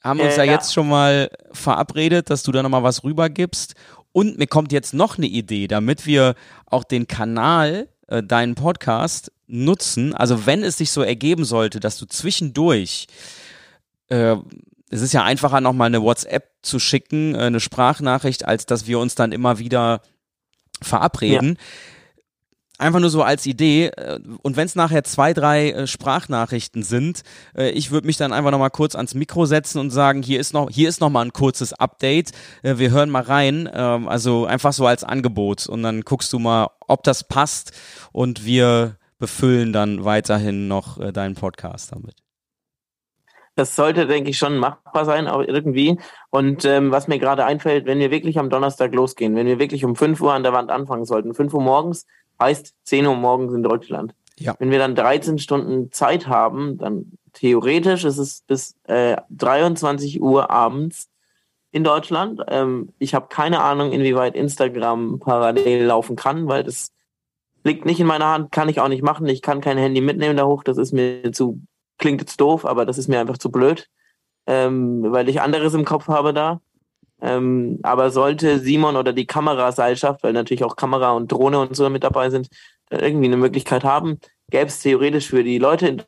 haben 0.02 0.20
uns 0.20 0.36
ja, 0.36 0.44
ja, 0.44 0.52
jetzt 0.52 0.72
schon 0.72 0.88
mal 0.88 1.30
verabredet, 1.52 2.30
dass 2.30 2.42
du 2.42 2.52
da 2.52 2.62
nochmal 2.62 2.82
was 2.82 3.04
rübergibst. 3.04 3.74
Und 4.12 4.38
mir 4.38 4.46
kommt 4.46 4.72
jetzt 4.72 4.94
noch 4.94 5.18
eine 5.18 5.26
Idee, 5.26 5.68
damit 5.68 6.06
wir 6.06 6.34
auch 6.66 6.84
den 6.84 7.06
Kanal, 7.06 7.88
äh, 8.08 8.22
deinen 8.22 8.54
Podcast 8.54 9.30
nutzen. 9.46 10.14
Also 10.14 10.46
wenn 10.46 10.64
es 10.64 10.78
sich 10.78 10.90
so 10.90 11.02
ergeben 11.02 11.44
sollte, 11.44 11.80
dass 11.80 11.98
du 11.98 12.06
zwischendurch 12.06 13.06
äh, 14.08 14.36
es 14.90 15.02
ist 15.02 15.12
ja 15.12 15.22
einfacher, 15.22 15.60
nochmal 15.60 15.86
eine 15.86 16.02
WhatsApp 16.02 16.50
zu 16.62 16.78
schicken, 16.78 17.34
äh, 17.34 17.38
eine 17.38 17.60
Sprachnachricht, 17.60 18.44
als 18.44 18.66
dass 18.66 18.86
wir 18.86 18.98
uns 18.98 19.14
dann 19.14 19.32
immer 19.32 19.58
wieder 19.58 20.02
verabreden. 20.82 21.56
Ja. 21.58 21.64
Einfach 22.78 23.00
nur 23.00 23.10
so 23.10 23.22
als 23.22 23.44
Idee. 23.44 23.88
Äh, 23.88 24.20
und 24.42 24.56
wenn 24.56 24.64
es 24.64 24.74
nachher 24.74 25.04
zwei, 25.04 25.34
drei 25.34 25.70
äh, 25.70 25.86
Sprachnachrichten 25.86 26.82
sind, 26.82 27.22
ich 27.54 27.90
würde 27.90 28.06
mich 28.06 28.16
dann 28.16 28.32
einfach 28.32 28.50
nochmal 28.50 28.70
kurz 28.70 28.94
ans 28.94 29.14
Mikro 29.14 29.44
setzen 29.44 29.78
und 29.78 29.90
sagen, 29.90 30.22
hier 30.22 30.40
ist 30.40 30.54
noch, 30.54 30.70
hier 30.70 30.88
ist 30.88 31.00
noch 31.00 31.10
mal 31.10 31.24
ein 31.24 31.32
kurzes 31.32 31.74
Update. 31.74 32.30
Wir 32.62 32.90
hören 32.90 33.10
mal 33.10 33.22
rein. 33.22 33.68
Ähm, 33.72 34.08
also 34.08 34.46
einfach 34.46 34.72
so 34.72 34.86
als 34.86 35.04
Angebot. 35.04 35.66
Und 35.66 35.82
dann 35.82 36.02
guckst 36.02 36.32
du 36.32 36.38
mal, 36.38 36.68
ob 36.86 37.02
das 37.04 37.24
passt. 37.24 37.72
Und 38.12 38.46
wir 38.46 38.96
befüllen 39.18 39.74
dann 39.74 40.04
weiterhin 40.04 40.66
noch 40.66 41.12
deinen 41.12 41.34
Podcast 41.34 41.92
damit. 41.92 42.14
Das 43.60 43.76
sollte, 43.76 44.06
denke 44.06 44.30
ich, 44.30 44.38
schon 44.38 44.56
machbar 44.56 45.04
sein, 45.04 45.28
auch 45.28 45.42
irgendwie. 45.42 45.98
Und 46.30 46.64
ähm, 46.64 46.92
was 46.92 47.08
mir 47.08 47.18
gerade 47.18 47.44
einfällt, 47.44 47.84
wenn 47.84 47.98
wir 47.98 48.10
wirklich 48.10 48.38
am 48.38 48.48
Donnerstag 48.48 48.94
losgehen, 48.94 49.36
wenn 49.36 49.46
wir 49.46 49.58
wirklich 49.58 49.84
um 49.84 49.96
5 49.96 50.18
Uhr 50.22 50.32
an 50.32 50.42
der 50.42 50.54
Wand 50.54 50.70
anfangen 50.70 51.04
sollten, 51.04 51.34
5 51.34 51.52
Uhr 51.52 51.60
morgens 51.60 52.06
heißt 52.40 52.74
10 52.84 53.04
Uhr 53.04 53.16
morgens 53.16 53.52
in 53.52 53.62
Deutschland. 53.62 54.14
Ja. 54.38 54.54
Wenn 54.58 54.70
wir 54.70 54.78
dann 54.78 54.94
13 54.94 55.38
Stunden 55.38 55.92
Zeit 55.92 56.26
haben, 56.26 56.78
dann 56.78 57.12
theoretisch 57.34 58.06
ist 58.06 58.16
es 58.16 58.40
bis 58.46 58.76
äh, 58.84 59.18
23 59.28 60.22
Uhr 60.22 60.50
abends 60.50 61.10
in 61.70 61.84
Deutschland. 61.84 62.40
Ähm, 62.48 62.94
ich 62.98 63.14
habe 63.14 63.26
keine 63.28 63.60
Ahnung, 63.60 63.92
inwieweit 63.92 64.36
Instagram 64.36 65.18
parallel 65.18 65.84
laufen 65.84 66.16
kann, 66.16 66.48
weil 66.48 66.64
das 66.64 66.92
liegt 67.62 67.84
nicht 67.84 68.00
in 68.00 68.06
meiner 68.06 68.28
Hand, 68.28 68.52
kann 68.52 68.70
ich 68.70 68.80
auch 68.80 68.88
nicht 68.88 69.02
machen. 69.02 69.26
Ich 69.26 69.42
kann 69.42 69.60
kein 69.60 69.76
Handy 69.76 70.00
mitnehmen 70.00 70.38
da 70.38 70.46
hoch, 70.46 70.64
das 70.64 70.78
ist 70.78 70.92
mir 70.92 71.30
zu 71.32 71.60
klingt 72.00 72.20
jetzt 72.20 72.40
doof, 72.40 72.64
aber 72.64 72.84
das 72.84 72.98
ist 72.98 73.08
mir 73.08 73.20
einfach 73.20 73.38
zu 73.38 73.50
blöd, 73.50 73.88
ähm, 74.46 75.04
weil 75.12 75.28
ich 75.28 75.40
anderes 75.40 75.74
im 75.74 75.84
Kopf 75.84 76.08
habe 76.08 76.34
da. 76.34 76.60
Ähm, 77.22 77.78
aber 77.82 78.10
sollte 78.10 78.58
Simon 78.58 78.96
oder 78.96 79.12
die 79.12 79.26
Kameraseilschaft, 79.26 80.22
weil 80.22 80.32
natürlich 80.32 80.64
auch 80.64 80.74
Kamera 80.74 81.12
und 81.12 81.30
Drohne 81.30 81.60
und 81.60 81.76
so 81.76 81.88
mit 81.90 82.02
dabei 82.02 82.30
sind, 82.30 82.48
irgendwie 82.90 83.26
eine 83.26 83.36
Möglichkeit 83.36 83.84
haben, 83.84 84.18
gäbe 84.50 84.66
es 84.66 84.80
theoretisch 84.80 85.28
für 85.28 85.44
die 85.44 85.58
Leute 85.58 85.86
in 85.86 86.02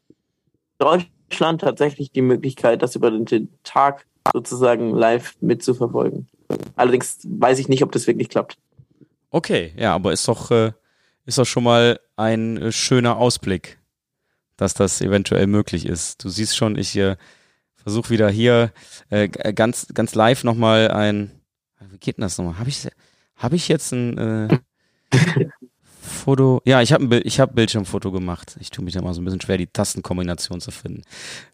Deutschland 0.78 1.60
tatsächlich 1.60 2.10
die 2.10 2.22
Möglichkeit, 2.22 2.82
das 2.82 2.96
über 2.96 3.10
den 3.10 3.50
Tag 3.62 4.06
sozusagen 4.32 4.94
live 4.94 5.36
mitzuverfolgen. 5.40 6.28
Allerdings 6.76 7.18
weiß 7.24 7.58
ich 7.58 7.68
nicht, 7.68 7.82
ob 7.82 7.92
das 7.92 8.06
wirklich 8.06 8.30
klappt. 8.30 8.56
Okay, 9.30 9.72
ja, 9.76 9.94
aber 9.94 10.12
ist 10.12 10.26
doch, 10.26 10.50
äh, 10.50 10.72
ist 11.24 11.38
doch 11.38 11.46
schon 11.46 11.64
mal 11.64 12.00
ein 12.16 12.56
äh, 12.56 12.72
schöner 12.72 13.16
Ausblick 13.16 13.78
dass 14.62 14.74
das 14.74 15.00
eventuell 15.00 15.46
möglich 15.46 15.86
ist. 15.86 16.24
Du 16.24 16.28
siehst 16.28 16.56
schon, 16.56 16.78
ich 16.78 16.96
äh, 16.96 17.16
versuche 17.74 18.10
wieder 18.10 18.30
hier 18.30 18.72
äh, 19.10 19.28
ganz, 19.28 19.88
ganz 19.92 20.14
live 20.14 20.44
nochmal 20.44 20.90
ein. 20.90 21.32
Wie 21.90 21.98
geht 21.98 22.16
denn 22.16 22.22
das 22.22 22.38
nochmal? 22.38 22.58
Habe 22.58 22.70
ich, 22.70 22.88
hab 23.36 23.52
ich 23.52 23.68
jetzt 23.68 23.92
ein 23.92 24.18
äh, 24.18 24.58
Foto? 26.00 26.62
Ja, 26.64 26.80
ich 26.80 26.92
habe 26.92 27.04
ein, 27.04 27.22
ich 27.24 27.40
hab 27.40 27.56
Bildschirmfoto 27.56 28.12
gemacht. 28.12 28.56
Ich 28.60 28.70
tue 28.70 28.84
mich 28.84 28.94
da 28.94 29.02
mal 29.02 29.14
so 29.14 29.20
ein 29.20 29.24
bisschen 29.24 29.40
schwer, 29.40 29.58
die 29.58 29.66
Tastenkombination 29.66 30.60
zu 30.60 30.70
finden. 30.70 31.02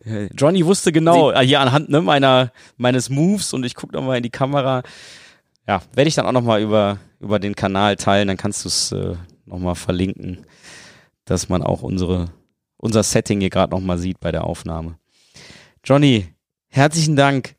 Äh, 0.05 0.29
Johnny 0.35 0.66
wusste 0.66 0.92
genau, 0.92 1.31
äh, 1.31 1.47
hier 1.47 1.61
anhand 1.61 1.88
ne, 1.88 2.03
meiner, 2.03 2.53
meines 2.77 3.09
Moves 3.09 3.55
und 3.55 3.64
ich 3.64 3.75
gucke 3.75 3.94
nochmal 3.94 4.18
in 4.18 4.23
die 4.23 4.31
Kamera. 4.31 4.83
Ja, 5.66 5.83
werde 5.94 6.09
ich 6.09 6.14
dann 6.14 6.27
auch 6.27 6.33
nochmal 6.33 6.61
über, 6.61 6.99
über 7.21 7.38
den 7.38 7.57
Kanal 7.57 7.97
teilen, 7.97 8.29
dann 8.29 8.37
kannst 8.37 8.64
du 8.64 8.68
es 8.68 8.92
äh, 8.92 9.16
nochmal 9.47 9.75
verlinken, 9.75 10.44
dass 11.25 11.49
man 11.49 11.62
auch 11.62 11.83
unsere 11.83 12.31
unser 12.79 13.03
Setting 13.03 13.41
hier 13.41 13.51
gerade 13.51 13.75
nochmal 13.75 13.99
sieht 13.99 14.21
bei 14.21 14.33
der 14.33 14.45
Aufnahme. 14.45 14.99
Johnny, 15.85 16.29
herzlichen 16.69 17.17
Dank. 17.17 17.57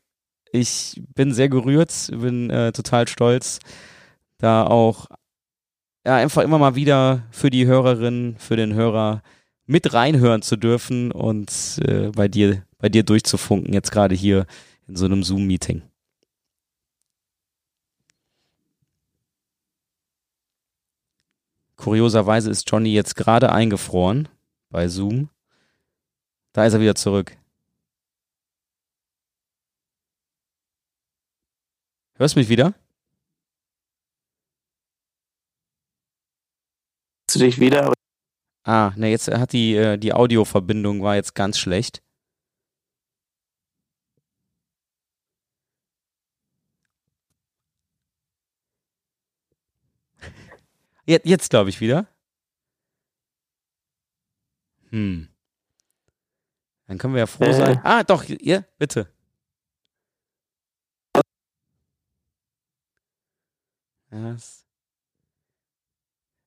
Ich 0.52 1.00
bin 1.14 1.32
sehr 1.32 1.48
gerührt, 1.48 1.92
bin 2.10 2.50
äh, 2.50 2.72
total 2.72 3.06
stolz, 3.06 3.60
da 4.38 4.66
auch 4.66 5.06
ja, 6.04 6.16
einfach 6.16 6.42
immer 6.42 6.58
mal 6.58 6.74
wieder 6.74 7.22
für 7.30 7.50
die 7.50 7.66
Hörerin, 7.66 8.34
für 8.38 8.56
den 8.56 8.74
Hörer 8.74 9.22
mit 9.66 9.92
reinhören 9.92 10.42
zu 10.42 10.56
dürfen 10.56 11.12
und 11.12 11.78
äh, 11.84 12.10
bei 12.10 12.26
dir, 12.26 12.64
bei 12.78 12.88
dir 12.88 13.04
durchzufunken, 13.04 13.72
jetzt 13.72 13.92
gerade 13.92 14.14
hier 14.14 14.46
in 14.88 14.96
so 14.96 15.04
einem 15.04 15.22
Zoom-Meeting. 15.22 15.82
Kurioserweise 21.76 22.50
ist 22.50 22.68
Johnny 22.70 22.92
jetzt 22.92 23.14
gerade 23.14 23.52
eingefroren 23.52 24.28
bei 24.70 24.88
Zoom. 24.88 25.28
Da 26.52 26.66
ist 26.66 26.72
er 26.74 26.80
wieder 26.80 26.94
zurück. 26.94 27.36
Hörst 32.14 32.36
du 32.36 32.40
mich 32.40 32.48
wieder? 32.48 32.74
Hörst 37.26 37.36
du 37.36 37.38
dich 37.38 37.60
wieder? 37.60 37.92
Ah, 38.64 38.92
ne, 38.96 39.08
jetzt 39.10 39.28
hat 39.28 39.52
die, 39.52 39.74
äh, 39.74 39.96
die 39.98 40.12
Audioverbindung 40.12 41.02
war 41.02 41.14
jetzt 41.16 41.34
ganz 41.34 41.58
schlecht. 41.58 42.02
Jetzt, 51.06 51.26
jetzt 51.26 51.50
glaube 51.50 51.70
ich 51.70 51.80
wieder. 51.80 52.06
Hm. 54.90 55.28
Dann 56.86 56.98
können 56.98 57.14
wir 57.14 57.20
ja 57.20 57.26
froh 57.26 57.44
äh. 57.44 57.54
sein. 57.54 57.80
Ah, 57.84 58.02
doch, 58.02 58.24
ihr, 58.24 58.66
bitte. 58.78 59.08
Yes. 64.10 64.66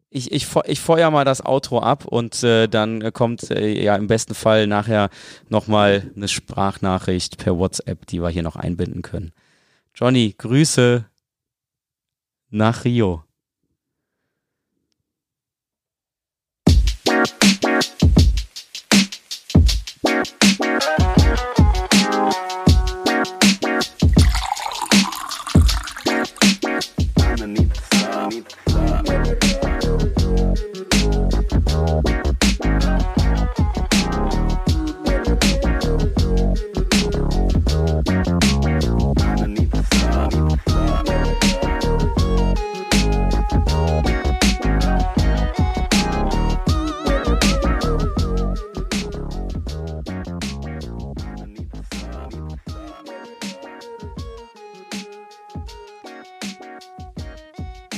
Ich, 0.09 0.31
ich, 0.31 0.47
ich 0.65 0.79
feuer 0.79 1.09
mal 1.09 1.25
das 1.25 1.43
Outro 1.43 1.79
ab 1.79 2.05
und 2.05 2.43
äh, 2.43 2.67
dann 2.67 3.13
kommt 3.13 3.49
äh, 3.49 3.81
ja 3.81 3.95
im 3.95 4.07
besten 4.07 4.35
Fall 4.35 4.67
nachher 4.67 5.09
nochmal 5.49 6.11
eine 6.15 6.27
Sprachnachricht 6.27 7.37
per 7.37 7.57
WhatsApp, 7.57 8.05
die 8.05 8.21
wir 8.21 8.29
hier 8.29 8.43
noch 8.43 8.55
einbinden 8.55 9.01
können. 9.01 9.31
Johnny, 9.95 10.35
Grüße 10.37 11.05
nach 12.49 12.83
Rio. 12.83 13.23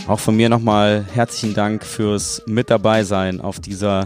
Auch 0.07 0.19
von 0.19 0.35
mir 0.35 0.49
nochmal 0.49 1.03
herzlichen 1.13 1.55
Dank 1.55 1.83
fürs 1.83 2.43
Mit 2.45 2.69
dabei 2.69 3.03
sein 3.03 3.41
auf 3.41 3.59
dieser 3.59 4.05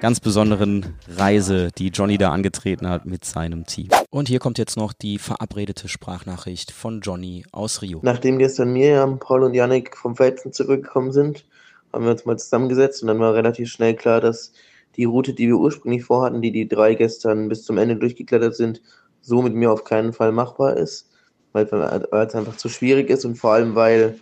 ganz 0.00 0.18
besonderen 0.18 0.96
Reise, 1.06 1.68
die 1.78 1.90
Johnny 1.90 2.18
da 2.18 2.32
angetreten 2.32 2.88
hat 2.88 3.06
mit 3.06 3.24
seinem 3.24 3.64
Team. 3.64 3.90
Und 4.10 4.26
hier 4.26 4.40
kommt 4.40 4.58
jetzt 4.58 4.76
noch 4.76 4.92
die 4.92 5.18
verabredete 5.18 5.86
Sprachnachricht 5.86 6.72
von 6.72 7.00
Johnny 7.00 7.44
aus 7.52 7.80
Rio. 7.80 8.00
Nachdem 8.02 8.38
gestern 8.38 8.72
Miriam, 8.72 9.20
Paul 9.20 9.44
und 9.44 9.54
Yannick 9.54 9.96
vom 9.96 10.16
Felsen 10.16 10.52
zurückgekommen 10.52 11.12
sind, 11.12 11.44
haben 11.92 12.06
wir 12.06 12.10
uns 12.10 12.26
mal 12.26 12.36
zusammengesetzt 12.36 13.02
und 13.02 13.06
dann 13.06 13.20
war 13.20 13.32
relativ 13.32 13.70
schnell 13.70 13.94
klar, 13.94 14.20
dass 14.20 14.52
die 14.96 15.04
Route, 15.04 15.32
die 15.32 15.46
wir 15.46 15.58
ursprünglich 15.58 16.02
vorhatten, 16.02 16.42
die 16.42 16.50
die 16.50 16.66
drei 16.66 16.94
gestern 16.94 17.48
bis 17.48 17.62
zum 17.62 17.78
Ende 17.78 17.94
durchgeklettert 17.94 18.56
sind, 18.56 18.82
so 19.20 19.42
mit 19.42 19.54
mir 19.54 19.70
auf 19.70 19.84
keinen 19.84 20.12
Fall 20.12 20.32
machbar 20.32 20.76
ist, 20.76 21.08
weil 21.52 21.66
es 21.66 22.34
einfach 22.34 22.56
zu 22.56 22.68
schwierig 22.68 23.10
ist 23.10 23.24
und 23.24 23.36
vor 23.36 23.52
allem, 23.52 23.76
weil 23.76 24.18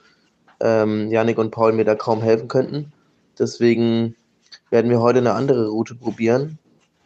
ähm, 0.61 1.11
Janik 1.11 1.39
und 1.39 1.51
Paul 1.51 1.73
mir 1.73 1.85
da 1.85 1.95
kaum 1.95 2.23
helfen 2.23 2.49
könnten. 2.49 2.93
Deswegen 3.39 4.17
werden 4.71 4.91
wir 4.91 5.01
heute 5.01 5.19
eine 5.19 5.35
andere 5.35 5.69
Route 5.69 5.95
probieren. 5.95 6.59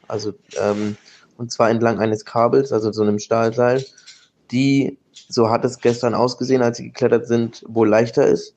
Also, 0.09 0.35
ähm, 0.61 0.97
und 1.37 1.53
zwar 1.53 1.71
entlang 1.71 1.99
eines 1.99 2.25
Kabels, 2.25 2.73
also 2.73 2.93
so 2.93 3.03
einem 3.03 3.19
Stahlseil, 3.19 3.85
die, 4.51 4.99
so 5.13 5.51
hat 5.51 5.65
es 5.65 5.79
gestern 5.79 6.15
ausgesehen, 6.15 6.63
als 6.63 6.77
sie 6.77 6.85
geklettert 6.85 7.27
sind, 7.27 7.65
wohl 7.67 7.89
leichter 7.89 8.27
ist. 8.27 8.55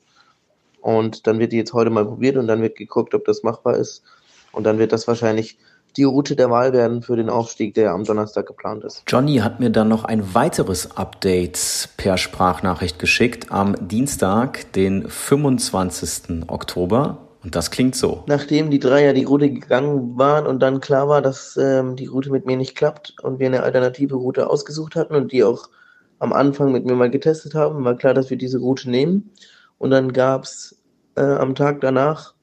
Und 0.82 1.26
dann 1.28 1.40
wird 1.40 1.52
die 1.52 1.58
jetzt 1.58 1.74
heute 1.74 1.90
mal 1.90 2.06
probiert 2.06 2.38
und 2.38 2.48
dann 2.48 2.62
wird 2.62 2.76
geguckt, 2.76 3.14
ob 3.16 3.26
das 3.26 3.44
machbar 3.44 3.78
ist. 3.78 4.04
Und 4.52 4.66
dann 4.66 4.78
wird 4.78 4.92
das 4.92 5.08
wahrscheinlich 5.08 5.58
die 5.98 6.04
Route 6.04 6.36
der 6.36 6.50
Wahl 6.50 6.74
werden 6.74 7.02
für 7.02 7.16
den 7.16 7.30
Aufstieg, 7.30 7.74
der 7.74 7.92
am 7.92 8.04
Donnerstag 8.04 8.46
geplant 8.48 8.84
ist. 8.84 9.04
Johnny 9.08 9.38
hat 9.38 9.60
mir 9.60 9.70
dann 9.70 9.88
noch 9.88 10.04
ein 10.04 10.34
weiteres 10.34 10.98
Update 10.98 11.90
per 11.98 12.18
Sprachnachricht 12.18 13.00
geschickt 13.00 13.52
am 13.52 13.76
Dienstag, 13.88 14.72
den 14.74 15.08
25. 15.10 16.48
Oktober. 16.48 17.20
Und 17.44 17.56
das 17.56 17.70
klingt 17.70 17.96
so. 17.96 18.24
Nachdem 18.26 18.72
die 18.72 18.80
drei 18.80 19.06
ja 19.06 19.14
die 19.14 19.24
Route 19.24 19.52
gegangen 19.52 20.18
waren 20.18 20.48
und 20.48 20.62
dann 20.62 20.82
klar 20.82 21.08
war, 21.08 21.22
dass 21.22 21.56
ähm, 21.58 21.96
die 21.96 22.08
Route 22.08 22.32
mit 22.32 22.48
mir 22.48 22.58
nicht 22.58 22.76
klappt 22.76 23.16
und 23.22 23.38
wir 23.38 23.46
eine 23.46 23.62
alternative 23.62 24.16
Route 24.16 24.50
ausgesucht 24.50 24.96
hatten 24.96 25.14
und 25.14 25.32
die 25.32 25.44
auch 25.44 25.70
am 26.18 26.34
Anfang 26.34 26.72
mit 26.72 26.86
mir 26.86 26.96
mal 26.96 27.12
getestet 27.12 27.54
haben, 27.54 27.84
war 27.84 27.96
klar, 27.96 28.16
dass 28.16 28.32
wir 28.32 28.38
diese 28.38 28.58
Route 28.58 28.90
nehmen. 28.90 29.32
Und 29.78 29.92
dann 29.92 30.12
gab 30.12 30.46
es 30.46 30.82
äh, 31.16 31.22
am 31.22 31.54
Tag 31.54 31.82
danach 31.82 32.34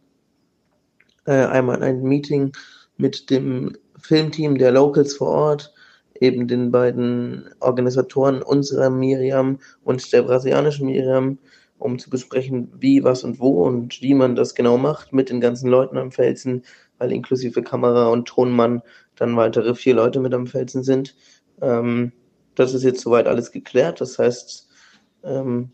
äh, 1.25 1.33
einmal 1.33 1.83
ein 1.83 2.03
Meeting 2.03 2.53
mit 3.03 3.31
dem 3.31 3.77
Filmteam 3.99 4.57
der 4.57 4.71
Locals 4.71 5.17
vor 5.17 5.29
Ort, 5.29 5.75
eben 6.21 6.47
den 6.47 6.71
beiden 6.71 7.51
Organisatoren 7.59 8.43
unserer 8.43 8.91
Miriam 8.91 9.59
und 9.83 10.13
der 10.13 10.23
brasilianischen 10.23 10.87
Miriam, 10.87 11.39
um 11.79 11.99
zu 11.99 12.11
besprechen, 12.11 12.73
wie, 12.79 13.03
was 13.03 13.25
und 13.25 13.41
wo 13.41 13.65
und 13.65 14.01
wie 14.03 14.15
man 14.15 14.37
das 14.37 14.55
genau 14.55 14.79
macht 14.79 15.13
mit 15.13 15.31
den 15.31 15.41
ganzen 15.41 15.69
Leuten 15.69 15.99
am 15.99 16.13
Felsen, 16.13 16.63
weil 16.99 17.11
inklusive 17.11 17.61
Kamera 17.63 18.07
und 18.07 18.29
Tonmann 18.29 18.83
dann 19.17 19.37
weitere 19.37 19.75
vier 19.75 19.95
Leute 19.95 20.21
mit 20.21 20.33
am 20.33 20.47
Felsen 20.47 20.85
sind. 20.85 21.17
Ähm, 21.61 22.13
das 22.55 22.73
ist 22.73 22.85
jetzt 22.85 23.01
soweit 23.01 23.27
alles 23.27 23.51
geklärt. 23.51 24.01
Das 24.01 24.17
heißt, 24.17 24.69
ähm, 25.25 25.73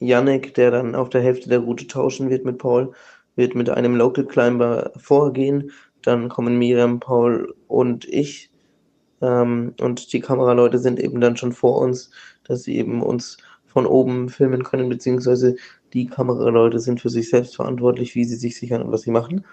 Yannick, 0.00 0.54
der 0.54 0.72
dann 0.72 0.96
auf 0.96 1.10
der 1.10 1.22
Hälfte 1.22 1.48
der 1.48 1.60
Route 1.60 1.86
tauschen 1.86 2.28
wird 2.28 2.44
mit 2.44 2.58
Paul, 2.58 2.92
wird 3.36 3.54
mit 3.54 3.70
einem 3.70 3.94
Local 3.94 4.24
Climber 4.24 4.90
vorgehen. 4.96 5.70
Dann 6.06 6.28
kommen 6.28 6.58
Miriam, 6.58 7.00
Paul 7.00 7.54
und 7.66 8.04
ich. 8.06 8.50
Ähm, 9.20 9.74
und 9.80 10.12
die 10.12 10.20
Kameraleute 10.20 10.78
sind 10.78 11.00
eben 11.00 11.20
dann 11.20 11.36
schon 11.36 11.52
vor 11.52 11.78
uns, 11.80 12.10
dass 12.44 12.62
sie 12.62 12.76
eben 12.76 13.02
uns 13.02 13.38
von 13.64 13.86
oben 13.86 14.28
filmen 14.28 14.62
können, 14.62 14.88
beziehungsweise 14.88 15.56
die 15.92 16.06
Kameraleute 16.06 16.78
sind 16.78 17.00
für 17.00 17.10
sich 17.10 17.28
selbst 17.28 17.56
verantwortlich, 17.56 18.14
wie 18.14 18.24
sie 18.24 18.36
sich 18.36 18.56
sichern 18.56 18.82
und 18.82 18.92
was 18.92 19.02
sie 19.02 19.10
machen. 19.10 19.44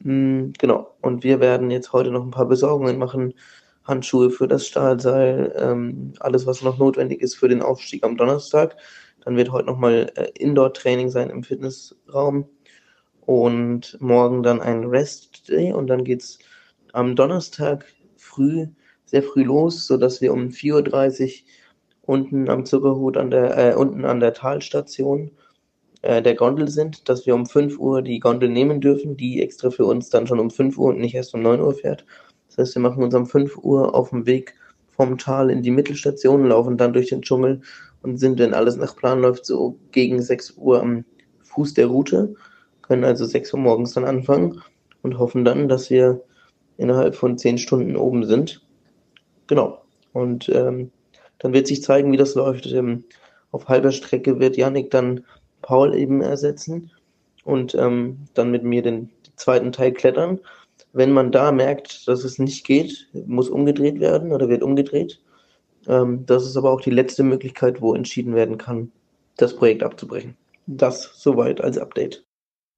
Mhm, 0.00 0.52
genau. 0.58 0.94
Und 1.00 1.24
wir 1.24 1.40
werden 1.40 1.70
jetzt 1.70 1.92
heute 1.92 2.10
noch 2.10 2.24
ein 2.24 2.30
paar 2.30 2.46
Besorgungen 2.46 2.98
machen. 2.98 3.34
Handschuhe 3.84 4.30
für 4.30 4.46
das 4.46 4.66
Stahlseil, 4.66 5.54
ähm, 5.56 6.12
alles, 6.20 6.46
was 6.46 6.62
noch 6.62 6.78
notwendig 6.78 7.22
ist 7.22 7.36
für 7.36 7.48
den 7.48 7.62
Aufstieg 7.62 8.04
am 8.04 8.16
Donnerstag. 8.18 8.76
Dann 9.24 9.36
wird 9.36 9.50
heute 9.50 9.66
nochmal 9.66 10.12
äh, 10.16 10.28
Indoor-Training 10.38 11.08
sein 11.08 11.30
im 11.30 11.42
Fitnessraum 11.42 12.46
und 13.28 14.00
morgen 14.00 14.42
dann 14.42 14.62
ein 14.62 14.86
Rest 14.86 15.50
Day 15.50 15.70
und 15.70 15.88
dann 15.88 16.02
geht's 16.02 16.38
am 16.94 17.14
Donnerstag 17.14 17.84
früh, 18.16 18.68
sehr 19.04 19.22
früh 19.22 19.42
los, 19.42 19.86
sodass 19.86 20.22
wir 20.22 20.32
um 20.32 20.48
4.30 20.48 21.24
Uhr 21.24 22.14
unten 22.14 22.48
am 22.48 22.64
Zuckerhut 22.64 23.18
an 23.18 23.30
der, 23.30 23.58
äh, 23.58 23.74
unten 23.74 24.06
an 24.06 24.20
der 24.20 24.32
Talstation 24.32 25.30
äh, 26.00 26.22
der 26.22 26.36
Gondel 26.36 26.68
sind, 26.68 27.10
dass 27.10 27.26
wir 27.26 27.34
um 27.34 27.44
5 27.44 27.78
Uhr 27.78 28.00
die 28.00 28.18
Gondel 28.18 28.48
nehmen 28.48 28.80
dürfen, 28.80 29.14
die 29.18 29.42
extra 29.42 29.68
für 29.68 29.84
uns 29.84 30.08
dann 30.08 30.26
schon 30.26 30.40
um 30.40 30.50
5 30.50 30.78
Uhr 30.78 30.88
und 30.88 30.98
nicht 30.98 31.14
erst 31.14 31.34
um 31.34 31.42
9 31.42 31.60
Uhr 31.60 31.74
fährt. 31.74 32.06
Das 32.46 32.56
heißt, 32.56 32.76
wir 32.76 32.82
machen 32.82 33.02
uns 33.02 33.14
um 33.14 33.26
5 33.26 33.58
Uhr 33.58 33.94
auf 33.94 34.08
dem 34.08 34.24
Weg 34.24 34.54
vom 34.96 35.18
Tal 35.18 35.50
in 35.50 35.62
die 35.62 35.70
Mittelstation, 35.70 36.46
laufen 36.46 36.78
dann 36.78 36.94
durch 36.94 37.10
den 37.10 37.20
Dschungel 37.20 37.60
und 38.00 38.16
sind, 38.16 38.38
wenn 38.38 38.54
alles 38.54 38.76
nach 38.76 38.96
Plan 38.96 39.20
läuft, 39.20 39.44
so 39.44 39.76
gegen 39.92 40.22
6 40.22 40.52
Uhr 40.56 40.80
am 40.80 41.04
Fuß 41.42 41.74
der 41.74 41.88
Route, 41.88 42.34
können 42.88 43.04
also 43.04 43.24
6 43.24 43.52
Uhr 43.54 43.60
morgens 43.60 43.92
dann 43.92 44.04
anfangen 44.04 44.62
und 45.02 45.18
hoffen 45.18 45.44
dann, 45.44 45.68
dass 45.68 45.90
wir 45.90 46.22
innerhalb 46.78 47.14
von 47.14 47.38
10 47.38 47.58
Stunden 47.58 47.96
oben 47.96 48.24
sind. 48.24 48.62
Genau. 49.46 49.82
Und 50.12 50.48
ähm, 50.48 50.90
dann 51.38 51.52
wird 51.52 51.66
sich 51.66 51.82
zeigen, 51.82 52.10
wie 52.12 52.16
das 52.16 52.34
läuft. 52.34 52.66
Ähm, 52.66 53.04
auf 53.52 53.68
halber 53.68 53.92
Strecke 53.92 54.40
wird 54.40 54.56
Yannick 54.56 54.90
dann 54.90 55.24
Paul 55.62 55.94
eben 55.94 56.22
ersetzen 56.22 56.90
und 57.44 57.74
ähm, 57.74 58.18
dann 58.34 58.50
mit 58.50 58.64
mir 58.64 58.82
den 58.82 59.10
zweiten 59.36 59.72
Teil 59.72 59.92
klettern. 59.92 60.40
Wenn 60.92 61.12
man 61.12 61.30
da 61.30 61.52
merkt, 61.52 62.08
dass 62.08 62.24
es 62.24 62.38
nicht 62.38 62.66
geht, 62.66 63.08
muss 63.26 63.48
umgedreht 63.48 64.00
werden 64.00 64.32
oder 64.32 64.48
wird 64.48 64.62
umgedreht. 64.62 65.20
Ähm, 65.86 66.24
das 66.26 66.46
ist 66.46 66.56
aber 66.56 66.72
auch 66.72 66.80
die 66.80 66.90
letzte 66.90 67.22
Möglichkeit, 67.22 67.80
wo 67.80 67.94
entschieden 67.94 68.34
werden 68.34 68.58
kann, 68.58 68.92
das 69.36 69.54
Projekt 69.54 69.82
abzubrechen. 69.82 70.36
Das 70.66 71.12
soweit 71.14 71.60
als 71.60 71.78
Update. 71.78 72.27